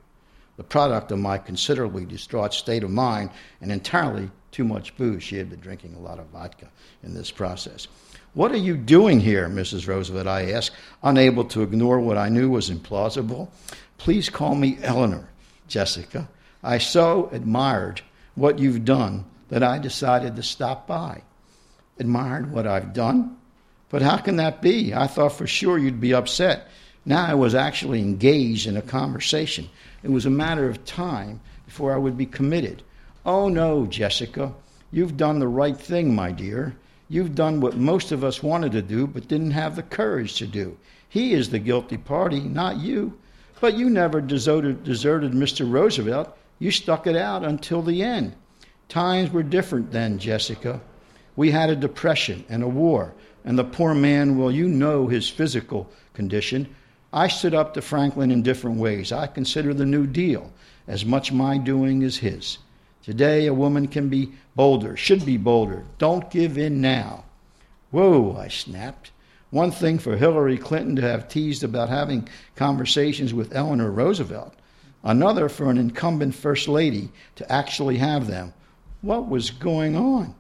the 0.58 0.64
product 0.64 1.12
of 1.12 1.20
my 1.20 1.38
considerably 1.38 2.06
distraught 2.06 2.54
state 2.54 2.84
of 2.84 2.92
mind 2.92 3.32
and 3.62 3.72
entirely 3.72 4.30
too 4.52 4.64
much 4.64 4.96
booze. 4.98 5.24
She 5.24 5.38
had 5.38 5.50
been 5.50 5.60
drinking 5.60 5.96
a 5.96 6.00
lot 6.00 6.20
of 6.20 6.28
vodka 6.28 6.70
in 7.02 7.14
this 7.14 7.32
process. 7.32 7.88
What 8.40 8.54
are 8.54 8.58
you 8.58 8.78
doing 8.78 9.20
here, 9.20 9.50
Mrs. 9.50 9.86
Roosevelt? 9.86 10.26
I 10.26 10.54
asked, 10.54 10.72
unable 11.04 11.44
to 11.44 11.62
ignore 11.62 12.00
what 12.00 12.18
I 12.18 12.30
knew 12.30 12.50
was 12.50 12.70
implausible. 12.70 13.50
Please 13.98 14.30
call 14.30 14.56
me 14.56 14.78
Eleanor. 14.82 15.28
Jessica. 15.68 16.30
I 16.64 16.78
so 16.78 17.28
admired 17.34 18.00
what 18.36 18.58
you've 18.58 18.86
done 18.86 19.26
that 19.50 19.62
I 19.62 19.78
decided 19.78 20.38
to 20.38 20.44
stop 20.44 20.88
by. 20.88 21.24
Admired 22.00 22.54
what 22.54 22.66
I've 22.66 22.94
done? 22.94 23.36
But 23.90 24.04
how 24.04 24.16
can 24.16 24.38
that 24.38 24.62
be? 24.62 24.94
I 24.94 25.08
thought 25.08 25.34
for 25.34 25.46
sure 25.46 25.78
you'd 25.78 26.00
be 26.00 26.14
upset. 26.14 26.70
Now 27.04 27.26
I 27.26 27.34
was 27.34 27.54
actually 27.54 28.00
engaged 28.00 28.68
in 28.68 28.78
a 28.78 28.82
conversation. 28.82 29.70
It 30.02 30.12
was 30.12 30.26
a 30.26 30.30
matter 30.30 30.70
of 30.70 30.86
time 30.86 31.42
before 31.66 31.94
I 31.94 31.98
would 31.98 32.18
be 32.18 32.26
committed. 32.26 32.84
Oh 33.26 33.50
no, 33.50 33.86
Jessica, 33.86 34.54
you've 34.92 35.18
done 35.18 35.40
the 35.40 35.48
right 35.50 35.78
thing, 35.78 36.16
my 36.16 36.32
dear. 36.32 36.78
You've 37.10 37.34
done 37.34 37.60
what 37.60 37.76
most 37.76 38.12
of 38.12 38.24
us 38.24 38.44
wanted 38.44 38.72
to 38.74 38.84
do 38.84 39.08
but 39.08 39.28
didn't 39.28 39.52
have 39.52 39.76
the 39.76 39.84
courage 39.84 40.36
to 40.36 40.48
do. 40.48 40.78
He 41.10 41.34
is 41.34 41.50
the 41.50 41.58
guilty 41.58 41.98
party, 41.98 42.40
not 42.40 42.78
you. 42.78 43.18
But 43.60 43.76
you 43.76 43.90
never 43.90 44.22
deserted, 44.22 44.84
deserted 44.84 45.32
Mr. 45.32 45.70
Roosevelt. 45.70 46.38
You 46.60 46.70
stuck 46.70 47.08
it 47.08 47.16
out 47.16 47.44
until 47.44 47.82
the 47.82 48.04
end. 48.04 48.36
Times 48.88 49.32
were 49.32 49.44
different 49.44 49.92
then, 49.92 50.20
Jessica. 50.20 50.82
We 51.36 51.52
had 51.52 51.70
a 51.70 51.76
depression 51.76 52.46
and 52.48 52.64
a 52.64 52.68
war, 52.68 53.14
and 53.44 53.58
the 53.58 53.64
poor 53.64 53.94
man, 53.94 54.38
well, 54.38 54.52
you 54.52 54.68
know 54.68 55.08
his 55.08 55.30
physical 55.30 55.90
condition. 56.14 56.74
I 57.12 57.28
stood 57.28 57.56
up 57.56 57.74
to 57.74 57.82
Franklin 57.82 58.30
in 58.30 58.44
different 58.44 58.78
ways. 58.78 59.12
I 59.12 59.28
consider 59.28 59.74
the 59.74 59.86
New 59.86 60.06
Deal 60.06 60.52
as 60.88 61.06
much 61.06 61.32
my 61.32 61.58
doing 61.58 62.04
as 62.04 62.18
his. 62.18 62.60
Today, 63.04 63.48
a 63.48 63.54
woman 63.54 63.88
can 63.88 64.10
be 64.10 64.34
bolder, 64.56 64.98
should 64.98 65.26
be 65.26 65.38
bolder. 65.38 65.86
Don't 65.98 66.30
give 66.30 66.58
in 66.58 66.82
now. 66.82 67.24
Whoa, 67.92 68.36
I 68.38 68.50
snapped. 68.50 69.12
One 69.52 69.72
thing 69.72 69.98
for 69.98 70.16
Hillary 70.16 70.58
Clinton 70.58 70.96
to 70.98 71.02
have 71.02 71.28
teased 71.28 71.64
about 71.64 71.90
having 71.90 72.28
conversations 72.56 73.34
with 73.34 73.56
Eleanor 73.56 73.90
Roosevelt, 73.90 74.54
another 75.04 75.50
for 75.50 75.72
an 75.72 75.78
incumbent 75.78 76.36
First 76.36 76.68
Lady 76.68 77.10
to 77.38 77.52
actually 77.52 77.98
have 77.98 78.28
them. 78.28 78.54
What 79.02 79.28
was 79.28 79.50
going 79.50 79.96
on? 79.96 80.36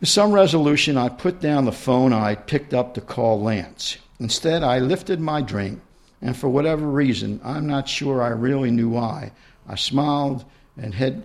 With 0.00 0.08
some 0.08 0.32
resolution, 0.32 0.96
I 0.96 1.08
put 1.08 1.40
down 1.40 1.64
the 1.64 1.72
phone 1.72 2.12
I 2.12 2.36
picked 2.36 2.72
up 2.72 2.94
to 2.94 3.00
call 3.00 3.42
Lance. 3.42 3.98
Instead, 4.20 4.62
I 4.62 4.78
lifted 4.78 5.20
my 5.20 5.42
drink, 5.42 5.80
and 6.22 6.36
for 6.36 6.48
whatever 6.48 6.86
reason, 6.86 7.40
I'm 7.44 7.66
not 7.66 7.88
sure 7.88 8.22
I 8.22 8.28
really 8.28 8.70
knew 8.70 8.88
why, 8.88 9.32
I 9.68 9.74
smiled 9.74 10.44
and, 10.78 10.94
had, 10.94 11.22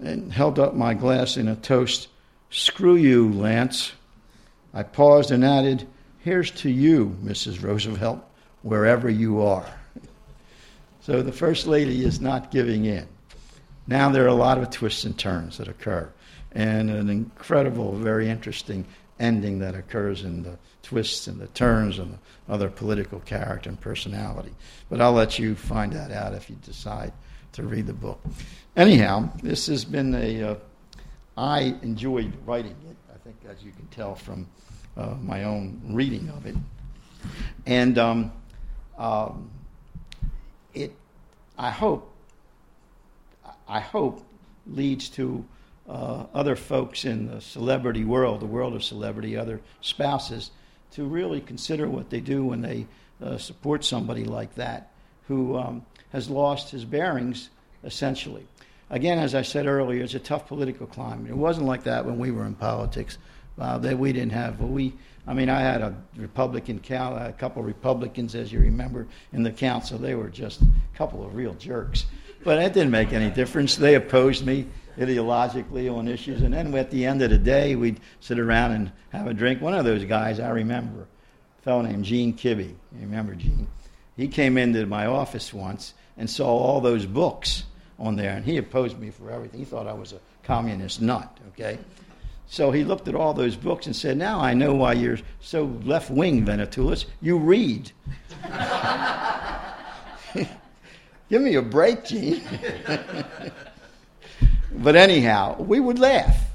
and 0.00 0.32
held 0.32 0.58
up 0.58 0.74
my 0.74 0.94
glass 0.94 1.36
in 1.36 1.48
a 1.48 1.56
toast. 1.56 2.08
Screw 2.50 2.96
you, 2.96 3.32
Lance. 3.32 3.92
I 4.74 4.82
paused 4.82 5.30
and 5.30 5.44
added, 5.44 5.86
Here's 6.18 6.50
to 6.52 6.70
you, 6.70 7.16
Mrs. 7.22 7.62
Roosevelt, 7.62 8.24
wherever 8.62 9.08
you 9.08 9.40
are. 9.42 9.66
So 11.00 11.22
the 11.22 11.30
First 11.30 11.68
Lady 11.68 12.04
is 12.04 12.20
not 12.20 12.50
giving 12.50 12.84
in. 12.84 13.06
Now 13.86 14.10
there 14.10 14.24
are 14.24 14.26
a 14.26 14.34
lot 14.34 14.58
of 14.58 14.70
twists 14.70 15.04
and 15.04 15.16
turns 15.16 15.58
that 15.58 15.68
occur, 15.68 16.10
and 16.50 16.90
an 16.90 17.08
incredible, 17.08 17.92
very 17.92 18.28
interesting 18.28 18.84
ending 19.20 19.60
that 19.60 19.76
occurs 19.76 20.24
in 20.24 20.42
the 20.42 20.58
twists 20.82 21.26
and 21.26 21.40
the 21.40 21.46
turns 21.48 22.00
and 22.00 22.12
the 22.12 22.52
other 22.52 22.68
political 22.68 23.20
character 23.20 23.68
and 23.68 23.80
personality. 23.80 24.52
But 24.88 25.00
I'll 25.00 25.12
let 25.12 25.38
you 25.38 25.54
find 25.54 25.92
that 25.92 26.10
out 26.10 26.34
if 26.34 26.50
you 26.50 26.56
decide 26.56 27.12
to 27.52 27.62
read 27.62 27.86
the 27.86 27.92
book. 27.92 28.20
Anyhow, 28.76 29.30
this 29.42 29.68
has 29.68 29.86
been 29.86 30.14
a. 30.14 30.42
Uh, 30.42 30.54
I 31.34 31.78
enjoyed 31.80 32.34
writing 32.44 32.76
it. 32.90 32.96
I 33.10 33.16
think, 33.24 33.36
as 33.48 33.64
you 33.64 33.72
can 33.72 33.86
tell 33.86 34.14
from 34.14 34.46
uh, 34.98 35.14
my 35.22 35.44
own 35.44 35.80
reading 35.86 36.28
of 36.28 36.44
it. 36.44 36.56
And 37.64 37.96
um, 37.96 38.32
um, 38.98 39.50
it, 40.74 40.92
I 41.56 41.70
hope, 41.70 42.14
I 43.66 43.80
hope, 43.80 44.22
leads 44.66 45.08
to 45.10 45.42
uh, 45.88 46.26
other 46.34 46.54
folks 46.54 47.06
in 47.06 47.28
the 47.28 47.40
celebrity 47.40 48.04
world, 48.04 48.40
the 48.40 48.46
world 48.46 48.74
of 48.74 48.84
celebrity, 48.84 49.38
other 49.38 49.62
spouses, 49.80 50.50
to 50.90 51.04
really 51.04 51.40
consider 51.40 51.88
what 51.88 52.10
they 52.10 52.20
do 52.20 52.44
when 52.44 52.60
they 52.60 52.86
uh, 53.22 53.38
support 53.38 53.86
somebody 53.86 54.24
like 54.24 54.54
that 54.56 54.92
who 55.28 55.56
um, 55.56 55.86
has 56.12 56.28
lost 56.28 56.70
his 56.70 56.84
bearings, 56.84 57.48
essentially. 57.82 58.46
Again, 58.88 59.18
as 59.18 59.34
I 59.34 59.42
said 59.42 59.66
earlier, 59.66 60.02
it's 60.04 60.14
a 60.14 60.20
tough 60.20 60.46
political 60.46 60.86
climate. 60.86 61.30
It 61.30 61.36
wasn't 61.36 61.66
like 61.66 61.84
that 61.84 62.06
when 62.06 62.18
we 62.18 62.30
were 62.30 62.46
in 62.46 62.54
politics 62.54 63.18
uh, 63.58 63.78
that 63.78 63.98
we 63.98 64.12
didn't 64.12 64.32
have. 64.32 64.60
Well, 64.60 64.68
we, 64.68 64.94
I 65.26 65.34
mean, 65.34 65.48
I 65.48 65.60
had 65.60 65.82
a 65.82 65.94
Republican, 66.16 66.78
cal- 66.78 67.16
a 67.16 67.32
couple 67.32 67.62
Republicans, 67.62 68.34
as 68.34 68.52
you 68.52 68.60
remember, 68.60 69.08
in 69.32 69.42
the 69.42 69.50
council. 69.50 69.98
They 69.98 70.14
were 70.14 70.28
just 70.28 70.62
a 70.62 70.68
couple 70.96 71.24
of 71.24 71.34
real 71.34 71.54
jerks. 71.54 72.06
But 72.44 72.56
that 72.56 72.74
didn't 72.74 72.92
make 72.92 73.12
any 73.12 73.30
difference. 73.30 73.74
They 73.74 73.96
opposed 73.96 74.46
me. 74.46 74.66
ideologically 74.98 75.92
on 75.94 76.08
issues. 76.08 76.42
And 76.42 76.54
then 76.54 76.74
at 76.74 76.90
the 76.90 77.06
end 77.06 77.22
of 77.22 77.30
the 77.30 77.38
day, 77.38 77.74
we'd 77.76 78.00
sit 78.20 78.38
around 78.38 78.72
and 78.72 78.92
have 79.10 79.26
a 79.26 79.34
drink. 79.34 79.60
One 79.60 79.74
of 79.74 79.84
those 79.84 80.04
guys 80.04 80.40
I 80.40 80.50
remember, 80.50 81.06
a 81.58 81.62
fellow 81.62 81.82
named 81.82 82.04
Gene 82.04 82.34
Kibbe. 82.34 82.68
You 82.68 83.00
remember 83.00 83.34
Gene? 83.34 83.66
He 84.16 84.28
came 84.28 84.56
into 84.56 84.86
my 84.86 85.06
office 85.06 85.52
once 85.52 85.92
and 86.16 86.30
saw 86.30 86.48
all 86.48 86.80
those 86.80 87.04
books 87.04 87.64
on 87.98 88.16
there, 88.16 88.36
and 88.36 88.44
he 88.44 88.58
opposed 88.58 88.98
me 88.98 89.10
for 89.10 89.30
everything. 89.30 89.58
He 89.58 89.64
thought 89.64 89.86
I 89.86 89.92
was 89.92 90.12
a 90.12 90.20
communist 90.42 91.00
nut, 91.00 91.38
okay? 91.48 91.78
So 92.48 92.70
he 92.70 92.84
looked 92.84 93.08
at 93.08 93.14
all 93.14 93.34
those 93.34 93.56
books 93.56 93.86
and 93.86 93.96
said, 93.96 94.16
Now 94.16 94.40
I 94.40 94.54
know 94.54 94.74
why 94.74 94.92
you're 94.92 95.18
so 95.40 95.64
left 95.84 96.10
wing, 96.10 96.44
Venetoulis. 96.44 97.06
You 97.20 97.38
read. 97.38 97.90
Give 101.28 101.42
me 101.42 101.56
a 101.56 101.62
break, 101.62 102.04
Gene. 102.04 102.40
but 104.72 104.94
anyhow, 104.94 105.60
we 105.60 105.80
would 105.80 105.98
laugh 105.98 106.46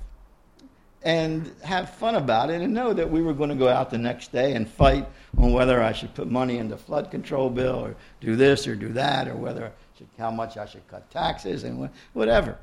and 1.04 1.51
have 1.63 1.93
fun 1.95 2.15
about 2.15 2.49
it 2.49 2.62
and 2.62 2.73
know 2.73 2.93
that 2.93 3.10
we 3.10 3.21
were 3.21 3.34
going 3.34 3.49
to 3.49 3.56
go 3.56 3.67
out 3.67 3.89
the 3.89 3.97
next 3.97 4.32
day 4.32 4.54
and 4.54 4.69
fight 4.69 5.08
on 5.38 5.51
whether 5.51 5.82
I 5.82 5.93
should 5.93 6.13
put 6.13 6.30
money 6.30 6.58
in 6.58 6.69
the 6.69 6.77
flood 6.77 7.12
control 7.12 7.49
bill 7.49 7.86
or 7.86 7.95
do 8.19 8.36
this 8.36 8.67
or 8.67 8.75
do 8.75 8.89
that 8.89 9.27
or 9.27 9.36
whether 9.36 9.71
how 10.17 10.31
much 10.31 10.57
I 10.57 10.65
should 10.65 10.87
cut 10.87 11.09
taxes 11.11 11.63
and 11.63 11.89
whatever. 12.13 12.57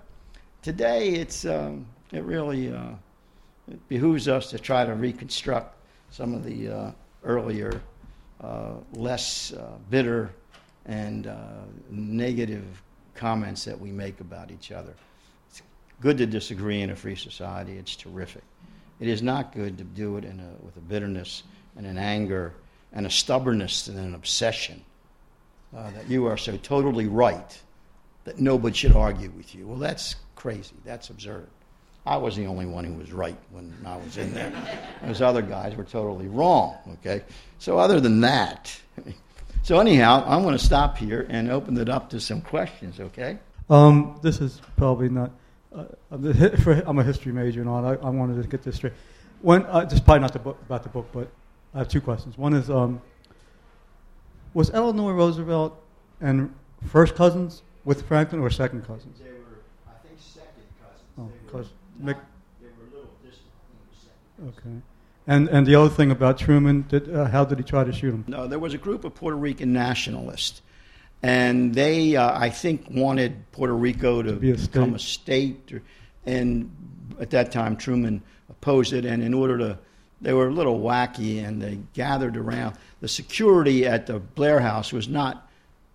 Today, 0.62 1.10
it's, 1.10 1.44
um, 1.44 1.86
it 2.12 2.24
really 2.24 2.72
uh, 2.72 2.92
it 3.70 3.88
behooves 3.88 4.28
us 4.28 4.50
to 4.50 4.58
try 4.58 4.84
to 4.84 4.94
reconstruct 4.94 5.76
some 6.10 6.34
of 6.34 6.44
the 6.44 6.68
uh, 6.68 6.90
earlier, 7.24 7.80
uh, 8.40 8.72
less 8.94 9.52
uh, 9.52 9.72
bitter 9.90 10.30
and 10.86 11.26
uh, 11.26 11.36
negative 11.90 12.64
comments 13.14 13.64
that 13.64 13.78
we 13.78 13.90
make 13.90 14.20
about 14.20 14.50
each 14.50 14.72
other. 14.72 14.94
It's 15.50 15.62
good 16.00 16.16
to 16.18 16.26
disagree 16.26 16.80
in 16.80 16.90
a 16.90 16.96
free 16.96 17.16
society. 17.16 17.76
It's 17.76 17.94
terrific. 17.94 18.42
It 19.00 19.08
is 19.08 19.22
not 19.22 19.52
good 19.52 19.76
to 19.78 19.84
do 19.84 20.16
it 20.16 20.24
in 20.24 20.40
a, 20.40 20.64
with 20.64 20.76
a 20.76 20.80
bitterness 20.80 21.42
and 21.76 21.86
an 21.86 21.98
anger 21.98 22.54
and 22.92 23.06
a 23.06 23.10
stubbornness 23.10 23.88
and 23.88 23.98
an 23.98 24.14
obsession 24.14 24.82
uh, 25.76 25.90
that 25.90 26.08
you 26.08 26.26
are 26.26 26.36
so 26.36 26.56
totally 26.56 27.06
right 27.06 27.60
that 28.24 28.38
nobody 28.38 28.76
should 28.76 28.94
argue 28.94 29.30
with 29.30 29.54
you. 29.54 29.66
Well, 29.66 29.78
that's 29.78 30.16
crazy. 30.36 30.74
That's 30.84 31.10
absurd. 31.10 31.48
I 32.06 32.16
was 32.16 32.36
the 32.36 32.46
only 32.46 32.66
one 32.66 32.84
who 32.84 32.94
was 32.94 33.12
right 33.12 33.36
when 33.50 33.74
I 33.84 33.96
was 33.96 34.16
in 34.16 34.32
there. 34.32 34.52
Those 35.02 35.20
other 35.20 35.42
guys 35.42 35.76
were 35.76 35.84
totally 35.84 36.28
wrong. 36.28 36.76
Okay. 36.94 37.22
So 37.58 37.78
other 37.78 38.00
than 38.00 38.22
that, 38.22 38.78
so 39.62 39.78
anyhow, 39.78 40.24
I'm 40.26 40.42
going 40.42 40.56
to 40.56 40.64
stop 40.64 40.96
here 40.96 41.26
and 41.28 41.50
open 41.50 41.76
it 41.76 41.88
up 41.88 42.10
to 42.10 42.20
some 42.20 42.40
questions. 42.40 42.98
Okay. 42.98 43.38
Um, 43.68 44.18
this 44.22 44.40
is 44.40 44.60
probably 44.76 45.10
not. 45.10 45.30
Uh, 45.74 45.84
I'm 46.10 46.98
a 46.98 47.04
history 47.04 47.32
major 47.32 47.60
and 47.60 47.68
all. 47.68 47.84
I, 47.84 47.94
I 47.94 48.08
wanted 48.08 48.42
to 48.42 48.48
get 48.48 48.62
this 48.62 48.76
straight. 48.76 48.94
When 49.42 49.64
uh, 49.66 49.84
this 49.84 49.94
is 49.94 50.00
probably 50.00 50.20
not 50.20 50.32
the 50.32 50.38
book, 50.38 50.58
about 50.62 50.82
the 50.82 50.88
book, 50.88 51.08
but 51.12 51.28
I 51.74 51.78
have 51.78 51.88
two 51.88 52.00
questions. 52.00 52.38
One 52.38 52.54
is, 52.54 52.70
um, 52.70 53.02
was 54.54 54.70
Eleanor 54.70 55.14
Roosevelt 55.14 55.80
and 56.20 56.54
first 56.86 57.14
cousins 57.14 57.62
with 57.84 58.06
Franklin 58.06 58.40
or 58.40 58.50
second 58.50 58.86
cousins? 58.86 59.18
They 59.18 59.30
were, 59.30 59.60
I 59.86 60.06
think, 60.06 60.18
second 60.20 60.64
cousins. 60.82 61.02
Oh, 61.18 61.28
they, 61.28 61.52
cause 61.52 61.70
were 62.00 62.12
Mick- 62.12 62.16
not, 62.16 62.24
they 62.60 62.66
were 62.68 62.86
a 62.90 62.94
little 62.94 63.10
distant. 63.24 63.50
They 64.38 64.46
were 64.46 64.52
second. 64.54 64.68
Okay. 64.68 64.82
And 65.26 65.48
and 65.48 65.66
the 65.66 65.74
other 65.74 65.90
thing 65.90 66.10
about 66.10 66.38
Truman, 66.38 66.86
did, 66.88 67.14
uh, 67.14 67.26
how 67.26 67.44
did 67.44 67.58
he 67.58 67.64
try 67.64 67.84
to 67.84 67.92
shoot 67.92 68.14
him? 68.14 68.24
No, 68.28 68.46
there 68.46 68.58
was 68.58 68.72
a 68.72 68.78
group 68.78 69.04
of 69.04 69.14
Puerto 69.14 69.36
Rican 69.36 69.72
nationalists, 69.74 70.62
and 71.22 71.74
they, 71.74 72.16
uh, 72.16 72.38
I 72.38 72.48
think, 72.48 72.86
wanted 72.90 73.50
Puerto 73.52 73.74
Rico 73.74 74.22
to, 74.22 74.32
To 74.32 74.36
be 74.38 74.52
a 74.52 74.54
become 74.54 74.94
a 74.94 74.98
state. 74.98 75.70
Or, 75.72 75.82
and 76.24 76.70
at 77.20 77.30
that 77.30 77.52
time, 77.52 77.76
Truman 77.76 78.22
opposed 78.48 78.92
it, 78.94 79.04
and 79.04 79.22
in 79.22 79.34
order 79.34 79.58
to, 79.58 79.78
they 80.20 80.32
were 80.32 80.48
a 80.48 80.52
little 80.52 80.80
wacky, 80.80 81.44
and 81.44 81.60
they 81.60 81.78
gathered 81.92 82.36
around. 82.36 82.76
The 83.00 83.08
security 83.08 83.86
at 83.86 84.06
the 84.06 84.18
Blair 84.18 84.60
House 84.60 84.92
was 84.92 85.08
not 85.08 85.48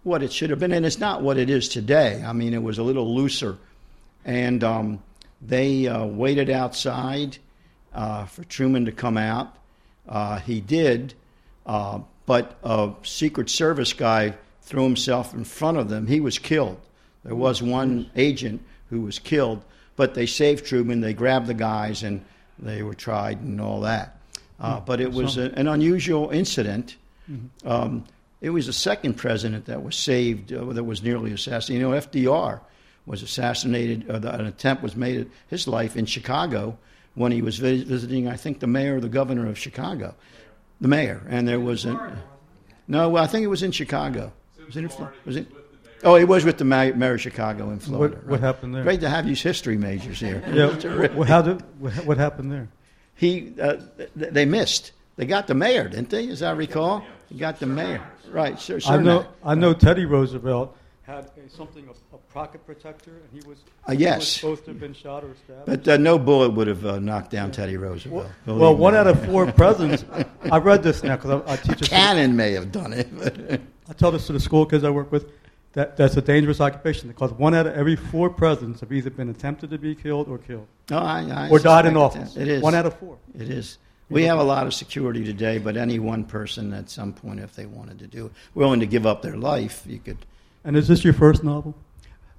what 0.03 0.23
it 0.23 0.31
should 0.31 0.49
have 0.49 0.59
been, 0.59 0.71
and 0.71 0.85
it's 0.85 0.99
not 0.99 1.21
what 1.21 1.37
it 1.37 1.49
is 1.49 1.69
today. 1.69 2.23
I 2.25 2.33
mean, 2.33 2.53
it 2.53 2.61
was 2.63 2.77
a 2.77 2.83
little 2.83 3.13
looser, 3.15 3.57
and 4.25 4.63
um, 4.63 5.03
they 5.41 5.87
uh, 5.87 6.05
waited 6.05 6.49
outside 6.49 7.37
uh, 7.93 8.25
for 8.25 8.43
Truman 8.45 8.85
to 8.85 8.91
come 8.91 9.17
out. 9.17 9.55
Uh, 10.07 10.39
he 10.39 10.59
did, 10.59 11.13
uh, 11.65 11.99
but 12.25 12.57
a 12.63 12.91
Secret 13.03 13.49
Service 13.49 13.93
guy 13.93 14.35
threw 14.61 14.83
himself 14.83 15.33
in 15.33 15.43
front 15.43 15.77
of 15.77 15.89
them. 15.89 16.07
He 16.07 16.19
was 16.19 16.39
killed. 16.39 16.79
There 17.23 17.35
was 17.35 17.61
one 17.61 18.09
agent 18.15 18.61
who 18.89 19.01
was 19.01 19.19
killed, 19.19 19.63
but 19.95 20.13
they 20.13 20.25
saved 20.25 20.65
Truman. 20.65 21.01
They 21.01 21.13
grabbed 21.13 21.47
the 21.47 21.53
guys 21.53 22.03
and 22.03 22.23
they 22.59 22.83
were 22.83 22.93
tried 22.93 23.39
and 23.41 23.59
all 23.59 23.81
that. 23.81 24.17
Uh, 24.59 24.79
but 24.79 25.01
it 25.01 25.11
was 25.11 25.37
a, 25.37 25.51
an 25.55 25.67
unusual 25.67 26.29
incident. 26.29 26.95
Um, 27.65 28.05
it 28.41 28.49
was 28.49 28.65
the 28.67 28.73
second 28.73 29.13
president 29.15 29.65
that 29.65 29.83
was 29.83 29.95
saved, 29.95 30.51
uh, 30.53 30.65
that 30.73 30.83
was 30.83 31.01
nearly 31.01 31.31
assassinated. 31.31 31.81
You 31.81 31.89
know, 31.89 31.97
FDR 31.97 32.59
was 33.05 33.23
assassinated, 33.23 34.09
uh, 34.09 34.19
the, 34.19 34.33
an 34.33 34.45
attempt 34.45 34.83
was 34.83 34.95
made 34.95 35.21
at 35.21 35.27
his 35.49 35.67
life 35.67 35.95
in 35.97 36.05
Chicago 36.05 36.77
when 37.15 37.31
he 37.31 37.41
was 37.41 37.57
vi- 37.59 37.83
visiting, 37.83 38.27
I 38.27 38.35
think, 38.37 38.59
the 38.59 38.67
mayor 38.67 38.97
or 38.97 38.99
the 38.99 39.09
governor 39.09 39.47
of 39.47 39.57
Chicago. 39.57 40.13
The 40.81 40.87
mayor. 40.87 41.21
And 41.29 41.47
there 41.47 41.59
was 41.59 41.85
a. 41.85 42.17
No, 42.87 43.09
well, 43.09 43.23
I 43.23 43.27
think 43.27 43.43
it 43.43 43.47
was 43.47 43.63
in 43.63 43.71
Chicago. 43.71 44.33
Was 44.65 44.75
it 44.75 44.83
in 44.83 44.89
Florida? 44.89 45.15
Was 45.25 45.35
it? 45.37 45.47
Oh, 46.03 46.15
it 46.15 46.25
was 46.25 46.43
with 46.43 46.57
the 46.57 46.65
mayor, 46.65 46.93
mayor 46.93 47.13
of 47.13 47.21
Chicago 47.21 47.69
in 47.69 47.79
Florida. 47.79 48.15
What, 48.17 48.27
what 48.27 48.39
happened 48.41 48.75
there? 48.75 48.83
Great 48.83 48.99
to 49.01 49.09
have 49.09 49.25
you 49.27 49.35
history 49.35 49.77
majors 49.77 50.19
here. 50.19 50.43
Yeah. 50.51 50.75
Terrific. 50.79 51.17
wh- 51.17 51.25
how 51.27 51.41
did, 51.41 51.61
wh- 51.81 52.05
what 52.05 52.17
happened 52.17 52.51
there? 52.51 52.67
He 53.15 53.53
uh, 53.61 53.77
they 54.15 54.45
missed. 54.45 54.91
They 55.15 55.25
got 55.25 55.47
the 55.47 55.53
mayor, 55.53 55.87
didn't 55.89 56.09
they? 56.09 56.27
As 56.29 56.41
I 56.41 56.51
recall, 56.51 57.05
they 57.29 57.37
got 57.37 57.59
the 57.59 57.67
mayor. 57.67 58.01
Right. 58.31 58.59
Sure. 58.59 58.79
I 58.87 58.97
know. 58.97 59.27
I 59.43 59.53
know 59.55 59.73
Teddy 59.73 60.05
Roosevelt 60.05 60.75
had 61.03 61.25
a, 61.37 61.49
something 61.49 61.87
a, 61.87 62.15
a 62.15 62.17
pocket 62.33 62.65
protector, 62.65 63.11
and 63.11 63.29
he 63.43 63.47
was, 63.47 63.59
Uh, 63.85 63.91
he 63.91 63.99
yes. 63.99 64.19
was 64.19 64.27
supposed 64.29 64.65
to 64.65 64.71
have 64.71 64.79
been 64.79 64.93
shot 64.93 65.23
or 65.23 65.35
stabbed. 65.43 65.65
But 65.65 65.87
uh, 65.87 65.97
no 65.97 66.17
bullet 66.17 66.51
would 66.53 66.65
have 66.67 66.83
uh, 66.85 66.97
knocked 66.99 67.29
down 67.29 67.51
Teddy 67.51 67.75
Roosevelt. 67.77 68.25
well, 68.45 68.57
Believe 68.57 68.77
one 68.79 68.95
out 68.95 69.05
of 69.07 69.23
four 69.25 69.51
presidents. 69.51 70.03
I 70.49 70.57
read 70.57 70.81
this 70.81 71.03
now 71.03 71.17
because 71.17 71.43
I, 71.45 71.53
I 71.53 71.55
teach. 71.57 71.79
the- 71.79 71.85
Cannon 71.89 72.35
may 72.35 72.53
have 72.53 72.71
done 72.71 72.93
it. 72.93 73.61
I 73.89 73.93
tell 73.93 74.11
this 74.11 74.25
to 74.27 74.33
the 74.33 74.39
school 74.39 74.65
kids 74.65 74.83
I 74.83 74.89
work 74.89 75.11
with. 75.11 75.29
That 75.73 75.97
that's 75.97 76.15
a 76.17 76.21
dangerous 76.21 76.61
occupation 76.61 77.07
because 77.09 77.31
one 77.33 77.55
out 77.55 77.65
of 77.65 77.73
every 77.73 77.95
four 77.95 78.29
presidents 78.29 78.81
have 78.81 78.91
either 78.91 79.09
been 79.09 79.29
attempted 79.29 79.71
to 79.71 79.77
be 79.79 79.95
killed 79.95 80.27
or 80.27 80.37
killed 80.37 80.67
no, 80.89 80.99
I, 80.99 81.27
I 81.29 81.49
or 81.49 81.59
died 81.59 81.85
in 81.85 81.97
office. 81.97 82.35
It 82.35 82.47
is. 82.47 82.61
one 82.61 82.75
out 82.75 82.85
of 82.85 82.97
four. 82.99 83.17
It 83.35 83.49
is. 83.49 83.77
We 84.09 84.25
have 84.25 84.37
a 84.37 84.43
lot 84.43 84.67
of 84.67 84.75
security 84.75 85.23
today, 85.23 85.57
but 85.57 85.75
any 85.75 85.97
one 85.97 86.23
person 86.25 86.71
at 86.73 86.89
some 86.89 87.13
point, 87.13 87.39
if 87.39 87.55
they 87.55 87.65
wanted 87.65 87.97
to 87.99 88.07
do 88.07 88.27
it, 88.27 88.31
willing 88.53 88.79
to 88.81 88.85
give 88.85 89.07
up 89.07 89.23
their 89.23 89.37
life, 89.37 89.83
you 89.87 89.97
could. 89.97 90.17
And 90.63 90.77
is 90.77 90.87
this 90.87 91.03
your 91.03 91.13
first 91.13 91.43
novel? 91.43 91.73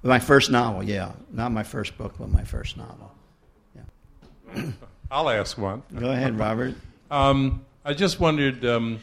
My 0.01 0.19
first 0.19 0.51
novel, 0.51 0.83
yeah, 0.83 1.11
not 1.31 1.51
my 1.51 1.63
first 1.63 1.97
book, 1.97 2.15
but 2.17 2.29
my 2.29 2.43
first 2.45 2.77
novel. 2.77 3.11
Yeah. 3.75 4.71
I'll 5.11 5.29
ask 5.29 5.57
one. 5.57 5.83
Go 5.99 6.11
ahead, 6.11 6.39
Robert. 6.39 6.75
Um, 7.11 7.65
I 7.83 7.93
just 7.93 8.19
wondered 8.19 8.63
um, 8.63 8.99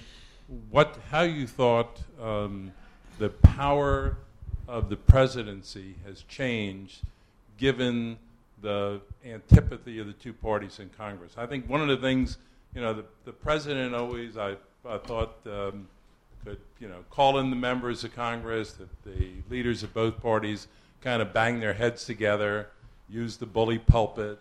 what, 0.70 0.98
how 1.10 1.22
you 1.22 1.46
thought 1.46 2.00
um, 2.20 2.72
the 3.18 3.28
power 3.28 4.16
of 4.68 4.88
the 4.88 4.96
presidency 4.96 5.94
has 6.06 6.22
changed 6.22 7.00
given 7.58 8.16
the 8.62 9.00
antipathy 9.24 9.98
of 9.98 10.06
the 10.06 10.12
two 10.14 10.32
parties 10.32 10.78
in 10.78 10.88
Congress. 10.96 11.32
I 11.36 11.46
think 11.46 11.68
one 11.68 11.80
of 11.80 11.88
the 11.88 11.96
things, 11.96 12.38
you 12.74 12.80
know, 12.80 12.94
the, 12.94 13.04
the 13.24 13.32
president 13.32 13.94
always, 13.94 14.36
I, 14.36 14.56
I 14.88 14.98
thought, 14.98 15.36
um, 15.46 15.88
could, 16.44 16.58
you 16.80 16.88
know, 16.88 17.04
call 17.10 17.38
in 17.38 17.50
the 17.50 17.56
members 17.56 18.04
of 18.04 18.14
Congress, 18.14 18.72
that 18.74 18.88
the 19.04 19.32
leaders 19.50 19.82
of 19.82 19.92
both 19.92 20.20
parties 20.20 20.68
kind 21.00 21.20
of 21.20 21.32
bang 21.32 21.60
their 21.60 21.74
heads 21.74 22.04
together, 22.04 22.68
use 23.08 23.36
the 23.36 23.46
bully 23.46 23.78
pulpit, 23.78 24.38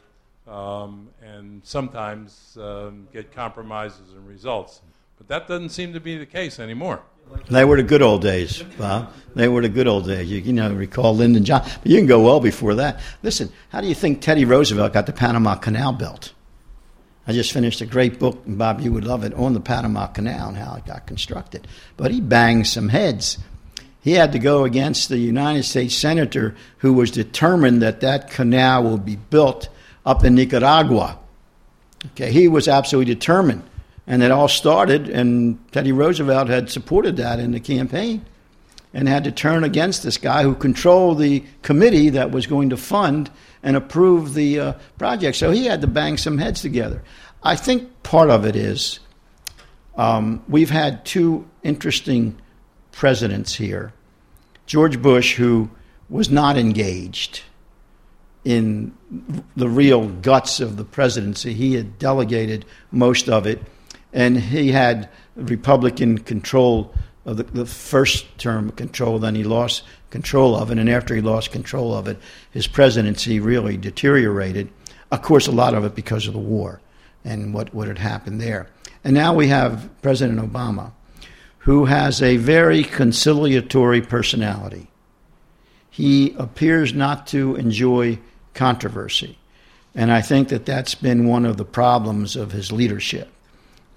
um, 0.48 1.10
and 1.22 1.62
sometimes 1.64 2.58
um, 2.60 3.08
get 3.12 3.32
compromises 3.34 4.14
and 4.16 4.28
results. 4.28 4.82
But 5.18 5.28
that 5.28 5.48
doesn't 5.48 5.70
seem 5.70 5.94
to 5.94 6.00
be 6.00 6.18
the 6.18 6.26
case 6.26 6.60
anymore. 6.60 7.02
They 7.50 7.66
were 7.66 7.78
the 7.78 7.84
good 7.84 8.02
old 8.02 8.22
days, 8.22 8.64
Bob. 8.78 9.12
They 9.36 9.48
were 9.48 9.62
the 9.62 9.70
good 9.70 9.88
old 9.88 10.06
days. 10.08 10.30
You, 10.30 10.40
you 10.40 10.54
know, 10.54 10.72
recall 10.74 11.16
Lyndon 11.16 11.46
Johnson. 11.46 11.72
But 11.82 11.92
you 11.92 11.98
can 11.98 12.08
go 12.08 12.22
well 12.22 12.40
before 12.40 12.76
that. 12.76 13.00
Listen, 13.24 13.52
how 13.70 13.82
do 13.82 13.88
you 13.88 13.96
think 13.96 14.22
Teddy 14.22 14.46
Roosevelt 14.46 14.94
got 14.94 15.06
the 15.06 15.14
Panama 15.14 15.56
Canal 15.56 15.94
built? 15.94 16.34
I 17.28 17.34
just 17.34 17.52
finished 17.52 17.82
a 17.82 17.86
great 17.86 18.20
book, 18.20 18.42
and 18.46 18.58
Bob, 18.58 18.82
you 18.82 18.92
would 18.92 19.06
love 19.06 19.24
it, 19.24 19.34
on 19.36 19.54
the 19.54 19.60
Panama 19.60 20.08
Canal 20.08 20.50
and 20.50 20.58
how 20.58 20.76
it 20.76 20.86
got 20.86 21.06
constructed. 21.06 21.68
But 21.96 22.12
he 22.12 22.20
banged 22.20 22.68
some 22.68 22.90
heads. 22.90 23.38
He 24.02 24.14
had 24.14 24.32
to 24.32 24.40
go 24.40 24.64
against 24.64 25.10
the 25.10 25.20
United 25.20 25.64
States 25.64 25.96
senator 25.96 26.56
who 26.80 26.94
was 26.94 27.12
determined 27.12 27.82
that 27.84 28.02
that 28.02 28.32
canal 28.32 28.84
would 28.84 29.06
be 29.06 29.16
built 29.16 29.70
up 30.06 30.26
in 30.26 30.34
Nicaragua. 30.34 31.20
Okay, 32.08 32.32
he 32.32 32.48
was 32.48 32.68
absolutely 32.68 33.14
determined. 33.14 33.62
And 34.08 34.24
it 34.24 34.32
all 34.32 34.48
started, 34.48 35.08
and 35.10 35.60
Teddy 35.72 35.92
Roosevelt 35.92 36.48
had 36.48 36.70
supported 36.70 37.18
that 37.18 37.40
in 37.40 37.52
the 37.52 37.60
campaign. 37.60 38.26
and 38.94 39.08
had 39.08 39.24
to 39.24 39.32
turn 39.32 39.64
against 39.64 40.04
this 40.04 40.18
guy 40.18 40.44
who 40.44 40.54
controlled 40.54 41.18
the 41.20 41.44
committee 41.62 42.10
that 42.10 42.32
was 42.32 42.46
going 42.46 42.70
to 42.70 42.78
fund 42.78 43.30
and 43.64 43.78
approve 43.78 44.34
the 44.34 44.60
uh, 44.60 44.74
project. 44.98 45.38
So 45.38 45.52
he 45.52 45.66
had 45.66 45.82
to 45.82 45.88
bang 45.88 46.18
some 46.18 46.38
heads 46.38 46.62
together. 46.62 47.02
I 47.44 47.56
think 47.56 48.04
part 48.04 48.30
of 48.30 48.46
it 48.46 48.56
is 48.56 49.00
um, 49.96 50.44
we've 50.48 50.70
had 50.70 51.06
two 51.06 51.48
interesting 51.64 52.40
presidents 52.92 53.56
here 53.56 53.94
George 54.66 55.02
Bush, 55.02 55.36
who 55.36 55.70
was 56.10 56.30
not 56.30 56.58
engaged 56.58 57.42
in 58.46 58.96
the 59.56 59.68
real 59.68 60.08
guts 60.08 60.60
of 60.60 60.78
the 60.78 60.86
presidency. 60.86 61.54
He 61.54 61.74
had 61.74 62.00
delegated 62.00 62.66
most 62.90 63.28
of 63.28 63.46
it, 63.46 63.62
and 64.14 64.40
he 64.40 64.72
had 64.72 65.10
Republican 65.36 66.20
control 66.20 66.94
of 67.26 67.38
the, 67.38 67.44
the 67.44 67.66
first 67.66 68.38
term 68.38 68.72
control, 68.72 69.20
then 69.20 69.36
he 69.36 69.44
lost 69.44 69.84
control 70.10 70.56
of 70.56 70.72
it, 70.72 70.80
and 70.80 70.90
after 70.90 71.16
he 71.16 71.22
lost 71.22 71.52
control 71.52 71.94
of 71.94 72.08
it, 72.08 72.18
his 72.52 72.68
presidency 72.68 73.40
really 73.40 73.78
deteriorated. 73.78 74.70
Of 75.12 75.22
course, 75.22 75.48
a 75.48 75.52
lot 75.52 75.74
of 75.74 75.86
it 75.86 75.96
because 75.96 76.28
of 76.28 76.34
the 76.34 76.40
war 76.40 76.82
and 77.24 77.54
what, 77.54 77.74
what 77.74 77.88
had 77.88 78.00
happened 78.00 78.42
there. 78.42 78.68
And 79.04 79.14
now 79.14 79.34
we 79.34 79.48
have 79.48 79.90
President 80.02 80.40
Obama, 80.40 80.92
who 81.60 81.86
has 81.86 82.22
a 82.22 82.38
very 82.38 82.84
conciliatory 82.84 84.02
personality. 84.02 84.88
He 85.90 86.34
appears 86.38 86.94
not 86.94 87.28
to 87.28 87.56
enjoy 87.56 88.20
controversy. 88.54 89.38
And 89.94 90.12
I 90.12 90.22
think 90.22 90.50
that 90.50 90.66
that's 90.66 90.96
been 90.96 91.28
one 91.28 91.46
of 91.46 91.58
the 91.58 91.66
problems 91.66 92.36
of 92.36 92.52
his 92.52 92.72
leadership. 92.72 93.30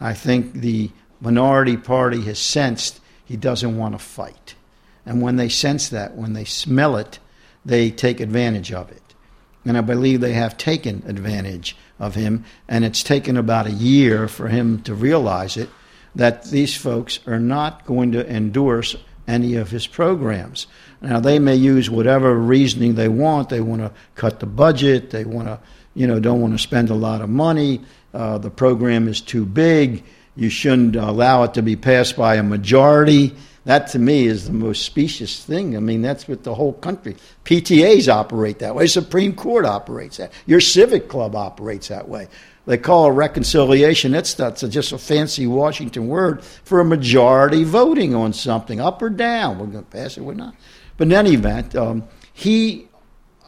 I 0.05 0.12
think 0.12 0.53
the 0.53 0.90
minority 1.23 1.79
party 1.79 2.21
has 2.25 2.38
sensed 2.38 3.01
he 3.25 3.38
doesn't 3.38 3.79
want 3.79 3.95
to 3.95 3.99
fight. 3.99 4.55
And 5.07 5.23
when 5.23 5.37
they 5.37 5.49
sense 5.49 5.88
that, 5.88 6.14
when 6.14 6.35
they 6.35 6.45
smell 6.45 6.97
it, 6.97 7.19
they 7.64 7.90
take 7.90 8.21
advantage 8.21 8.71
of 8.71 8.90
it. 8.90 9.14
And 9.64 9.79
I 9.79 9.81
believe 9.81 10.21
they 10.21 10.35
have 10.35 10.59
taken 10.59 11.03
advantage 11.07 11.75
of 11.99 12.17
him. 12.17 12.45
And 12.69 12.85
it's 12.85 13.03
taken 13.03 13.38
about 13.38 13.67
a 13.67 13.73
year 13.73 14.29
for 14.29 14.49
him 14.49 14.83
to 14.83 14.95
realize 14.95 15.57
it 15.57 15.71
that 16.14 16.45
these 16.45 16.77
folks 16.77 17.19
are 17.27 17.40
not 17.40 17.87
going 17.87 18.12
to 18.12 18.31
endorse 18.31 18.97
any 19.27 19.55
of 19.55 19.71
his 19.71 19.87
programs. 19.87 20.67
Now, 21.01 21.19
they 21.19 21.38
may 21.38 21.57
use 21.57 21.88
whatever 21.88 22.35
reasoning 22.35 22.95
they 22.95 23.09
want. 23.09 23.49
They 23.49 23.62
want 23.62 23.81
to 23.81 23.90
cut 24.17 24.40
the 24.40 24.47
budget. 24.47 25.11
They 25.12 25.25
want 25.25 25.49
to, 25.49 25.61
you 25.95 26.07
know, 26.07 26.21
don't 26.21 26.43
want 26.43 26.53
to 26.53 26.59
spend 26.59 26.90
a 26.90 26.95
lot 26.95 27.23
of 27.23 27.31
money. 27.31 27.81
Uh, 28.14 28.38
the 28.38 28.50
program 28.50 29.09
is 29.09 29.20
too 29.20 29.44
big. 29.44 30.05
You 30.37 30.48
shouldn't 30.48 30.96
allow 30.96 31.42
it 31.42 31.55
to 31.55 31.62
be 31.62 31.77
passed 31.77 32.16
by 32.16 32.37
a 32.37 32.42
majority. 32.42 33.35
That 33.64 33.88
to 33.88 33.98
me 33.98 34.27
is 34.27 34.46
the 34.46 34.53
most 34.53 34.83
specious 34.83 35.42
thing. 35.42 35.77
I 35.77 35.81
mean, 35.81 36.03
that's 36.03 36.29
what 36.29 36.44
the 36.44 36.55
whole 36.55 36.74
country. 36.74 37.16
PTAs 37.44 38.09
operate 38.09 38.59
that 38.61 38.74
way. 38.74 38.87
Supreme 38.87 39.35
Court 39.35 39.64
operates 39.64 40.18
that. 40.18 40.33
Your 40.46 40.61
civic 40.61 41.09
club 41.09 41.35
operates 41.35 41.88
that 41.88 42.09
way. 42.09 42.29
They 42.66 42.79
call 42.79 43.07
a 43.07 43.12
reconciliation. 43.12 44.12
That's, 44.12 44.35
that's 44.35 44.62
just 44.62 44.92
a 44.92 44.98
fancy 44.98 45.46
Washington 45.46 46.09
word 46.09 46.44
for 46.44 46.81
a 46.81 46.85
majority 46.85 47.64
voting 47.64 48.14
on 48.14 48.33
something, 48.33 48.81
up 48.81 49.03
or 49.03 49.11
down. 49.11 49.59
We're 49.59 49.66
going 49.66 49.85
to 49.85 49.90
pass 49.90 50.16
it, 50.16 50.22
we're 50.22 50.35
not. 50.35 50.55
But 50.96 51.09
in 51.09 51.12
any 51.12 51.35
event, 51.35 51.74
um, 51.74 52.05
he 52.33 52.88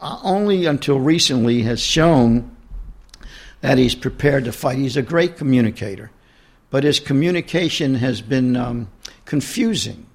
uh, 0.01 0.19
only 0.23 0.65
until 0.65 0.99
recently 0.99 1.61
has 1.63 1.79
shown 1.79 2.56
that 3.61 3.77
he's 3.77 3.95
prepared 3.95 4.45
to 4.45 4.51
fight. 4.51 4.77
He's 4.77 4.97
a 4.97 5.01
great 5.01 5.37
communicator, 5.37 6.11
but 6.69 6.83
his 6.83 6.99
communication 6.99 7.95
has 7.95 8.21
been 8.21 8.55
um, 8.55 8.89
confusing 9.25 10.07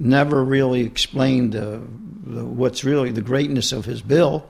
never 0.00 0.42
really 0.42 0.80
explained 0.80 1.52
the, 1.52 1.78
what's 1.78 2.82
really 2.82 3.12
the 3.12 3.20
greatness 3.20 3.70
of 3.70 3.84
his 3.84 4.00
bill. 4.00 4.48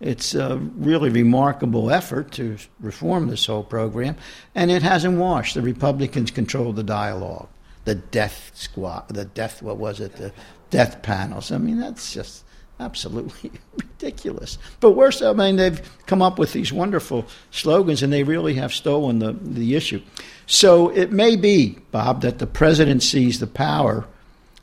It's 0.00 0.34
a 0.34 0.56
really 0.56 1.10
remarkable 1.10 1.90
effort 1.90 2.32
to 2.32 2.56
reform 2.80 3.28
this 3.28 3.46
whole 3.46 3.62
program, 3.62 4.16
and 4.54 4.70
it 4.70 4.82
hasn't 4.82 5.18
washed. 5.18 5.54
The 5.54 5.62
Republicans 5.62 6.30
control 6.30 6.72
the 6.72 6.82
dialogue, 6.82 7.48
the 7.84 7.94
death 7.94 8.50
squad, 8.54 9.08
the 9.08 9.24
death, 9.24 9.62
what 9.62 9.76
was 9.76 10.00
it, 10.00 10.16
the 10.16 10.32
death 10.70 11.02
panels. 11.02 11.52
I 11.52 11.58
mean, 11.58 11.78
that's 11.78 12.12
just 12.12 12.44
absolutely 12.80 13.50
ridiculous. 13.76 14.58
But 14.80 14.92
worse, 14.92 15.22
I 15.22 15.32
mean, 15.32 15.56
they've 15.56 15.80
come 16.06 16.22
up 16.22 16.38
with 16.38 16.52
these 16.52 16.72
wonderful 16.72 17.26
slogans, 17.50 18.02
and 18.02 18.12
they 18.12 18.22
really 18.22 18.54
have 18.54 18.72
stolen 18.72 19.18
the, 19.18 19.32
the 19.32 19.74
issue. 19.74 20.02
So 20.46 20.90
it 20.90 21.12
may 21.12 21.36
be, 21.36 21.78
Bob, 21.90 22.22
that 22.22 22.38
the 22.38 22.46
president 22.46 23.02
sees 23.02 23.40
the 23.40 23.46
power 23.46 24.06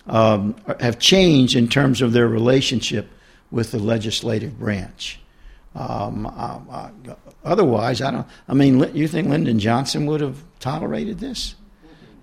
um, 0.07 0.55
have 0.79 0.99
changed 0.99 1.55
in 1.55 1.67
terms 1.67 2.01
of 2.01 2.13
their 2.13 2.27
relationship 2.27 3.09
with 3.51 3.71
the 3.71 3.79
legislative 3.79 4.59
branch. 4.59 5.19
Um, 5.75 6.25
uh, 6.25 6.59
uh, 6.69 6.89
otherwise, 7.43 8.01
I 8.01 8.11
don't. 8.11 8.27
I 8.47 8.53
mean, 8.53 8.95
you 8.95 9.07
think 9.07 9.29
Lyndon 9.29 9.59
Johnson 9.59 10.05
would 10.05 10.21
have 10.21 10.37
tolerated 10.59 11.19
this? 11.19 11.55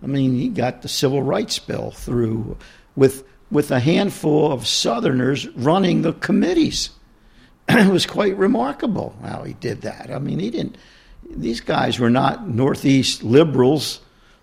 I 0.03 0.07
mean, 0.07 0.35
he 0.35 0.49
got 0.49 0.83
the 0.83 0.89
civil 0.89 1.23
rights 1.23 1.59
bill 1.59 1.91
through 1.91 2.57
with 2.97 3.25
with 3.51 3.71
a 3.71 3.81
handful 3.81 4.53
of 4.53 4.67
Southerners 4.67 5.49
running 5.49 6.03
the 6.03 6.13
committees. 6.13 6.91
it 7.69 7.91
was 7.91 8.07
quite 8.07 8.37
remarkable 8.37 9.17
how 9.23 9.43
he 9.43 9.55
did 9.55 9.83
that. 9.83 10.11
I 10.11 10.19
mean, 10.19 10.39
he 10.39 10.51
didn't. 10.51 10.77
These 11.29 11.61
guys 11.61 11.99
were 11.99 12.11
not 12.11 12.49
Northeast 12.49 13.23
liberals 13.23 14.01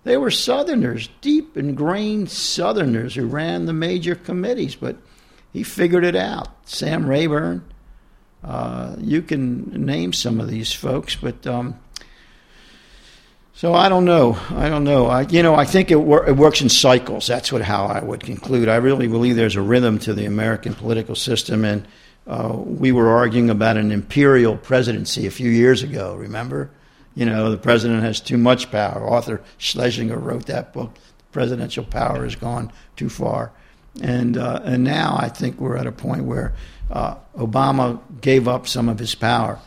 they 0.07 0.15
were 0.15 0.31
Southerners, 0.31 1.09
deep 1.19 1.57
ingrained 1.57 2.31
Southerners 2.31 3.15
who 3.15 3.25
ran 3.25 3.65
the 3.65 3.73
major 3.73 4.15
committees, 4.15 4.73
but 4.73 4.95
he 5.51 5.63
figured 5.63 6.05
it 6.05 6.15
out. 6.15 6.47
Sam 6.65 7.05
Rayburn, 7.05 7.61
uh, 8.41 8.95
you 9.01 9.21
can 9.21 9.85
name 9.85 10.13
some 10.13 10.39
of 10.39 10.47
these 10.47 10.71
folks, 10.71 11.17
but 11.17 11.45
um, 11.45 11.77
so 13.57 13.73
I 13.73 13.89
don't 13.89 14.05
know. 14.05 14.37
I 14.51 14.69
don't 14.69 14.85
know. 14.85 15.07
I, 15.07 15.21
you 15.23 15.43
know, 15.43 15.53
I 15.53 15.65
think 15.65 15.91
it, 15.91 15.95
wor- 15.99 16.27
it 16.27 16.37
works 16.37 16.61
in 16.61 16.69
cycles. 16.69 17.27
That's 17.27 17.51
what 17.51 17.61
how 17.61 17.85
I 17.85 18.01
would 18.01 18.21
conclude. 18.21 18.69
I 18.69 18.77
really 18.77 19.07
believe 19.07 19.35
there's 19.35 19.57
a 19.57 19.61
rhythm 19.61 19.99
to 19.99 20.13
the 20.13 20.25
American 20.25 20.73
political 20.73 21.15
system, 21.15 21.65
and 21.65 21.85
uh, 22.25 22.53
we 22.55 22.91
were 22.91 23.09
arguing 23.09 23.49
about 23.49 23.77
an 23.77 23.91
imperial 23.91 24.55
presidency 24.55 25.27
a 25.27 25.31
few 25.31 25.49
years 25.49 25.83
ago. 25.83 26.15
Remember? 26.15 26.71
you 27.17 27.25
know, 27.25 27.49
the 27.49 27.57
president 27.57 28.03
has 28.03 28.21
too 28.21 28.37
much 28.37 28.69
power. 28.69 29.03
Arthur 29.03 29.41
Schlesinger 29.57 30.19
wrote 30.19 30.45
that 30.45 30.71
book. 30.71 30.91
Presidential 31.31 31.83
power 31.83 32.23
has 32.23 32.35
gone 32.35 32.71
too 32.95 33.09
far. 33.09 33.51
And, 34.03 34.37
uh, 34.37 34.61
and 34.63 34.83
now 34.83 35.17
I 35.19 35.27
think 35.27 35.59
we're 35.59 35.77
at 35.77 35.87
a 35.87 35.91
point 35.91 36.25
where 36.25 36.53
uh, 36.91 37.15
Obama 37.35 37.99
gave 38.21 38.47
up 38.47 38.67
some 38.67 38.87
of 38.87 38.99
his 38.99 39.15
power. 39.15 39.59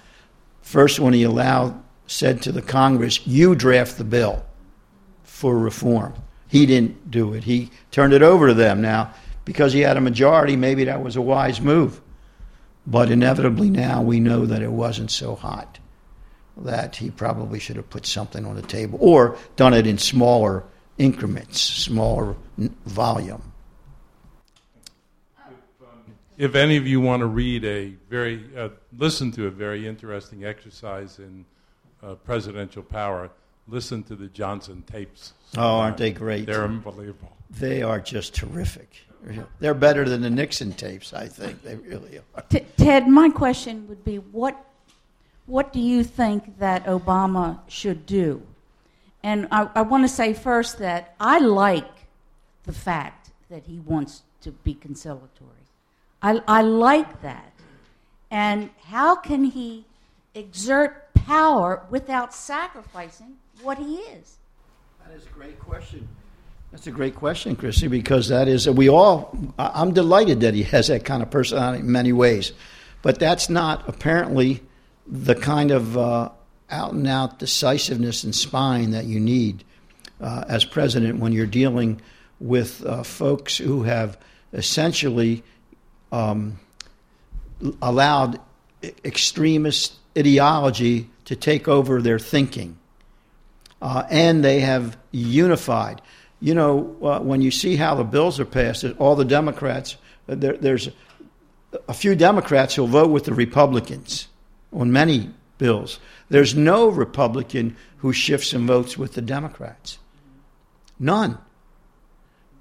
First, 0.63 1.01
when 1.01 1.13
he 1.13 1.25
allowed, 1.25 1.83
said 2.11 2.43
to 2.43 2.51
the 2.51 2.61
Congress, 2.61 3.25
you 3.25 3.55
draft 3.55 3.97
the 3.97 4.05
bill 4.05 4.45
for 5.23 5.57
reform. 5.57 6.13
He 6.49 6.67
didn't 6.67 7.09
do 7.09 7.33
it. 7.35 7.45
He 7.45 7.71
turned 7.93 8.13
it 8.13 8.21
over 8.21 8.49
to 8.49 8.55
them. 8.55 8.83
Now, 8.83 9.15
because 9.45 9.73
he 9.73 9.81
had 9.81 9.97
a 9.97 10.01
majority, 10.01 10.57
maybe 10.57 10.83
that 10.85 11.05
was 11.05 11.15
a 11.15 11.21
wise 11.21 11.61
move. 11.61 12.01
But 12.85 13.13
inevitably 13.13 13.71
now 13.71 14.03
we 14.03 14.19
know 14.19 14.45
that 14.45 14.61
it 14.61 14.73
wasn't 14.73 15.13
so 15.13 15.37
hot 15.37 15.79
that 16.57 16.97
he 16.97 17.11
probably 17.11 17.61
should 17.61 17.77
have 17.77 17.89
put 17.89 18.05
something 18.07 18.45
on 18.45 18.57
the 18.57 18.63
table 18.63 18.99
or 19.01 19.39
done 19.55 19.73
it 19.73 19.87
in 19.87 19.97
smaller 19.97 20.65
increments, 20.99 21.61
smaller 21.61 22.35
volume. 22.87 23.53
If 26.37 26.57
any 26.57 26.77
of 26.77 26.89
you 26.89 27.01
want 27.01 27.21
to 27.21 27.27
read 27.27 27.65
a 27.65 27.95
very, 28.09 28.45
uh, 28.57 28.71
listen 28.99 29.31
to 29.33 29.47
a 29.47 29.51
very 29.51 29.87
interesting 29.87 30.45
exercise 30.45 31.21
in 31.21 31.45
uh, 32.03 32.15
presidential 32.15 32.83
power, 32.83 33.31
listen 33.69 34.03
to 34.05 34.17
the 34.17 34.29
Johnson 34.29 34.83
tapes. 34.91 35.33
Oh, 35.57 35.81
aren't 35.81 35.97
they 35.97 36.13
great? 36.13 36.47
They're 36.47 36.65
unbelievable. 36.65 37.37
They 37.51 37.83
are 37.83 38.01
just 38.01 38.35
terrific. 38.35 38.89
They're 39.59 39.75
better 39.75 40.09
than 40.09 40.23
the 40.23 40.31
Nixon 40.31 40.73
tapes, 40.73 41.13
I 41.13 41.29
think. 41.29 41.63
They 41.63 41.77
really 41.77 42.19
are. 42.19 42.43
T- 42.49 42.65
Ted, 42.77 43.07
my 43.07 43.29
question 43.29 43.87
would 43.89 44.05
be 44.05 44.17
what 44.17 44.57
what 45.47 45.73
do 45.73 45.81
you 45.81 46.05
think 46.05 46.59
that 46.61 46.85
Obama 46.87 47.59
should 47.67 48.07
do? 48.07 48.41
And 49.23 49.49
I, 49.51 49.69
I 49.75 49.83
want 49.83 50.05
to 50.05 50.09
say 50.09 50.33
first 50.33 50.79
that 50.79 51.17
I 51.19 51.41
like 51.41 51.91
the 52.65 52.73
fact 52.73 53.31
that 53.51 53.67
he 53.67 53.81
wants 53.81 54.23
to 54.43 54.53
be 54.53 54.75
conciliatory. 54.75 55.51
I, 56.23 56.41
I 56.47 56.63
like 56.63 57.23
that. 57.23 57.53
And 58.31 58.71
how 58.85 59.17
can 59.17 59.45
he 59.45 59.87
exert 60.35 61.10
power 61.27 61.85
without 61.91 62.35
sacrificing 62.35 63.37
what 63.63 63.79
he 63.79 63.97
is? 63.97 64.39
That 65.07 65.15
is 65.17 65.27
a 65.27 65.31
great 65.31 65.59
question. 65.59 66.09
That's 66.73 66.87
a 66.87 66.93
great 66.93 67.17
question, 67.17 67.57
Chrissy, 67.57 67.89
because 67.89 68.29
that 68.29 68.47
is, 68.47 68.69
we 68.71 68.89
all, 68.89 69.37
I'm 69.59 69.93
delighted 69.93 70.41
that 70.43 70.55
he 70.55 70.63
has 70.65 70.87
that 70.87 71.05
kind 71.05 71.23
of 71.23 71.31
personality 71.31 71.81
in 71.81 71.91
many 71.91 72.13
ways. 72.13 72.53
But 73.03 73.19
that's 73.19 73.51
not 73.51 73.89
apparently 73.89 74.63
the 75.07 75.35
kind 75.35 75.73
of 75.73 75.99
uh, 75.99 76.29
out 76.71 76.93
and 76.93 77.09
out 77.09 77.41
decisiveness 77.41 78.23
and 78.23 78.35
spine 78.35 78.93
that 78.93 79.07
you 79.07 79.19
need 79.19 79.65
uh, 80.21 80.45
as 80.49 80.65
president 80.65 81.19
when 81.19 81.33
you're 81.33 81.47
dealing 81.47 82.01
with 82.39 82.85
uh, 82.87 83.03
folks 83.03 83.57
who 83.57 83.83
have 83.83 84.17
essentially 84.53 85.43
um, 86.13 86.59
allowed 87.83 88.41
extremist 89.05 89.95
ideology 90.19 91.09
to 91.27 91.37
take 91.37 91.69
over 91.69 92.03
their 92.03 92.19
thinking. 92.19 92.77
Uh, 93.81 94.05
and 94.11 94.45
they 94.45 94.61
have 94.61 94.97
unified. 95.11 96.03
You 96.41 96.55
know, 96.55 96.97
uh, 97.03 97.21
when 97.21 97.41
you 97.41 97.51
see 97.51 97.77
how 97.77 97.95
the 97.95 98.05
bills 98.05 98.41
are 98.41 98.45
passed, 98.45 98.85
all 98.99 99.15
the 99.15 99.25
Democrats, 99.25 99.97
uh, 100.29 100.35
there, 100.35 100.57
there's 100.57 100.89
a 101.89 101.95
few 101.95 102.15
Democrats 102.15 102.75
who'll 102.75 102.87
vote 102.87 103.11
with 103.11 103.25
the 103.25 103.35
Republicans 103.35 104.29
on 104.73 104.93
many 104.93 105.31
bills. 105.59 105.99
There's 106.29 106.55
no 106.55 106.89
Republican 106.89 107.77
who 107.99 108.13
shifts 108.13 108.53
and 108.53 108.67
votes 108.67 108.97
with 108.97 109.15
the 109.15 109.23
Democrats. 109.23 109.99
None. 110.99 111.39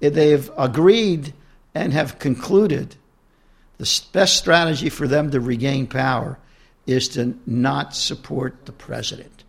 They've 0.00 0.50
agreed 0.56 1.34
and 1.74 1.92
have 1.92 2.18
concluded 2.18 2.96
the 3.78 4.02
best 4.12 4.36
strategy 4.36 4.90
for 4.90 5.06
them 5.06 5.30
to 5.30 5.40
regain 5.40 5.86
power 5.86 6.38
is 6.90 7.08
to 7.08 7.38
not 7.46 7.94
support 7.94 8.66
the 8.66 8.72
president. 8.72 9.44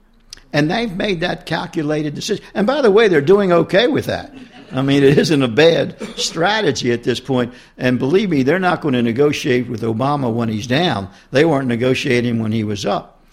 And 0.54 0.70
they've 0.70 0.92
made 0.92 1.22
that 1.22 1.46
calculated 1.46 2.14
decision. 2.14 2.44
And 2.54 2.68
by 2.68 2.82
the 2.82 2.92
way, 2.92 3.08
they're 3.08 3.22
doing 3.22 3.52
okay 3.52 3.88
with 3.88 4.06
that. 4.06 4.34
I 4.74 4.82
mean, 4.82 5.04
it 5.04 5.18
isn't 5.18 5.44
a 5.44 5.48
bad 5.48 6.02
strategy 6.18 6.92
at 6.92 7.04
this 7.04 7.20
point. 7.20 7.54
And 7.78 8.00
believe 8.00 8.30
me, 8.30 8.44
they're 8.44 8.60
not 8.60 8.82
going 8.82 8.94
to 8.94 9.02
negotiate 9.02 9.68
with 9.68 9.82
Obama 9.82 10.32
when 10.32 10.50
he's 10.50 10.68
down. 10.68 11.10
They 11.32 11.46
weren't 11.46 11.68
negotiating 11.68 12.40
when 12.40 12.52
he 12.52 12.64
was 12.64 12.86
up. 12.86 13.24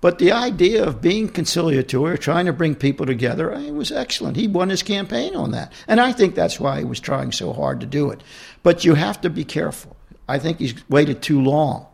But 0.00 0.20
the 0.20 0.30
idea 0.30 0.84
of 0.84 1.00
being 1.00 1.28
conciliatory, 1.28 2.18
trying 2.18 2.46
to 2.46 2.52
bring 2.52 2.76
people 2.76 3.04
together, 3.04 3.52
it 3.52 3.74
was 3.74 3.90
excellent. 3.90 4.36
He 4.36 4.46
won 4.46 4.68
his 4.68 4.84
campaign 4.84 5.34
on 5.34 5.50
that. 5.50 5.72
And 5.88 6.00
I 6.00 6.12
think 6.12 6.36
that's 6.36 6.60
why 6.60 6.78
he 6.78 6.84
was 6.84 7.00
trying 7.00 7.32
so 7.32 7.52
hard 7.52 7.80
to 7.80 7.86
do 7.86 8.10
it. 8.10 8.22
But 8.62 8.84
you 8.84 8.94
have 8.94 9.20
to 9.22 9.30
be 9.30 9.44
careful. 9.44 9.96
I 10.28 10.38
think 10.38 10.58
he's 10.58 10.88
waited 10.88 11.22
too 11.22 11.42
long. 11.42 11.87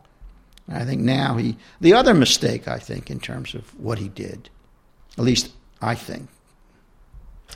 I 0.68 0.85
think 0.85 1.03
now 1.03 1.37
he. 1.37 1.57
The 1.81 1.94
other 1.94 2.14
mistake, 2.14 2.68
I 2.68 2.79
think, 2.79 3.11
in 3.11 3.20
terms 3.20 3.55
of 3.55 3.79
what 3.79 3.98
he 3.98 4.09
did, 4.09 4.48
at 5.18 5.24
least 5.24 5.53
I 5.81 5.94
think, 5.94 6.29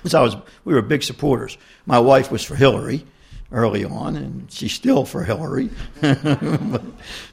is 0.05 0.15
I 0.15 0.21
was. 0.21 0.37
We 0.65 0.75
were 0.75 0.83
big 0.83 1.03
supporters. 1.03 1.57
My 1.87 1.99
wife 1.99 2.31
was 2.31 2.45
for 2.45 2.55
Hillary 2.55 3.07
early 3.51 3.85
on, 3.85 4.17
and 4.17 4.51
she's 4.53 4.73
still 4.73 5.05
for 5.05 5.25
Hillary. 5.25 5.71
but, 6.01 6.83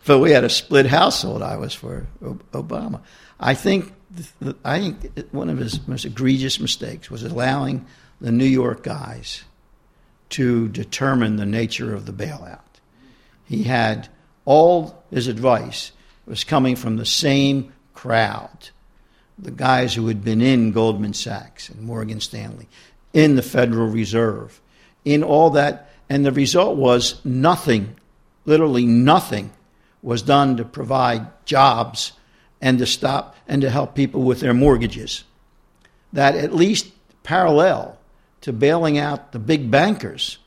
but, 0.05 0.19
we 0.19 0.31
had 0.31 0.45
a 0.45 0.49
split 0.49 0.85
household. 0.85 1.41
I 1.41 1.57
was 1.57 1.73
for 1.73 2.07
Obama. 2.21 3.01
I 3.39 3.53
think 3.53 3.93
I 4.63 4.79
think 4.79 5.33
one 5.33 5.49
of 5.49 5.57
his 5.57 5.85
most 5.87 6.05
egregious 6.05 6.59
mistakes 6.59 7.11
was 7.11 7.23
allowing 7.23 7.85
the 8.21 8.31
New 8.31 8.45
York 8.45 8.83
guys 8.83 9.43
to 10.29 10.69
determine 10.69 11.35
the 11.35 11.45
nature 11.45 11.93
of 11.93 12.05
the 12.05 12.13
bailout. 12.13 12.59
He 13.45 13.63
had 13.63 14.07
all 14.45 15.03
his 15.15 15.29
advice 15.29 15.93
was 16.25 16.43
coming 16.43 16.75
from 16.75 16.97
the 16.97 17.05
same 17.05 17.71
crowd, 17.93 18.69
the 19.39 19.49
guys 19.49 19.93
who 19.93 20.07
had 20.07 20.25
been 20.25 20.41
in 20.41 20.73
Goldman 20.73 21.13
Sachs 21.13 21.69
and 21.69 21.81
Morgan 21.81 22.19
Stanley, 22.19 22.67
in 23.13 23.37
the 23.37 23.41
Federal 23.41 23.87
Reserve, 23.87 24.59
in 25.05 25.23
all 25.23 25.51
that 25.51 25.89
and 26.09 26.25
the 26.25 26.33
result 26.33 26.75
was 26.75 27.23
nothing, 27.23 27.95
literally 28.43 28.85
nothing, 28.85 29.51
was 30.03 30.21
done 30.21 30.57
to 30.57 30.65
provide 30.65 31.25
jobs 31.45 32.11
and 32.59 32.77
to 32.79 32.85
stop 32.85 33.37
and 33.47 33.61
to 33.61 33.69
help 33.69 33.95
people 33.95 34.21
with 34.21 34.41
their 34.41 34.53
mortgages. 34.53 35.23
That 36.11 36.35
at 36.35 36.53
least 36.53 36.91
parallel 37.23 37.97
to 38.41 38.51
bailing 38.51 38.97
out 38.97 39.31
the 39.31 39.39
big 39.39 39.71
bankers, 39.71 40.39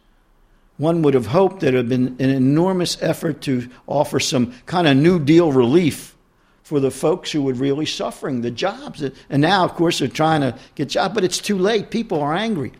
one 0.78 1.02
would 1.02 1.14
have 1.14 1.26
hoped 1.26 1.60
that 1.60 1.74
it 1.74 1.76
had 1.76 1.88
been 1.88 2.16
an 2.18 2.30
enormous 2.30 3.00
effort 3.02 3.42
to 3.42 3.68
offer 3.86 4.18
some 4.18 4.54
kind 4.66 4.86
of 4.86 4.96
New 4.96 5.18
Deal 5.18 5.52
relief 5.52 6.16
for 6.62 6.80
the 6.80 6.90
folks 6.90 7.32
who 7.32 7.42
were 7.42 7.54
really 7.54 7.86
suffering, 7.86 8.40
the 8.40 8.50
jobs. 8.50 9.02
And 9.28 9.42
now, 9.42 9.64
of 9.64 9.74
course, 9.74 9.98
they're 9.98 10.08
trying 10.08 10.42
to 10.42 10.56
get 10.74 10.90
jobs, 10.90 11.14
but 11.14 11.24
it's 11.24 11.38
too 11.38 11.58
late. 11.58 11.90
People 11.90 12.20
are 12.20 12.34
angry. 12.34 12.72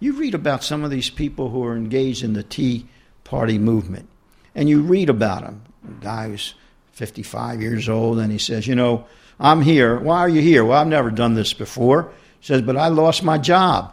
You 0.00 0.14
read 0.14 0.34
about 0.34 0.64
some 0.64 0.82
of 0.82 0.90
these 0.90 1.10
people 1.10 1.50
who 1.50 1.64
are 1.64 1.76
engaged 1.76 2.24
in 2.24 2.32
the 2.32 2.42
Tea 2.42 2.86
Party 3.24 3.58
movement, 3.58 4.08
and 4.54 4.68
you 4.68 4.82
read 4.82 5.08
about 5.08 5.42
them. 5.42 5.62
A 5.88 6.04
guy 6.04 6.28
who's 6.28 6.54
55 6.92 7.60
years 7.60 7.88
old, 7.88 8.18
and 8.18 8.32
he 8.32 8.38
says, 8.38 8.66
You 8.66 8.74
know, 8.74 9.06
I'm 9.38 9.60
here. 9.60 9.98
Why 9.98 10.18
are 10.18 10.28
you 10.28 10.40
here? 10.40 10.64
Well, 10.64 10.78
I've 10.78 10.86
never 10.86 11.10
done 11.10 11.34
this 11.34 11.52
before. 11.52 12.12
He 12.40 12.46
says, 12.46 12.62
But 12.62 12.76
I 12.76 12.88
lost 12.88 13.22
my 13.22 13.38
job, 13.38 13.92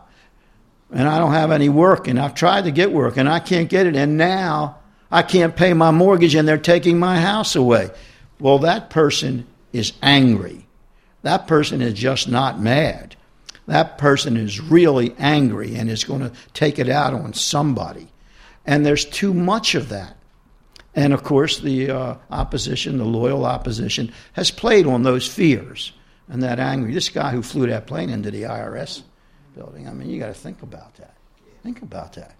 and 0.91 1.08
I 1.08 1.19
don't 1.19 1.34
have 1.34 1.52
any 1.52 1.69
work, 1.69 2.08
and 2.08 2.19
I've 2.19 2.36
tried 2.36 2.65
to 2.65 2.71
get 2.71 2.91
work, 2.91 3.17
and 3.17 3.30
I 3.30 3.39
can't 3.39 3.69
get 3.69 3.86
it, 3.86 3.95
and 3.95 4.17
now 4.17 4.78
I 5.12 5.21
can't 5.21 5.56
pay 5.56 5.73
my 5.73 5.91
mortgage, 5.91 6.36
and 6.36 6.47
they're 6.47 6.58
taking 6.58 6.99
my 6.99 7.19
house 7.19 7.56
away. 7.56 7.89
Well, 8.39 8.60
that 8.60 8.89
person 8.89 9.47
is 9.73 9.93
angry. 10.02 10.67
That 11.21 11.47
person 11.47 11.82
is 11.82 11.93
just 11.93 12.28
not 12.28 12.60
mad 12.60 13.15
that 13.69 13.99
person 13.99 14.36
is 14.36 14.60
really 14.60 15.15
angry 15.19 15.75
and 15.75 15.89
is 15.89 16.04
going 16.04 16.21
to 16.21 16.32
take 16.54 16.80
it 16.80 16.89
out 16.89 17.13
on 17.13 17.34
somebody. 17.34 18.08
And 18.65 18.86
there's 18.86 19.06
too 19.06 19.34
much 19.34 19.75
of 19.75 19.89
that. 19.89 20.17
And 20.95 21.13
of 21.13 21.23
course, 21.23 21.60
the 21.60 21.91
uh, 21.91 22.15
opposition, 22.32 22.97
the 22.97 23.06
loyal 23.06 23.45
opposition, 23.45 24.12
has 24.34 24.49
played 24.49 24.88
on 24.88 25.04
those 25.04 25.28
fears 25.28 25.93
and 26.28 26.41
that 26.41 26.60
anger. 26.60 26.91
This 26.91 27.10
guy 27.10 27.30
who 27.30 27.43
flew 27.43 27.67
that 27.67 27.86
plane 27.86 28.10
into 28.10 28.32
the 28.32 28.43
IRS 28.43 29.04
building, 29.56 29.88
I 29.88 29.94
mean, 29.94 30.10
you 30.10 30.20
got 30.20 30.28
to 30.28 30.34
think 30.34 30.62
about 30.62 30.96
that. 30.96 31.16
Think 31.64 31.82
about 31.82 32.14
that. 32.14 32.36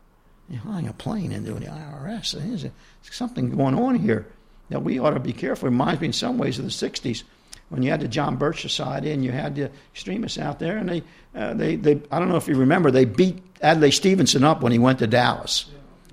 You're 0.50 0.62
flying 0.62 0.88
a 0.88 0.94
plane 0.94 1.32
into 1.32 1.54
the 1.54 1.66
IRS. 1.66 2.32
There's 2.32 2.72
something 3.12 3.56
going 3.56 3.76
on 3.76 3.96
here. 3.96 4.28
Now, 4.70 4.80
we 4.80 5.00
ought 5.00 5.12
to 5.12 5.20
be 5.20 5.34
careful. 5.34 5.68
It 5.68 5.72
reminds 5.72 6.02
me 6.02 6.08
in 6.08 6.14
some 6.14 6.38
ways 6.38 6.58
of 6.58 6.66
the 6.66 6.72
60s 6.72 7.24
when 7.70 7.84
you 7.84 7.92
had 7.92 8.02
the 8.02 8.08
John 8.08 8.36
Birch 8.36 8.62
Society 8.62 9.12
and 9.12 9.24
you 9.24 9.32
had 9.32 9.56
the 9.56 9.72
extremists 9.94 10.40
out 10.40 10.60
there, 10.60 10.78
and 10.78 10.90
they, 10.90 11.04
uh, 11.36 11.54
they, 11.54 11.76
they, 11.76 12.02
I 12.12 12.20
don't 12.20 12.30
know 12.30 12.36
if 12.36 12.48
you 12.48 12.56
remember, 12.56 12.90
they 12.90 13.06
beat 13.06 13.42
Adlai 13.62 13.92
Stevenson 13.92 14.44
up 14.44 14.62
when 14.62 14.72
he 14.72 14.80
went 14.80 15.00
to 15.00 15.08
Dallas. 15.08 15.66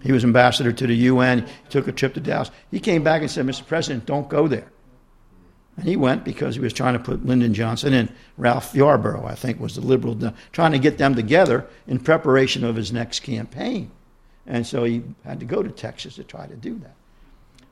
He 0.02 0.12
was 0.12 0.22
ambassador 0.22 0.72
to 0.72 0.86
the 0.86 0.94
UN. 0.94 1.46
He 1.46 1.70
took 1.70 1.88
a 1.88 1.92
trip 1.92 2.14
to 2.14 2.20
Dallas. 2.20 2.50
He 2.70 2.78
came 2.78 3.02
back 3.02 3.22
and 3.22 3.30
said, 3.30 3.46
Mr. 3.46 3.66
President, 3.66 4.06
don't 4.06 4.28
go 4.28 4.46
there. 4.46 4.70
And 5.76 5.86
he 5.86 5.96
went 5.96 6.24
because 6.24 6.54
he 6.54 6.60
was 6.60 6.72
trying 6.72 6.94
to 6.94 6.98
put 6.98 7.26
Lyndon 7.26 7.52
Johnson 7.52 7.92
and 7.92 8.10
Ralph 8.38 8.74
Yarborough, 8.74 9.26
I 9.26 9.34
think, 9.34 9.60
was 9.60 9.74
the 9.74 9.82
liberal, 9.82 10.32
trying 10.52 10.72
to 10.72 10.78
get 10.78 10.96
them 10.96 11.14
together 11.14 11.66
in 11.86 11.98
preparation 11.98 12.64
of 12.64 12.76
his 12.76 12.92
next 12.92 13.20
campaign. 13.20 13.90
And 14.46 14.66
so 14.66 14.84
he 14.84 15.02
had 15.24 15.40
to 15.40 15.46
go 15.46 15.62
to 15.62 15.70
Texas 15.70 16.14
to 16.14 16.24
try 16.24 16.46
to 16.46 16.56
do 16.56 16.78
that. 16.78 16.94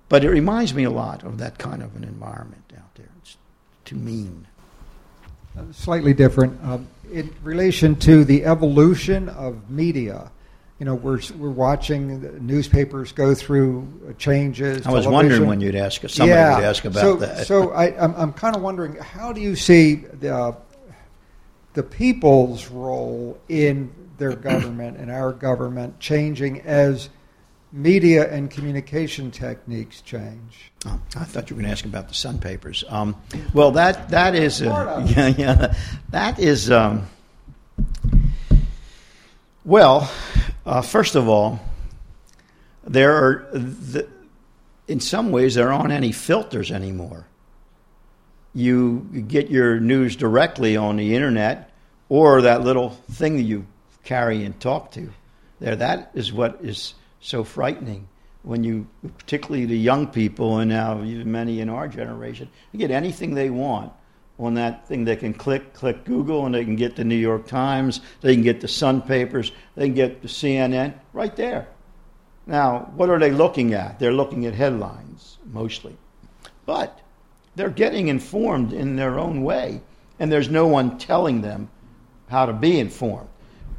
But 0.08 0.22
it 0.22 0.30
reminds 0.30 0.74
me 0.74 0.84
a 0.84 0.90
lot 0.90 1.24
of 1.24 1.38
that 1.38 1.58
kind 1.58 1.82
of 1.82 1.96
an 1.96 2.04
environment 2.04 2.72
out 2.76 2.94
there. 2.94 3.08
It's 3.22 3.36
too 3.86 3.96
mean? 3.96 4.46
Uh, 5.56 5.62
slightly 5.72 6.12
different. 6.12 6.62
Um, 6.62 6.88
in 7.10 7.32
relation 7.42 7.96
to 8.00 8.24
the 8.24 8.44
evolution 8.44 9.28
of 9.30 9.70
media, 9.70 10.30
you 10.84 10.90
know, 10.90 10.96
we're 10.96 11.20
we're 11.38 11.48
watching 11.48 12.46
newspapers 12.46 13.12
go 13.12 13.34
through 13.34 13.88
uh, 14.06 14.12
changes. 14.18 14.86
I 14.86 14.90
was 14.90 15.04
television. 15.04 15.12
wondering 15.12 15.46
when 15.46 15.60
you'd 15.62 15.76
ask 15.76 16.06
somebody 16.10 16.28
yeah. 16.28 16.56
would 16.56 16.64
ask 16.64 16.84
about 16.84 17.00
so, 17.00 17.16
that. 17.16 17.46
so 17.46 17.70
I, 17.70 17.98
I'm 17.98 18.14
I'm 18.16 18.32
kind 18.34 18.54
of 18.54 18.60
wondering 18.60 18.96
how 18.96 19.32
do 19.32 19.40
you 19.40 19.56
see 19.56 19.94
the 19.94 20.54
the 21.72 21.82
people's 21.82 22.68
role 22.70 23.40
in 23.48 23.94
their 24.18 24.36
government 24.36 24.98
and 24.98 25.10
our 25.10 25.32
government 25.32 26.00
changing 26.00 26.60
as 26.60 27.08
media 27.72 28.30
and 28.30 28.50
communication 28.50 29.30
techniques 29.30 30.02
change? 30.02 30.70
Oh, 30.84 31.00
I 31.16 31.24
thought 31.24 31.48
you 31.48 31.56
were 31.56 31.62
going 31.62 31.70
to 31.70 31.72
ask 31.72 31.86
about 31.86 32.08
the 32.08 32.14
Sun 32.14 32.40
papers. 32.40 32.84
Um, 32.90 33.16
well, 33.54 33.70
that 33.70 34.10
that 34.10 34.34
is 34.34 34.60
uh, 34.60 35.06
yeah 35.16 35.28
yeah 35.28 35.74
that 36.10 36.38
is 36.38 36.70
um, 36.70 37.06
well. 39.64 40.10
Uh, 40.66 40.80
first 40.80 41.14
of 41.14 41.28
all, 41.28 41.60
there 42.86 43.12
are 43.12 43.48
the, 43.52 44.08
in 44.88 45.00
some 45.00 45.30
ways 45.30 45.54
there 45.54 45.72
aren't 45.72 45.92
any 45.92 46.12
filters 46.12 46.70
anymore. 46.70 47.26
You 48.54 49.00
get 49.28 49.50
your 49.50 49.80
news 49.80 50.16
directly 50.16 50.76
on 50.76 50.96
the 50.96 51.14
internet 51.14 51.70
or 52.08 52.42
that 52.42 52.62
little 52.62 52.90
thing 53.10 53.36
that 53.36 53.42
you 53.42 53.66
carry 54.04 54.44
and 54.44 54.58
talk 54.60 54.92
to. 54.92 55.12
There, 55.60 55.76
that 55.76 56.10
is 56.14 56.32
what 56.32 56.58
is 56.62 56.94
so 57.20 57.44
frightening 57.44 58.08
when 58.42 58.62
you, 58.62 58.86
particularly 59.18 59.64
the 59.66 59.78
young 59.78 60.06
people, 60.06 60.58
and 60.58 60.70
now 60.70 60.94
many 60.94 61.60
in 61.60 61.68
our 61.68 61.88
generation, 61.88 62.48
get 62.76 62.90
anything 62.90 63.34
they 63.34 63.50
want 63.50 63.92
on 64.38 64.54
that 64.54 64.86
thing. 64.88 65.04
They 65.04 65.16
can 65.16 65.34
click, 65.34 65.74
click 65.74 66.04
Google, 66.04 66.46
and 66.46 66.54
they 66.54 66.64
can 66.64 66.76
get 66.76 66.96
the 66.96 67.04
New 67.04 67.16
York 67.16 67.46
Times, 67.46 68.00
they 68.20 68.34
can 68.34 68.42
get 68.42 68.60
the 68.60 68.68
Sun 68.68 69.02
papers, 69.02 69.52
they 69.74 69.86
can 69.86 69.94
get 69.94 70.22
the 70.22 70.28
CNN 70.28 70.94
right 71.12 71.34
there. 71.36 71.68
Now, 72.46 72.92
what 72.94 73.08
are 73.08 73.18
they 73.18 73.30
looking 73.30 73.72
at? 73.72 73.98
They're 73.98 74.12
looking 74.12 74.44
at 74.46 74.54
headlines 74.54 75.38
mostly. 75.50 75.96
But 76.66 77.00
they're 77.54 77.70
getting 77.70 78.08
informed 78.08 78.72
in 78.72 78.96
their 78.96 79.18
own 79.18 79.42
way, 79.42 79.80
and 80.18 80.30
there's 80.30 80.48
no 80.48 80.66
one 80.66 80.98
telling 80.98 81.40
them 81.40 81.70
how 82.28 82.46
to 82.46 82.52
be 82.52 82.78
informed. 82.78 83.28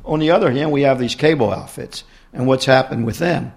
On 0.05 0.19
the 0.19 0.31
other 0.31 0.51
hand, 0.51 0.71
we 0.71 0.83
have 0.83 0.99
these 0.99 1.15
cable 1.15 1.51
outfits 1.51 2.03
and 2.31 2.47
what's 2.47 2.65
happened 2.65 3.05
with 3.05 3.17
them. 3.17 3.53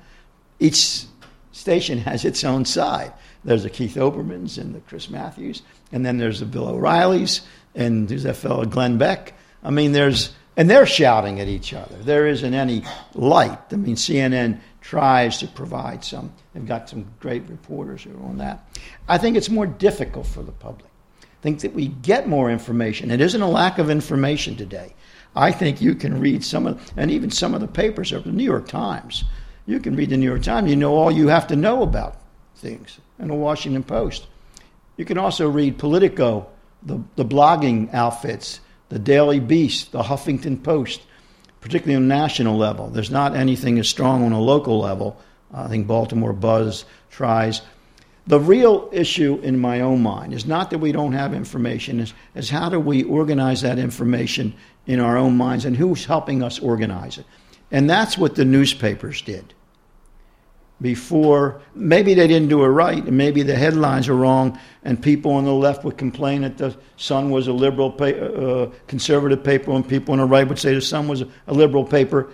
each 0.58 1.04
station 1.52 1.98
has 2.10 2.24
its 2.24 2.44
own 2.44 2.64
side. 2.64 3.12
There's 3.48 3.62
the 3.62 3.70
Keith 3.70 3.94
Olbermann's 3.94 4.58
and 4.58 4.74
the 4.74 4.80
Chris 4.80 5.08
Matthews, 5.08 5.62
and 5.90 6.04
then 6.04 6.18
there's 6.18 6.40
the 6.40 6.44
Bill 6.44 6.68
O'Reillys, 6.68 7.40
and 7.74 8.06
there's 8.06 8.24
that 8.24 8.36
fellow 8.36 8.66
Glenn 8.66 8.98
Beck. 8.98 9.32
I 9.64 9.70
mean, 9.70 9.92
there's 9.92 10.34
and 10.58 10.68
they're 10.68 10.84
shouting 10.84 11.40
at 11.40 11.48
each 11.48 11.72
other. 11.72 11.96
There 11.96 12.26
isn't 12.26 12.52
any 12.52 12.82
light. 13.14 13.58
I 13.72 13.76
mean, 13.76 13.96
CNN 13.96 14.60
tries 14.82 15.38
to 15.38 15.46
provide 15.46 16.04
some. 16.04 16.30
They've 16.52 16.66
got 16.66 16.90
some 16.90 17.06
great 17.20 17.48
reporters 17.48 18.06
on 18.22 18.36
that. 18.36 18.68
I 19.08 19.16
think 19.16 19.34
it's 19.34 19.48
more 19.48 19.66
difficult 19.66 20.26
for 20.26 20.42
the 20.42 20.52
public. 20.52 20.90
I 21.22 21.40
think 21.40 21.60
that 21.60 21.72
we 21.72 21.88
get 21.88 22.28
more 22.28 22.50
information. 22.50 23.10
It 23.10 23.22
isn't 23.22 23.40
a 23.40 23.48
lack 23.48 23.78
of 23.78 23.88
information 23.88 24.56
today. 24.56 24.94
I 25.34 25.52
think 25.52 25.80
you 25.80 25.94
can 25.94 26.20
read 26.20 26.44
some 26.44 26.66
of, 26.66 26.92
and 26.98 27.10
even 27.10 27.30
some 27.30 27.54
of 27.54 27.62
the 27.62 27.66
papers 27.66 28.12
of 28.12 28.24
the 28.24 28.32
New 28.32 28.44
York 28.44 28.68
Times. 28.68 29.24
You 29.64 29.80
can 29.80 29.96
read 29.96 30.10
the 30.10 30.18
New 30.18 30.28
York 30.28 30.42
Times. 30.42 30.68
You 30.68 30.76
know 30.76 30.94
all 30.94 31.10
you 31.10 31.28
have 31.28 31.46
to 31.46 31.56
know 31.56 31.82
about 31.82 32.20
things, 32.58 32.98
and 33.18 33.30
the 33.30 33.34
Washington 33.34 33.82
Post. 33.82 34.26
You 34.96 35.04
can 35.04 35.18
also 35.18 35.48
read 35.48 35.78
Politico, 35.78 36.48
the, 36.82 37.00
the 37.16 37.24
blogging 37.24 37.92
outfits 37.94 38.60
the 38.88 38.98
Daily 38.98 39.38
Beast, 39.38 39.92
the 39.92 40.02
Huffington 40.02 40.62
Post, 40.62 41.02
particularly 41.60 41.96
on 41.96 42.08
national 42.08 42.56
level. 42.56 42.88
There's 42.88 43.10
not 43.10 43.36
anything 43.36 43.78
as 43.78 43.88
strong 43.88 44.24
on 44.24 44.32
a 44.32 44.40
local 44.40 44.80
level. 44.80 45.20
I 45.52 45.68
think 45.68 45.86
Baltimore 45.86 46.32
Buzz 46.32 46.84
tries. 47.10 47.60
The 48.26 48.40
real 48.40 48.88
issue 48.92 49.40
in 49.42 49.58
my 49.58 49.80
own 49.80 50.02
mind 50.02 50.32
is 50.32 50.46
not 50.46 50.70
that 50.70 50.78
we 50.78 50.92
don't 50.92 51.12
have 51.12 51.34
information, 51.34 52.00
is, 52.00 52.14
is 52.34 52.50
how 52.50 52.68
do 52.68 52.78
we 52.80 53.02
organize 53.04 53.62
that 53.62 53.78
information 53.78 54.54
in 54.86 55.00
our 55.00 55.16
own 55.16 55.36
minds 55.36 55.64
and 55.64 55.76
who's 55.76 56.04
helping 56.04 56.42
us 56.42 56.58
organize 56.58 57.18
it. 57.18 57.26
And 57.70 57.88
that's 57.88 58.16
what 58.16 58.34
the 58.34 58.44
newspapers 58.44 59.20
did 59.22 59.52
before. 60.80 61.60
Maybe 61.74 62.14
they 62.14 62.26
didn't 62.28 62.48
do 62.48 62.62
it 62.62 62.68
right 62.68 63.02
and 63.02 63.16
maybe 63.16 63.42
the 63.42 63.56
headlines 63.56 64.08
are 64.08 64.14
wrong 64.14 64.58
and 64.84 65.02
people 65.02 65.32
on 65.32 65.44
the 65.44 65.52
left 65.52 65.84
would 65.84 65.98
complain 65.98 66.42
that 66.42 66.58
the 66.58 66.76
sun 66.96 67.30
was 67.30 67.48
a 67.48 67.52
liberal 67.52 67.94
uh, 68.00 68.70
conservative 68.86 69.42
paper 69.42 69.72
and 69.72 69.88
people 69.88 70.12
on 70.12 70.18
the 70.18 70.24
right 70.24 70.46
would 70.46 70.58
say 70.58 70.74
the 70.74 70.80
sun 70.80 71.08
was 71.08 71.22
a 71.22 71.52
liberal 71.52 71.84
paper. 71.84 72.30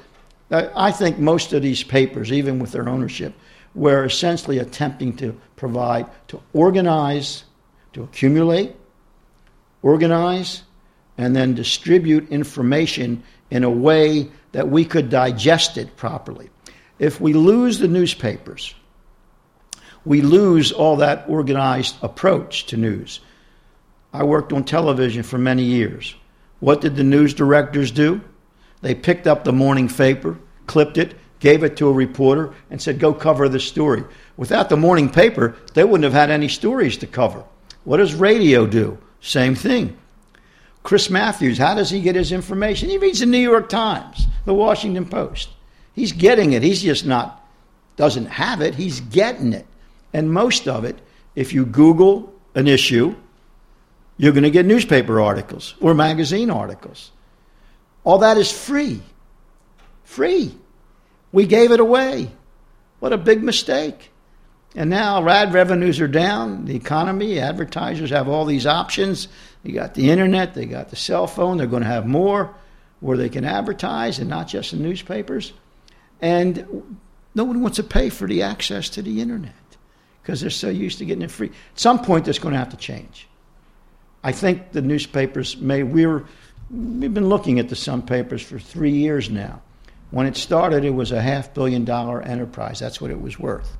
I 0.50 0.92
think 0.92 1.18
most 1.18 1.52
of 1.52 1.62
these 1.62 1.82
papers 1.82 2.30
even 2.32 2.58
with 2.58 2.72
their 2.72 2.88
ownership 2.88 3.34
were 3.74 4.04
essentially 4.04 4.58
attempting 4.58 5.16
to 5.16 5.38
provide 5.56 6.06
to 6.28 6.40
organize 6.52 7.44
to 7.92 8.02
accumulate 8.02 8.76
organize 9.82 10.62
and 11.16 11.34
then 11.34 11.54
distribute 11.54 12.28
information 12.30 13.22
in 13.50 13.64
a 13.64 13.70
way 13.70 14.28
that 14.52 14.68
we 14.68 14.84
could 14.84 15.08
digest 15.10 15.76
it 15.76 15.96
properly 15.96 16.50
if 16.98 17.20
we 17.20 17.32
lose 17.32 17.78
the 17.78 17.88
newspapers, 17.88 18.74
we 20.04 20.20
lose 20.20 20.70
all 20.72 20.96
that 20.96 21.24
organized 21.28 21.96
approach 22.02 22.66
to 22.66 22.76
news. 22.76 23.20
I 24.12 24.24
worked 24.24 24.52
on 24.52 24.64
television 24.64 25.22
for 25.22 25.38
many 25.38 25.64
years. 25.64 26.14
What 26.60 26.80
did 26.80 26.96
the 26.96 27.04
news 27.04 27.34
directors 27.34 27.90
do? 27.90 28.20
They 28.80 28.94
picked 28.94 29.26
up 29.26 29.44
the 29.44 29.52
morning 29.52 29.88
paper, 29.88 30.38
clipped 30.66 30.98
it, 30.98 31.14
gave 31.40 31.64
it 31.64 31.76
to 31.78 31.88
a 31.88 31.92
reporter, 31.92 32.54
and 32.70 32.80
said, 32.80 32.98
Go 32.98 33.12
cover 33.12 33.48
the 33.48 33.60
story. 33.60 34.04
Without 34.36 34.68
the 34.68 34.76
morning 34.76 35.10
paper, 35.10 35.56
they 35.74 35.84
wouldn't 35.84 36.04
have 36.04 36.12
had 36.12 36.30
any 36.30 36.48
stories 36.48 36.96
to 36.98 37.06
cover. 37.06 37.44
What 37.84 37.96
does 37.96 38.14
radio 38.14 38.66
do? 38.66 38.98
Same 39.20 39.54
thing. 39.54 39.98
Chris 40.82 41.08
Matthews, 41.08 41.56
how 41.56 41.74
does 41.74 41.90
he 41.90 42.02
get 42.02 42.14
his 42.14 42.30
information? 42.30 42.90
He 42.90 42.98
reads 42.98 43.20
the 43.20 43.26
New 43.26 43.38
York 43.38 43.70
Times, 43.70 44.26
the 44.44 44.54
Washington 44.54 45.06
Post. 45.06 45.48
He's 45.94 46.12
getting 46.12 46.52
it. 46.52 46.62
He's 46.62 46.82
just 46.82 47.06
not, 47.06 47.46
doesn't 47.96 48.26
have 48.26 48.60
it. 48.60 48.74
He's 48.74 49.00
getting 49.00 49.52
it. 49.52 49.66
And 50.12 50.32
most 50.32 50.68
of 50.68 50.84
it, 50.84 50.98
if 51.34 51.52
you 51.52 51.64
Google 51.64 52.32
an 52.54 52.68
issue, 52.68 53.14
you're 54.16 54.32
going 54.32 54.44
to 54.44 54.50
get 54.50 54.66
newspaper 54.66 55.20
articles 55.20 55.74
or 55.80 55.94
magazine 55.94 56.50
articles. 56.50 57.10
All 58.04 58.18
that 58.18 58.36
is 58.36 58.50
free. 58.50 59.00
Free. 60.04 60.54
We 61.32 61.46
gave 61.46 61.72
it 61.72 61.80
away. 61.80 62.30
What 63.00 63.12
a 63.12 63.18
big 63.18 63.42
mistake. 63.42 64.10
And 64.76 64.90
now 64.90 65.26
ad 65.28 65.52
revenues 65.54 66.00
are 66.00 66.08
down. 66.08 66.64
The 66.64 66.74
economy, 66.74 67.38
advertisers 67.38 68.10
have 68.10 68.28
all 68.28 68.44
these 68.44 68.66
options. 68.66 69.28
You 69.62 69.72
got 69.72 69.94
the 69.94 70.10
internet, 70.10 70.54
they 70.54 70.66
got 70.66 70.90
the 70.90 70.96
cell 70.96 71.26
phone, 71.26 71.56
they're 71.56 71.66
going 71.66 71.82
to 71.82 71.88
have 71.88 72.06
more 72.06 72.54
where 73.00 73.16
they 73.16 73.28
can 73.28 73.44
advertise 73.44 74.18
and 74.18 74.28
not 74.28 74.48
just 74.48 74.72
in 74.72 74.82
newspapers. 74.82 75.52
And 76.20 76.98
no 77.34 77.44
one 77.44 77.62
wants 77.62 77.76
to 77.76 77.82
pay 77.82 78.10
for 78.10 78.26
the 78.26 78.42
access 78.42 78.88
to 78.90 79.02
the 79.02 79.20
internet 79.20 79.52
because 80.22 80.40
they're 80.40 80.50
so 80.50 80.70
used 80.70 80.98
to 80.98 81.04
getting 81.04 81.22
it 81.22 81.30
free. 81.30 81.48
At 81.48 81.78
some 81.78 82.02
point, 82.02 82.24
that's 82.24 82.38
going 82.38 82.52
to 82.52 82.58
have 82.58 82.70
to 82.70 82.76
change. 82.76 83.28
I 84.22 84.32
think 84.32 84.72
the 84.72 84.80
newspapers 84.80 85.56
may. 85.58 85.82
We're, 85.82 86.24
we've 86.70 87.12
been 87.12 87.28
looking 87.28 87.58
at 87.58 87.68
the 87.68 87.76
Sun 87.76 88.02
papers 88.02 88.42
for 88.42 88.58
three 88.58 88.92
years 88.92 89.28
now. 89.28 89.60
When 90.10 90.26
it 90.26 90.36
started, 90.36 90.84
it 90.84 90.94
was 90.94 91.12
a 91.12 91.20
half 91.20 91.52
billion 91.52 91.84
dollar 91.84 92.22
enterprise. 92.22 92.78
That's 92.78 93.00
what 93.00 93.10
it 93.10 93.20
was 93.20 93.38
worth. 93.38 93.76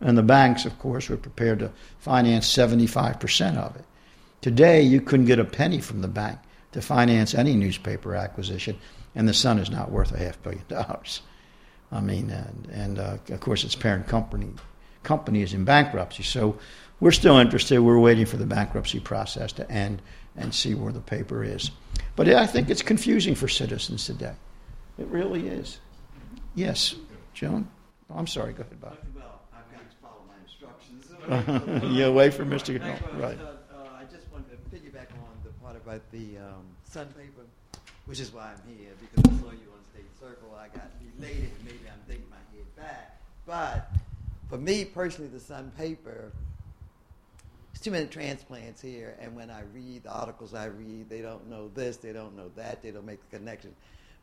And 0.00 0.16
the 0.16 0.22
banks, 0.22 0.64
of 0.64 0.78
course, 0.78 1.08
were 1.08 1.16
prepared 1.16 1.58
to 1.58 1.72
finance 1.98 2.50
75% 2.50 3.56
of 3.56 3.76
it. 3.76 3.84
Today, 4.40 4.82
you 4.82 5.00
couldn't 5.00 5.26
get 5.26 5.38
a 5.38 5.44
penny 5.44 5.80
from 5.80 6.00
the 6.00 6.08
bank 6.08 6.38
to 6.72 6.80
finance 6.80 7.34
any 7.34 7.56
newspaper 7.56 8.14
acquisition, 8.14 8.78
and 9.14 9.28
the 9.28 9.34
Sun 9.34 9.58
is 9.58 9.70
not 9.70 9.90
worth 9.90 10.12
a 10.12 10.18
half 10.18 10.40
billion 10.42 10.64
dollars. 10.68 11.22
I 11.92 12.00
mean, 12.00 12.30
and, 12.30 12.68
and 12.72 12.98
uh, 12.98 13.16
of 13.30 13.40
course, 13.40 13.64
its 13.64 13.74
parent 13.74 14.06
company 14.06 14.50
company 15.02 15.42
is 15.42 15.54
in 15.54 15.64
bankruptcy. 15.64 16.22
So 16.22 16.58
we're 17.00 17.12
still 17.12 17.38
interested. 17.38 17.80
We're 17.80 17.98
waiting 17.98 18.26
for 18.26 18.36
the 18.36 18.46
bankruptcy 18.46 19.00
process 19.00 19.52
to 19.52 19.70
end 19.70 20.02
and 20.36 20.54
see 20.54 20.74
where 20.74 20.92
the 20.92 21.00
paper 21.00 21.42
is. 21.42 21.70
But 22.16 22.28
I 22.28 22.46
think 22.46 22.70
it's 22.70 22.82
confusing 22.82 23.34
for 23.34 23.48
citizens 23.48 24.04
today. 24.06 24.34
It 24.98 25.06
really 25.06 25.48
is. 25.48 25.78
Yes, 26.54 26.94
Joan? 27.32 27.68
Oh, 28.10 28.18
I'm 28.18 28.26
sorry. 28.26 28.52
Go 28.52 28.62
ahead, 28.62 28.80
Bob. 28.80 28.98
Well, 29.14 29.40
I've 29.54 29.72
got 29.72 29.80
to 29.80 29.96
follow 30.02 30.22
my 30.28 30.36
instructions. 30.44 31.96
yeah, 31.96 32.10
wait 32.10 32.34
for 32.34 32.44
Mr. 32.44 32.78
No, 32.78 33.18
right. 33.18 33.38
Uh, 33.40 33.88
I 33.98 34.04
just 34.04 34.30
wanted 34.32 34.50
to 34.50 34.76
piggyback 34.76 35.10
on 35.12 35.32
the 35.44 35.50
part 35.62 35.76
about 35.76 36.02
the 36.10 36.38
um, 36.38 36.66
Sun 36.84 37.06
paper, 37.16 37.46
which 38.06 38.20
is 38.20 38.32
why 38.32 38.52
I'm 38.52 38.76
here 38.76 38.90
because 39.00 39.32
I 39.32 39.42
saw 39.42 39.50
you 39.52 39.70
on 39.72 39.80
State 39.94 40.10
Circle. 40.20 40.58
I 40.58 40.68
got 40.68 40.90
elated 41.18 41.50
for 44.50 44.58
me 44.58 44.84
personally, 44.84 45.30
the 45.30 45.40
Sun 45.40 45.72
paper, 45.78 46.32
there's 47.72 47.80
too 47.80 47.92
many 47.92 48.06
transplants 48.06 48.82
here, 48.82 49.16
and 49.20 49.34
when 49.36 49.48
I 49.48 49.62
read 49.72 50.02
the 50.02 50.10
articles 50.10 50.54
I 50.54 50.66
read, 50.66 51.08
they 51.08 51.22
don't 51.22 51.48
know 51.48 51.70
this, 51.74 51.96
they 51.96 52.12
don't 52.12 52.36
know 52.36 52.50
that, 52.56 52.82
they 52.82 52.90
don't 52.90 53.06
make 53.06 53.20
the 53.30 53.38
connection. 53.38 53.74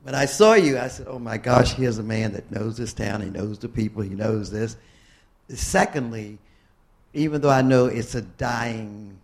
When 0.03 0.13
I 0.13 0.25
saw 0.25 0.53
you, 0.53 0.77
I 0.77 0.89
said, 0.89 1.07
"Oh 1.09 1.17
my 1.17 1.37
gosh, 1.37 1.73
here's 1.73 1.97
a 1.97 2.03
man 2.03 2.33
that 2.33 2.51
knows 2.51 2.77
this 2.77 2.93
town. 2.93 3.21
He 3.21 3.29
knows 3.29 3.57
the 3.57 3.69
people. 3.69 4.03
He 4.03 4.13
knows 4.13 4.51
this." 4.51 4.75
Secondly, 5.49 6.37
even 7.13 7.41
though 7.41 7.49
I 7.49 7.61
know 7.63 7.85
it's 7.87 8.13
a 8.13 8.21
dying 8.21 9.17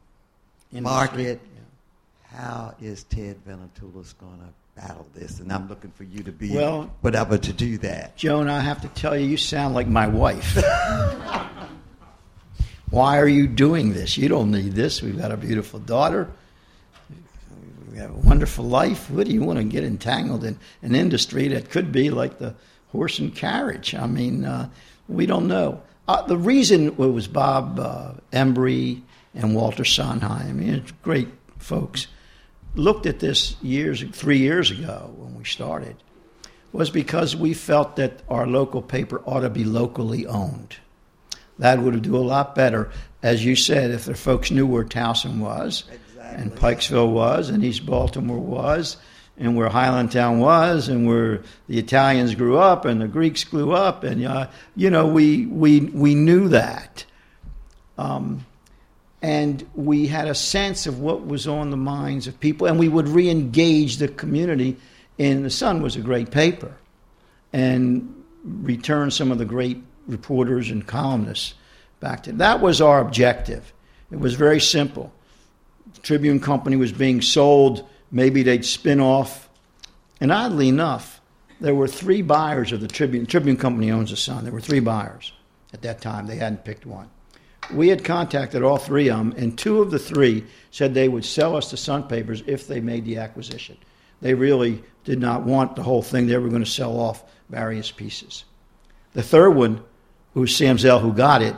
Industry. 0.71 0.81
market, 0.81 1.41
yeah. 1.43 2.39
how 2.39 2.75
is 2.81 3.03
Ted 3.03 3.37
Venetoulis 3.45 4.17
going 4.17 4.39
to 4.39 4.62
battle 4.75 5.07
this, 5.13 5.39
and 5.39 5.51
I'm 5.51 5.69
looking 5.69 5.91
for 5.91 6.03
you 6.03 6.23
to 6.23 6.31
be 6.31 6.53
well, 6.55 6.91
whatever 7.01 7.37
to 7.37 7.53
do 7.53 7.77
that. 7.79 8.17
Joan, 8.17 8.49
I 8.49 8.59
have 8.59 8.81
to 8.81 8.87
tell 8.89 9.17
you, 9.17 9.27
you 9.27 9.37
sound 9.37 9.75
like 9.75 9.87
my 9.87 10.07
wife. 10.07 10.57
Why 12.89 13.19
are 13.19 13.27
you 13.27 13.47
doing 13.47 13.93
this? 13.93 14.17
You 14.17 14.29
don't 14.29 14.51
need 14.51 14.73
this. 14.73 15.01
We've 15.01 15.17
got 15.17 15.31
a 15.31 15.37
beautiful 15.37 15.79
daughter. 15.79 16.31
We 17.91 17.97
have 17.97 18.11
a 18.11 18.19
wonderful 18.19 18.65
life. 18.65 19.09
What 19.09 19.27
do 19.27 19.33
you 19.33 19.41
want 19.41 19.59
to 19.59 19.63
get 19.63 19.83
entangled 19.83 20.43
in 20.43 20.59
an 20.81 20.95
industry 20.95 21.47
that 21.49 21.69
could 21.69 21.91
be 21.91 22.09
like 22.09 22.39
the 22.39 22.55
horse 22.91 23.19
and 23.19 23.33
carriage? 23.35 23.93
I 23.95 24.07
mean, 24.07 24.45
uh, 24.45 24.69
we 25.07 25.25
don't 25.25 25.47
know. 25.47 25.81
Uh, 26.07 26.21
the 26.23 26.37
reason 26.37 26.87
it 26.87 26.97
was 26.97 27.27
Bob 27.27 27.79
uh, 27.79 28.13
Embry 28.31 29.01
and 29.35 29.55
Walter 29.55 29.85
Sondheim. 29.85 30.49
I 30.49 30.53
mean, 30.53 30.83
great 31.01 31.29
folks 31.59 32.07
looked 32.75 33.05
at 33.05 33.19
this 33.19 33.55
years 33.61 34.03
three 34.11 34.39
years 34.39 34.71
ago 34.71 35.13
when 35.17 35.35
we 35.35 35.43
started 35.43 35.95
was 36.71 36.89
because 36.89 37.35
we 37.35 37.53
felt 37.53 37.95
that 37.97 38.21
our 38.27 38.47
local 38.47 38.81
paper 38.81 39.21
ought 39.25 39.41
to 39.41 39.49
be 39.49 39.63
locally 39.63 40.25
owned. 40.25 40.75
That 41.59 41.79
would 41.79 42.01
do 42.01 42.17
a 42.17 42.19
lot 42.19 42.55
better, 42.55 42.89
as 43.21 43.45
you 43.45 43.55
said, 43.55 43.91
if 43.91 44.05
the 44.05 44.15
folks 44.15 44.49
knew 44.49 44.65
where 44.65 44.83
Towson 44.83 45.37
was, 45.37 45.83
exactly. 45.91 46.41
and 46.41 46.51
Pikesville 46.51 47.11
was, 47.11 47.49
and 47.49 47.63
East 47.63 47.85
Baltimore 47.85 48.39
was, 48.39 48.97
and 49.37 49.55
where 49.55 49.69
Highlandtown 49.69 50.39
was, 50.39 50.87
and 50.87 51.07
where 51.07 51.43
the 51.67 51.77
Italians 51.77 52.33
grew 52.33 52.57
up, 52.57 52.85
and 52.85 52.99
the 52.99 53.07
Greeks 53.07 53.43
grew 53.43 53.71
up, 53.71 54.03
and 54.03 54.25
uh, 54.25 54.47
you 54.75 54.89
know 54.89 55.05
we 55.05 55.45
we 55.45 55.81
we 55.81 56.15
knew 56.15 56.49
that. 56.49 57.05
Um, 57.99 58.45
and 59.23 59.65
we 59.73 60.05
had 60.05 60.27
a 60.27 60.35
sense 60.35 60.85
of 60.85 60.99
what 60.99 61.25
was 61.25 61.47
on 61.47 61.71
the 61.71 61.77
minds 61.77 62.27
of 62.27 62.39
people, 62.41 62.67
and 62.67 62.77
we 62.77 62.89
would 62.89 63.07
re-engage 63.07 63.97
the 63.97 64.09
community. 64.09 64.77
In 65.17 65.43
the 65.43 65.49
Sun 65.49 65.81
was 65.81 65.95
a 65.95 66.01
great 66.01 66.29
paper, 66.29 66.75
and 67.53 68.13
return 68.43 69.09
some 69.09 69.31
of 69.31 69.37
the 69.37 69.45
great 69.45 69.81
reporters 70.07 70.69
and 70.69 70.85
columnists 70.85 71.53
back 72.01 72.23
to 72.23 72.33
that 72.33 72.59
was 72.59 72.81
our 72.81 72.99
objective. 72.99 73.71
It 74.11 74.19
was 74.19 74.35
very 74.35 74.59
simple. 74.59 75.13
The 75.93 76.01
Tribune 76.01 76.41
Company 76.41 76.75
was 76.75 76.91
being 76.91 77.21
sold. 77.21 77.87
Maybe 78.11 78.43
they'd 78.43 78.65
spin 78.65 78.99
off. 78.99 79.47
And 80.19 80.31
oddly 80.31 80.67
enough, 80.67 81.21
there 81.61 81.73
were 81.73 81.87
three 81.87 82.21
buyers 82.21 82.73
of 82.73 82.81
the 82.81 82.89
Tribune. 82.89 83.23
The 83.23 83.31
Tribune 83.31 83.55
Company 83.55 83.89
owns 83.89 84.09
the 84.09 84.17
Sun. 84.17 84.43
There 84.43 84.51
were 84.51 84.59
three 84.59 84.81
buyers 84.81 85.31
at 85.71 85.81
that 85.83 86.01
time. 86.01 86.27
They 86.27 86.35
hadn't 86.35 86.65
picked 86.65 86.85
one. 86.85 87.09
We 87.71 87.87
had 87.89 88.03
contacted 88.03 88.63
all 88.63 88.77
three 88.77 89.09
of 89.09 89.17
them, 89.17 89.33
and 89.37 89.57
two 89.57 89.81
of 89.81 89.91
the 89.91 89.99
three 89.99 90.45
said 90.71 90.93
they 90.93 91.07
would 91.07 91.25
sell 91.25 91.55
us 91.55 91.71
the 91.71 91.77
Sun 91.77 92.03
papers 92.07 92.43
if 92.45 92.67
they 92.67 92.81
made 92.81 93.05
the 93.05 93.17
acquisition. 93.17 93.77
They 94.21 94.33
really 94.33 94.83
did 95.03 95.19
not 95.19 95.43
want 95.43 95.75
the 95.75 95.83
whole 95.83 96.01
thing. 96.01 96.27
They 96.27 96.37
were 96.37 96.49
going 96.49 96.63
to 96.63 96.69
sell 96.69 96.99
off 96.99 97.23
various 97.49 97.91
pieces. 97.91 98.45
The 99.13 99.23
third 99.23 99.51
one, 99.51 99.83
who 100.33 100.41
was 100.41 100.55
Sam 100.55 100.77
Zell, 100.77 100.99
who 100.99 101.13
got 101.13 101.41
it, 101.41 101.55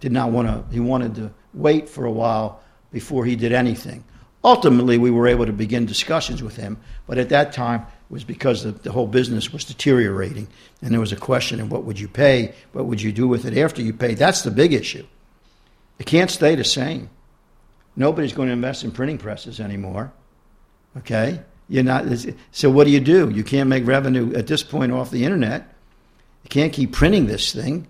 did 0.00 0.12
not 0.12 0.30
want 0.30 0.48
to. 0.48 0.74
He 0.74 0.80
wanted 0.80 1.14
to 1.16 1.32
wait 1.54 1.88
for 1.88 2.04
a 2.04 2.12
while 2.12 2.60
before 2.92 3.24
he 3.24 3.36
did 3.36 3.52
anything. 3.52 4.04
Ultimately, 4.44 4.98
we 4.98 5.10
were 5.10 5.26
able 5.26 5.46
to 5.46 5.52
begin 5.52 5.86
discussions 5.86 6.42
with 6.42 6.56
him, 6.56 6.78
but 7.06 7.18
at 7.18 7.30
that 7.30 7.52
time 7.52 7.80
it 7.80 8.12
was 8.12 8.24
because 8.24 8.62
the, 8.62 8.72
the 8.72 8.92
whole 8.92 9.08
business 9.08 9.52
was 9.52 9.64
deteriorating, 9.64 10.46
and 10.82 10.92
there 10.92 11.00
was 11.00 11.12
a 11.12 11.16
question 11.16 11.60
of 11.60 11.70
what 11.70 11.84
would 11.84 11.98
you 11.98 12.08
pay, 12.08 12.54
what 12.72 12.86
would 12.86 13.02
you 13.02 13.10
do 13.12 13.26
with 13.26 13.44
it 13.44 13.58
after 13.58 13.82
you 13.82 13.92
paid. 13.92 14.18
That's 14.18 14.42
the 14.42 14.50
big 14.50 14.72
issue. 14.72 15.04
It 15.98 16.06
can't 16.06 16.30
stay 16.30 16.54
the 16.54 16.64
same. 16.64 17.10
Nobody's 17.96 18.32
going 18.32 18.48
to 18.48 18.52
invest 18.52 18.84
in 18.84 18.90
printing 18.90 19.18
presses 19.18 19.60
anymore. 19.60 20.12
Okay, 20.98 21.40
you're 21.68 21.82
not. 21.82 22.06
So 22.52 22.70
what 22.70 22.84
do 22.84 22.90
you 22.90 23.00
do? 23.00 23.30
You 23.30 23.44
can't 23.44 23.68
make 23.68 23.86
revenue 23.86 24.34
at 24.34 24.46
this 24.46 24.62
point 24.62 24.92
off 24.92 25.10
the 25.10 25.24
internet. 25.24 25.74
You 26.44 26.48
can't 26.48 26.72
keep 26.72 26.92
printing 26.92 27.26
this 27.26 27.52
thing. 27.52 27.86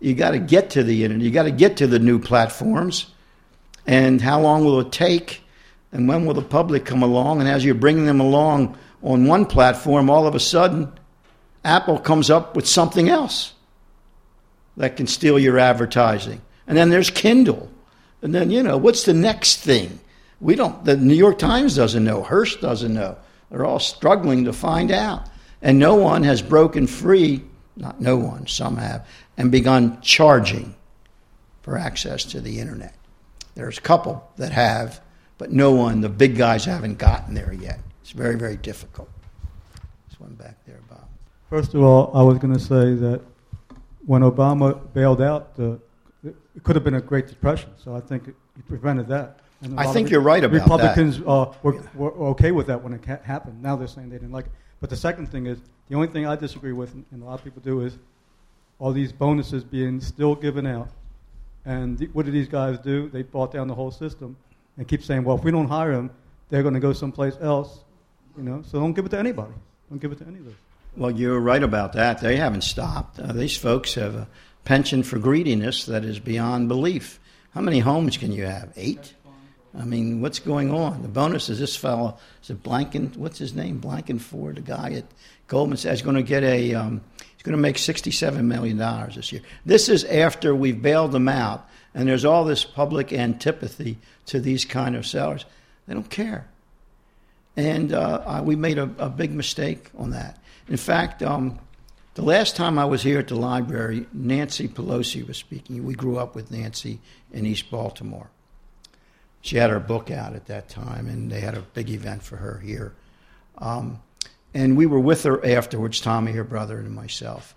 You 0.00 0.14
got 0.14 0.32
to 0.32 0.38
get 0.38 0.70
to 0.70 0.82
the 0.82 1.04
internet. 1.04 1.24
You 1.24 1.30
got 1.30 1.44
to 1.44 1.50
get 1.50 1.78
to 1.78 1.86
the 1.86 1.98
new 1.98 2.18
platforms. 2.18 3.06
And 3.86 4.20
how 4.20 4.40
long 4.40 4.64
will 4.64 4.80
it 4.80 4.92
take? 4.92 5.42
And 5.92 6.08
when 6.08 6.26
will 6.26 6.34
the 6.34 6.42
public 6.42 6.84
come 6.84 7.02
along? 7.02 7.40
And 7.40 7.48
as 7.48 7.64
you're 7.64 7.74
bringing 7.74 8.04
them 8.04 8.20
along 8.20 8.76
on 9.02 9.26
one 9.26 9.46
platform, 9.46 10.10
all 10.10 10.26
of 10.26 10.34
a 10.34 10.40
sudden, 10.40 10.92
Apple 11.64 11.98
comes 11.98 12.28
up 12.30 12.54
with 12.54 12.66
something 12.66 13.08
else 13.08 13.54
that 14.76 14.96
can 14.96 15.06
steal 15.06 15.38
your 15.38 15.58
advertising. 15.58 16.42
And 16.66 16.76
then 16.76 16.90
there's 16.90 17.10
Kindle. 17.10 17.70
And 18.22 18.34
then, 18.34 18.50
you 18.50 18.62
know, 18.62 18.76
what's 18.76 19.04
the 19.04 19.14
next 19.14 19.58
thing? 19.58 20.00
We 20.40 20.54
don't, 20.54 20.84
the 20.84 20.96
New 20.96 21.14
York 21.14 21.38
Times 21.38 21.76
doesn't 21.76 22.04
know, 22.04 22.22
Hearst 22.22 22.60
doesn't 22.60 22.92
know. 22.92 23.16
They're 23.50 23.64
all 23.64 23.78
struggling 23.78 24.44
to 24.44 24.52
find 24.52 24.90
out. 24.90 25.28
And 25.62 25.78
no 25.78 25.94
one 25.94 26.22
has 26.24 26.42
broken 26.42 26.86
free, 26.86 27.42
not 27.76 28.00
no 28.00 28.16
one, 28.16 28.46
some 28.46 28.76
have, 28.76 29.06
and 29.36 29.50
begun 29.50 30.00
charging 30.00 30.74
for 31.62 31.78
access 31.78 32.24
to 32.24 32.40
the 32.40 32.60
internet. 32.60 32.94
There's 33.54 33.78
a 33.78 33.82
couple 33.82 34.30
that 34.36 34.52
have, 34.52 35.00
but 35.38 35.50
no 35.50 35.72
one, 35.72 36.00
the 36.00 36.08
big 36.08 36.36
guys 36.36 36.64
haven't 36.64 36.98
gotten 36.98 37.34
there 37.34 37.52
yet. 37.52 37.80
It's 38.02 38.10
very, 38.10 38.36
very 38.36 38.56
difficult. 38.56 39.08
This 40.08 40.20
one 40.20 40.34
back 40.34 40.64
there, 40.66 40.80
Bob. 40.88 41.08
First 41.48 41.74
of 41.74 41.82
all, 41.82 42.10
I 42.14 42.22
was 42.22 42.38
going 42.38 42.52
to 42.52 42.60
say 42.60 42.94
that 42.94 43.22
when 44.04 44.22
Obama 44.22 44.78
bailed 44.92 45.22
out, 45.22 45.56
the, 45.56 45.80
it 46.56 46.64
could 46.64 46.74
have 46.74 46.84
been 46.84 46.94
a 46.94 47.00
Great 47.00 47.28
Depression. 47.28 47.70
So 47.76 47.94
I 47.94 48.00
think 48.00 48.28
it, 48.28 48.34
it 48.58 48.66
prevented 48.66 49.08
that. 49.08 49.40
I 49.76 49.86
think 49.92 50.10
you're 50.10 50.20
right 50.20 50.42
about 50.42 50.54
Republicans, 50.54 51.18
that. 51.18 51.26
Republicans 51.26 51.86
uh, 51.86 51.98
were, 51.98 52.10
were, 52.10 52.26
okay 52.28 52.52
with 52.52 52.66
that 52.66 52.82
when 52.82 52.92
it 52.92 53.02
ca- 53.02 53.22
happened. 53.22 53.62
Now 53.62 53.76
they're 53.76 53.88
saying 53.88 54.10
they 54.10 54.16
didn't 54.16 54.32
like 54.32 54.46
it. 54.46 54.52
But 54.80 54.90
the 54.90 54.96
second 54.96 55.28
thing 55.28 55.46
is, 55.46 55.58
the 55.88 55.94
only 55.94 56.08
thing 56.08 56.26
I 56.26 56.36
disagree 56.36 56.72
with, 56.72 56.92
and 56.92 57.22
a 57.22 57.24
lot 57.24 57.34
of 57.34 57.44
people 57.44 57.62
do, 57.62 57.80
is 57.80 57.96
all 58.78 58.92
these 58.92 59.12
bonuses 59.12 59.64
being 59.64 60.00
still 60.00 60.34
given 60.34 60.66
out. 60.66 60.88
And 61.64 61.98
th- 61.98 62.10
what 62.12 62.26
do 62.26 62.32
these 62.32 62.48
guys 62.48 62.78
do? 62.78 63.08
They 63.08 63.22
bought 63.22 63.52
down 63.52 63.68
the 63.68 63.74
whole 63.74 63.90
system 63.90 64.36
and 64.76 64.86
keep 64.86 65.02
saying, 65.02 65.24
well, 65.24 65.36
if 65.36 65.44
we 65.44 65.50
don't 65.50 65.68
hire 65.68 65.92
them, 65.92 66.10
they're 66.50 66.62
going 66.62 66.74
to 66.74 66.80
go 66.80 66.92
someplace 66.92 67.36
else. 67.40 67.80
You 68.36 68.42
know, 68.42 68.62
so 68.62 68.78
don't 68.78 68.92
give 68.92 69.06
it 69.06 69.10
to 69.10 69.18
anybody. 69.18 69.54
Don't 69.88 69.98
give 69.98 70.12
it 70.12 70.18
to 70.18 70.26
any 70.26 70.38
of 70.38 70.44
those. 70.44 70.54
Well, 70.96 71.10
you're 71.10 71.40
right 71.40 71.62
about 71.62 71.94
that. 71.94 72.20
They 72.20 72.36
haven't 72.36 72.62
stopped. 72.62 73.18
Uh, 73.18 73.32
these 73.32 73.56
folks 73.56 73.94
have 73.94 74.14
a 74.14 74.28
penchant 74.66 75.06
for 75.06 75.18
greediness 75.18 75.86
that 75.86 76.04
is 76.04 76.18
beyond 76.18 76.68
belief. 76.68 77.18
How 77.54 77.62
many 77.62 77.78
homes 77.78 78.18
can 78.18 78.32
you 78.32 78.44
have? 78.44 78.70
Eight? 78.76 79.14
I 79.78 79.84
mean, 79.84 80.20
what's 80.20 80.40
going 80.40 80.70
on? 80.70 81.02
The 81.02 81.08
bonus 81.08 81.48
is 81.48 81.58
this 81.58 81.76
fellow, 81.76 82.18
is 82.42 82.50
it 82.50 82.62
Blanken, 82.62 83.16
what's 83.16 83.38
his 83.38 83.54
name? 83.54 83.80
Blankenford, 83.80 84.56
the 84.56 84.62
guy 84.62 84.92
at 84.92 85.04
Goldman 85.46 85.78
Sachs, 85.78 85.96
is 85.96 86.02
going 86.02 86.16
to 86.16 86.22
get 86.22 86.42
a, 86.42 86.74
um, 86.74 87.00
he's 87.34 87.42
going 87.42 87.56
to 87.56 87.62
make 87.62 87.76
$67 87.76 88.44
million 88.44 88.78
this 89.14 89.32
year. 89.32 89.42
This 89.64 89.88
is 89.88 90.04
after 90.04 90.54
we've 90.54 90.80
bailed 90.80 91.12
them 91.12 91.28
out, 91.28 91.68
and 91.94 92.08
there's 92.08 92.24
all 92.24 92.44
this 92.44 92.64
public 92.64 93.12
antipathy 93.12 93.98
to 94.26 94.40
these 94.40 94.64
kind 94.64 94.96
of 94.96 95.06
sellers. 95.06 95.44
They 95.86 95.94
don't 95.94 96.10
care. 96.10 96.48
And 97.56 97.92
uh, 97.92 98.42
we 98.44 98.56
made 98.56 98.78
a, 98.78 98.90
a, 98.98 99.08
big 99.08 99.32
mistake 99.32 99.90
on 99.96 100.10
that. 100.10 100.38
In 100.68 100.76
fact, 100.76 101.22
um, 101.22 101.58
the 102.16 102.22
last 102.22 102.56
time 102.56 102.78
I 102.78 102.84
was 102.84 103.02
here 103.02 103.20
at 103.20 103.28
the 103.28 103.36
library, 103.36 104.06
Nancy 104.12 104.68
Pelosi 104.68 105.26
was 105.26 105.38
speaking. 105.38 105.86
We 105.86 105.94
grew 105.94 106.18
up 106.18 106.34
with 106.34 106.50
Nancy 106.50 107.00
in 107.32 107.46
East 107.46 107.70
Baltimore 107.70 108.28
she 109.46 109.56
had 109.56 109.70
her 109.70 109.78
book 109.78 110.10
out 110.10 110.34
at 110.34 110.46
that 110.46 110.68
time, 110.68 111.08
and 111.08 111.30
they 111.30 111.40
had 111.40 111.54
a 111.54 111.60
big 111.60 111.88
event 111.88 112.22
for 112.22 112.36
her 112.36 112.58
here. 112.58 112.94
Um, 113.58 114.02
and 114.52 114.76
we 114.76 114.86
were 114.86 114.98
with 114.98 115.22
her 115.22 115.44
afterwards, 115.46 116.00
Tommy, 116.00 116.32
her 116.32 116.42
brother, 116.42 116.78
and 116.78 116.92
myself. 116.92 117.54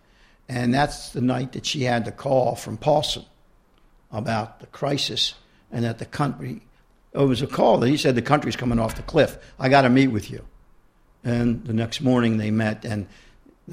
And 0.48 0.72
that's 0.72 1.10
the 1.10 1.22
night 1.22 1.54
that 1.54 1.66
she 1.66 1.84
had 1.84 2.06
the 2.06 2.12
call 2.12 2.56
from 2.56 2.78
Paulson 2.78 3.26
about 4.12 4.60
the 4.60 4.68
crisis 4.68 5.34
and 5.72 5.84
that 5.84 5.98
the 5.98 6.06
country, 6.06 6.62
it 7.14 7.18
was 7.18 7.42
a 7.42 7.48
call 7.48 7.80
that 7.80 7.90
he 7.90 7.98
said 7.98 8.14
the 8.14 8.22
country's 8.22 8.56
coming 8.56 8.80
off 8.80 8.96
the 8.96 9.02
cliff. 9.04 9.38
I 9.60 9.70
got 9.70 9.82
to 9.82 9.90
meet 9.90 10.08
with 10.08 10.30
you. 10.30 10.46
And 11.24 11.66
the 11.66 11.74
next 11.74 12.02
morning 12.02 12.38
they 12.38 12.52
met 12.52 12.86
and 12.86 13.08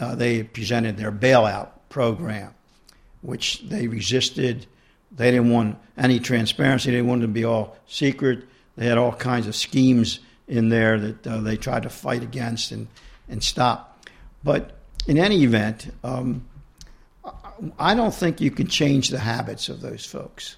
uh, 0.01 0.15
they 0.15 0.43
presented 0.43 0.97
their 0.97 1.13
bailout 1.13 1.71
program, 1.89 2.55
which 3.23 3.63
they 3.69 3.87
resisted 3.87 4.67
they 5.17 5.31
didn't 5.31 5.51
want 5.51 5.79
any 5.97 6.21
transparency. 6.21 6.91
They 6.91 7.03
wanted 7.03 7.23
to 7.23 7.29
be 7.29 7.45
all 7.45 7.77
secret. 7.87 8.45
They 8.77 8.87
had 8.87 8.99
all 8.99 9.13
kinds 9.13 9.47
of 9.47 9.57
schemes 9.57 10.21
in 10.47 10.69
there 10.69 10.99
that 11.01 11.27
uh, 11.27 11.41
they 11.41 11.57
tried 11.57 11.85
to 11.85 11.91
fight 11.91 12.23
against 12.23 12.71
and, 12.71 12.87
and 13.29 13.43
stop. 13.43 14.07
But 14.45 14.77
in 15.07 15.19
any 15.19 15.43
event, 15.43 15.91
um, 16.05 16.47
I 17.79 17.95
don't 17.95 18.15
think 18.15 18.41
you 18.41 18.51
can 18.51 18.67
change 18.67 19.09
the 19.09 19.19
habits 19.19 19.69
of 19.69 19.81
those 19.81 20.05
folks. 20.05 20.57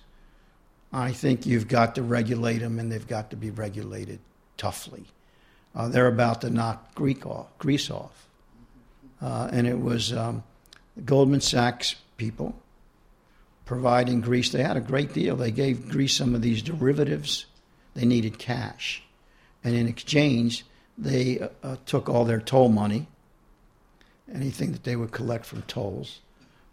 I 0.92 1.12
think 1.12 1.46
you've 1.46 1.68
got 1.68 1.94
to 1.94 2.02
regulate 2.02 2.58
them, 2.58 2.78
and 2.78 2.90
they've 2.90 3.06
got 3.06 3.30
to 3.30 3.36
be 3.36 3.50
regulated 3.50 4.18
toughly. 4.56 5.04
Uh, 5.74 5.88
they're 5.88 6.08
about 6.08 6.40
to 6.40 6.50
knock 6.50 6.94
Greek 6.94 7.24
off, 7.26 7.46
Greece 7.58 7.90
off. 7.90 8.27
Uh, 9.20 9.48
and 9.52 9.66
it 9.66 9.80
was 9.80 10.12
um, 10.12 10.44
Goldman 11.04 11.40
Sachs 11.40 11.96
people 12.16 12.54
providing 13.64 14.20
Greece. 14.20 14.50
They 14.50 14.62
had 14.62 14.76
a 14.76 14.80
great 14.80 15.12
deal. 15.12 15.36
They 15.36 15.50
gave 15.50 15.88
Greece 15.88 16.16
some 16.16 16.34
of 16.34 16.42
these 16.42 16.62
derivatives. 16.62 17.46
They 17.94 18.06
needed 18.06 18.38
cash. 18.38 19.02
And 19.62 19.74
in 19.74 19.88
exchange, 19.88 20.64
they 20.96 21.40
uh, 21.40 21.48
uh, 21.62 21.76
took 21.84 22.08
all 22.08 22.24
their 22.24 22.40
toll 22.40 22.68
money, 22.68 23.06
anything 24.32 24.72
that 24.72 24.84
they 24.84 24.96
would 24.96 25.12
collect 25.12 25.46
from 25.46 25.62
tolls, 25.62 26.20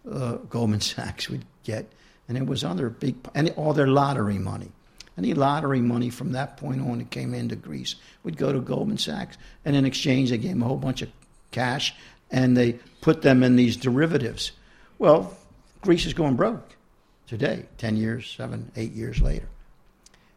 uh, 0.09 0.33
Goldman 0.49 0.81
Sachs 0.81 1.29
would 1.29 1.45
get, 1.63 1.91
and 2.27 2.37
it 2.37 2.45
was 2.45 2.63
other 2.63 2.89
big, 2.89 3.15
and 3.33 3.49
all 3.57 3.73
their 3.73 3.87
lottery 3.87 4.39
money. 4.39 4.71
Any 5.17 5.33
lottery 5.33 5.81
money 5.81 6.09
from 6.09 6.33
that 6.33 6.57
point 6.57 6.81
on 6.81 6.97
that 6.97 7.09
came 7.09 7.33
into 7.33 7.55
Greece 7.55 7.95
would 8.23 8.35
go 8.37 8.51
to 8.51 8.59
Goldman 8.59 8.97
Sachs. 8.97 9.37
And 9.63 9.75
in 9.75 9.85
exchange, 9.85 10.29
they 10.29 10.37
gave 10.37 10.51
them 10.51 10.63
a 10.63 10.67
whole 10.67 10.75
bunch 10.77 11.01
of 11.01 11.09
cash 11.51 11.95
and 12.31 12.55
they 12.55 12.73
put 13.01 13.21
them 13.21 13.43
in 13.43 13.55
these 13.55 13.77
derivatives. 13.77 14.51
Well, 14.97 15.35
Greece 15.81 16.05
is 16.05 16.13
going 16.13 16.35
broke 16.35 16.75
today, 17.27 17.65
10 17.77 17.97
years, 17.97 18.33
seven, 18.35 18.71
eight 18.75 18.93
years 18.93 19.21
later. 19.21 19.47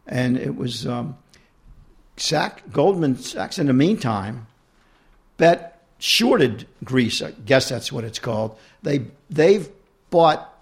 And 0.06 0.36
it 0.38 0.56
was 0.56 0.86
um, 0.86 1.16
Goldman 2.72 3.16
Sachs, 3.16 3.58
in 3.58 3.66
the 3.66 3.72
meantime, 3.72 4.46
bet 5.36 5.82
shorted 5.98 6.66
Greece. 6.84 7.22
I 7.22 7.32
guess 7.32 7.68
that's 7.68 7.92
what 7.92 8.04
it's 8.04 8.18
called. 8.18 8.58
They, 8.82 9.02
they've 9.30 9.68
bought 10.10 10.54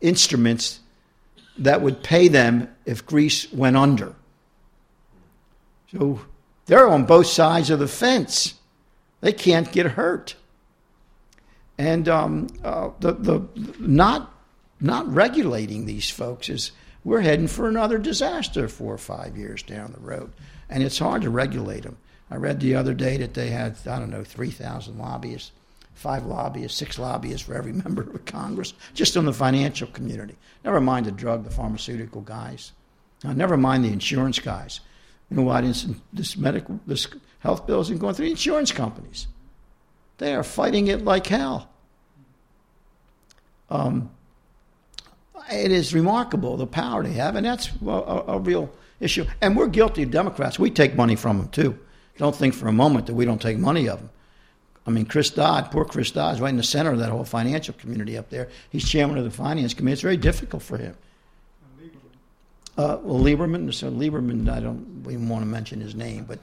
instruments 0.00 0.80
that 1.58 1.82
would 1.82 2.02
pay 2.02 2.28
them 2.28 2.74
if 2.84 3.04
Greece 3.04 3.52
went 3.52 3.76
under. 3.76 4.14
So 5.92 6.20
they're 6.66 6.88
on 6.88 7.04
both 7.04 7.26
sides 7.26 7.70
of 7.70 7.78
the 7.78 7.88
fence. 7.88 8.54
They 9.20 9.32
can't 9.32 9.70
get 9.72 9.86
hurt. 9.86 10.36
And 11.76 12.08
um, 12.08 12.48
uh, 12.64 12.90
the, 13.00 13.12
the 13.12 13.48
not 13.78 14.34
not 14.80 15.12
regulating 15.12 15.86
these 15.86 16.10
folks 16.10 16.48
is 16.48 16.72
we're 17.04 17.20
heading 17.20 17.48
for 17.48 17.68
another 17.68 17.98
disaster 17.98 18.68
four 18.68 18.94
or 18.94 18.98
five 18.98 19.36
years 19.36 19.62
down 19.62 19.92
the 19.92 20.00
road. 20.00 20.32
And 20.68 20.82
it's 20.82 20.98
hard 20.98 21.22
to 21.22 21.30
regulate 21.30 21.82
them. 21.82 21.96
I 22.30 22.36
read 22.36 22.60
the 22.60 22.76
other 22.76 22.94
day 22.94 23.16
that 23.16 23.34
they 23.34 23.48
had, 23.48 23.76
I 23.88 23.98
don't 23.98 24.10
know, 24.10 24.22
3,000 24.22 24.98
lobbyists 24.98 25.52
five 25.98 26.24
lobbyists, 26.24 26.78
six 26.78 26.96
lobbyists 26.98 27.46
for 27.46 27.54
every 27.54 27.72
member 27.84 28.02
of 28.02 28.24
Congress, 28.24 28.72
just 28.94 29.16
on 29.16 29.26
the 29.26 29.32
financial 29.32 29.88
community. 29.88 30.36
Never 30.64 30.80
mind 30.80 31.06
the 31.06 31.12
drug, 31.12 31.44
the 31.44 31.50
pharmaceutical 31.50 32.20
guys. 32.20 32.72
Now, 33.24 33.32
never 33.32 33.56
mind 33.56 33.84
the 33.84 33.92
insurance 33.92 34.38
guys. 34.38 34.80
You 35.28 35.36
know 35.36 35.42
why 35.42 35.60
this, 35.60 35.86
this 36.12 36.36
medical, 36.36 36.80
this 36.86 37.08
health 37.40 37.66
bills 37.66 37.88
isn't 37.88 38.00
going 38.00 38.14
through 38.14 38.26
insurance 38.26 38.72
companies? 38.72 39.26
They 40.18 40.34
are 40.34 40.42
fighting 40.42 40.88
it 40.88 41.04
like 41.04 41.26
hell. 41.26 41.70
Um, 43.70 44.10
it 45.50 45.72
is 45.72 45.94
remarkable 45.94 46.56
the 46.56 46.66
power 46.66 47.02
they 47.02 47.12
have, 47.12 47.36
and 47.36 47.46
that's 47.46 47.70
a, 47.86 47.90
a, 47.90 48.38
real 48.38 48.70
issue. 49.00 49.24
And 49.40 49.56
we're 49.56 49.68
guilty 49.68 50.02
of 50.02 50.10
Democrats. 50.10 50.58
We 50.58 50.70
take 50.70 50.96
money 50.96 51.16
from 51.16 51.38
them 51.38 51.48
too. 51.48 51.78
Don't 52.16 52.34
think 52.34 52.54
for 52.54 52.68
a 52.68 52.72
moment 52.72 53.06
that 53.06 53.14
we 53.14 53.24
don't 53.24 53.40
take 53.40 53.58
money 53.58 53.88
of 53.88 54.00
them. 54.00 54.10
I 54.86 54.90
mean, 54.90 55.04
Chris 55.04 55.30
Dodd, 55.30 55.70
poor 55.70 55.84
Chris 55.84 56.10
Dodd, 56.10 56.34
is 56.34 56.40
right 56.40 56.48
in 56.48 56.56
the 56.56 56.62
center 56.62 56.90
of 56.90 56.98
that 56.98 57.10
whole 57.10 57.24
financial 57.24 57.74
community 57.74 58.16
up 58.16 58.30
there. 58.30 58.48
He's 58.70 58.88
chairman 58.88 59.18
of 59.18 59.24
the 59.24 59.30
finance 59.30 59.74
committee. 59.74 59.92
It's 59.92 60.02
very 60.02 60.16
difficult 60.16 60.62
for 60.62 60.78
him. 60.78 60.96
Uh, 62.76 62.98
well, 63.02 63.20
Lieberman, 63.20 63.72
so 63.74 63.90
Lieberman, 63.90 64.48
I 64.48 64.60
don't 64.60 65.04
even 65.10 65.28
want 65.28 65.42
to 65.42 65.46
mention 65.46 65.80
his 65.80 65.94
name, 65.94 66.24
but 66.24 66.38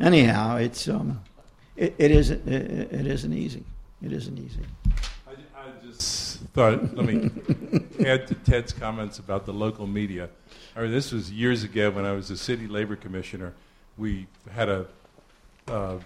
anyhow, 0.00 0.56
it's 0.56 0.88
um, 0.88 1.20
it, 1.76 1.94
it 1.98 2.10
isn't 2.10 2.46
it, 2.48 2.92
it 2.92 3.06
isn't 3.06 3.32
easy. 3.32 3.64
It 4.02 4.12
isn't 4.12 4.38
easy. 4.38 4.60
I, 5.26 5.32
I 5.56 5.86
just 5.86 6.40
thought 6.52 6.94
let 6.94 7.06
me 7.06 7.30
add 8.06 8.26
to 8.28 8.34
Ted's 8.34 8.72
comments 8.72 9.18
about 9.18 9.46
the 9.46 9.52
local 9.52 9.86
media. 9.86 10.28
I 10.74 10.82
mean, 10.82 10.92
this 10.92 11.12
was 11.12 11.30
years 11.30 11.62
ago 11.64 11.90
when 11.90 12.04
I 12.04 12.12
was 12.12 12.30
a 12.30 12.36
city 12.36 12.66
labor 12.66 12.96
commissioner. 12.96 13.54
We 13.96 14.26
had 14.50 14.68
a 14.68 14.86
uh, 15.68 15.98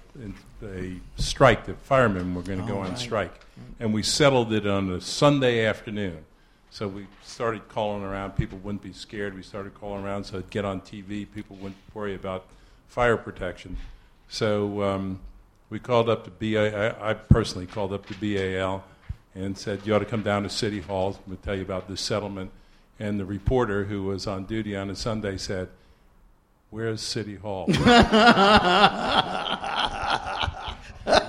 a 0.62 0.96
strike. 1.16 1.66
that 1.66 1.78
firemen 1.82 2.34
were 2.34 2.42
going 2.42 2.60
to 2.60 2.66
go 2.66 2.78
on 2.78 2.90
right. 2.90 2.98
strike, 2.98 3.34
and 3.78 3.92
we 3.92 4.02
settled 4.02 4.52
it 4.52 4.66
on 4.66 4.90
a 4.90 5.00
Sunday 5.00 5.66
afternoon. 5.66 6.24
So 6.70 6.86
we 6.86 7.06
started 7.24 7.68
calling 7.68 8.04
around. 8.04 8.36
People 8.36 8.58
wouldn't 8.58 8.82
be 8.82 8.92
scared. 8.92 9.34
We 9.34 9.42
started 9.42 9.74
calling 9.74 10.04
around 10.04 10.24
so 10.24 10.36
it'd 10.36 10.50
get 10.50 10.64
on 10.64 10.80
TV. 10.80 11.26
People 11.34 11.56
wouldn't 11.56 11.76
worry 11.92 12.14
about 12.14 12.46
fire 12.90 13.16
protection. 13.16 13.78
So 14.28 14.82
um, 14.82 15.20
we 15.70 15.78
called 15.78 16.10
up 16.10 16.24
the 16.24 16.30
BA. 16.30 16.98
I, 17.00 17.10
I 17.10 17.14
personally 17.14 17.66
called 17.66 17.92
up 17.92 18.04
the 18.06 18.14
BAL 18.34 18.84
and 19.34 19.56
said, 19.56 19.80
"You 19.84 19.94
ought 19.94 20.00
to 20.00 20.04
come 20.04 20.22
down 20.22 20.42
to 20.42 20.50
City 20.50 20.80
Hall. 20.80 21.16
I'm 21.16 21.24
going 21.26 21.38
to 21.38 21.44
tell 21.44 21.56
you 21.56 21.62
about 21.62 21.88
this 21.88 22.00
settlement." 22.00 22.50
And 22.98 23.18
the 23.18 23.24
reporter 23.24 23.84
who 23.84 24.02
was 24.02 24.26
on 24.26 24.44
duty 24.44 24.76
on 24.76 24.90
a 24.90 24.96
Sunday 24.96 25.38
said, 25.38 25.68
"Where's 26.70 27.00
City 27.00 27.36
Hall?" 27.36 27.66
the 27.66 27.80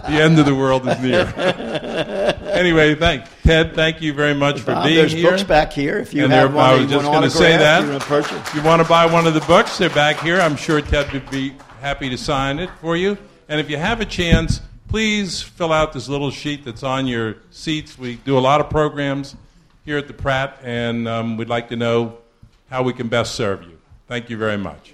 end 0.10 0.40
of 0.40 0.46
the 0.46 0.56
world 0.56 0.88
is 0.88 1.00
near. 1.00 2.18
anyway, 2.62 2.96
thank 2.96 3.26
Ted. 3.44 3.76
Thank 3.76 4.02
you 4.02 4.14
very 4.14 4.34
much 4.34 4.62
for 4.62 4.74
Bob, 4.74 4.86
being 4.86 4.98
there's 4.98 5.12
here. 5.12 5.30
There's 5.30 5.42
books 5.42 5.48
back 5.48 5.74
here. 5.74 6.00
If 6.00 6.14
you 6.14 6.24
and 6.24 6.32
have 6.32 6.54
one, 6.54 6.64
I 6.64 6.80
was 6.80 6.90
just 6.90 7.06
going 7.06 7.24
to 7.24 7.30
say 7.30 7.58
that. 7.58 7.84
You 7.84 8.38
if 8.38 8.56
you 8.56 8.64
want 8.64 8.82
to 8.82 8.88
buy 8.88 9.06
one 9.06 9.28
of 9.28 9.34
the 9.34 9.42
books, 9.42 9.78
they're 9.78 9.90
back 9.90 10.20
here. 10.20 10.40
I'm 10.40 10.56
sure 10.56 10.82
Ted 10.82 11.12
would 11.12 11.30
be 11.30 11.54
happy 11.82 12.10
to 12.10 12.18
sign 12.18 12.60
it 12.60 12.70
for 12.80 12.96
you. 12.96 13.18
And 13.50 13.60
if 13.60 13.70
you 13.70 13.78
have 13.78 14.00
a 14.00 14.06
chance, 14.06 14.62
please 14.88 15.42
fill 15.42 15.74
out 15.74 15.94
this 15.94 16.08
little 16.08 16.32
sheet 16.32 16.64
that's 16.64 16.84
on 16.84 17.08
your 17.08 17.38
seats. 17.50 17.98
We 17.98 18.16
do 18.16 18.38
a 18.38 18.40
lot 18.40 18.62
of 18.62 18.70
programs 18.70 19.36
here 19.84 19.98
at 19.98 20.08
the 20.08 20.14
Pratt, 20.14 20.60
and 20.64 21.08
um, 21.08 21.38
we'd 21.38 21.50
like 21.50 21.70
to 21.70 21.76
know 21.76 22.18
how 22.70 22.84
we 22.84 22.94
can 22.94 23.08
best 23.08 23.36
serve 23.36 23.64
you. 23.64 23.78
Thank 24.08 24.30
you 24.30 24.38
very 24.38 24.58
much. 24.58 24.94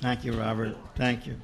Thank 0.00 0.24
you, 0.24 0.32
Robert. 0.32 0.76
Thank 0.94 1.26
you. 1.26 1.40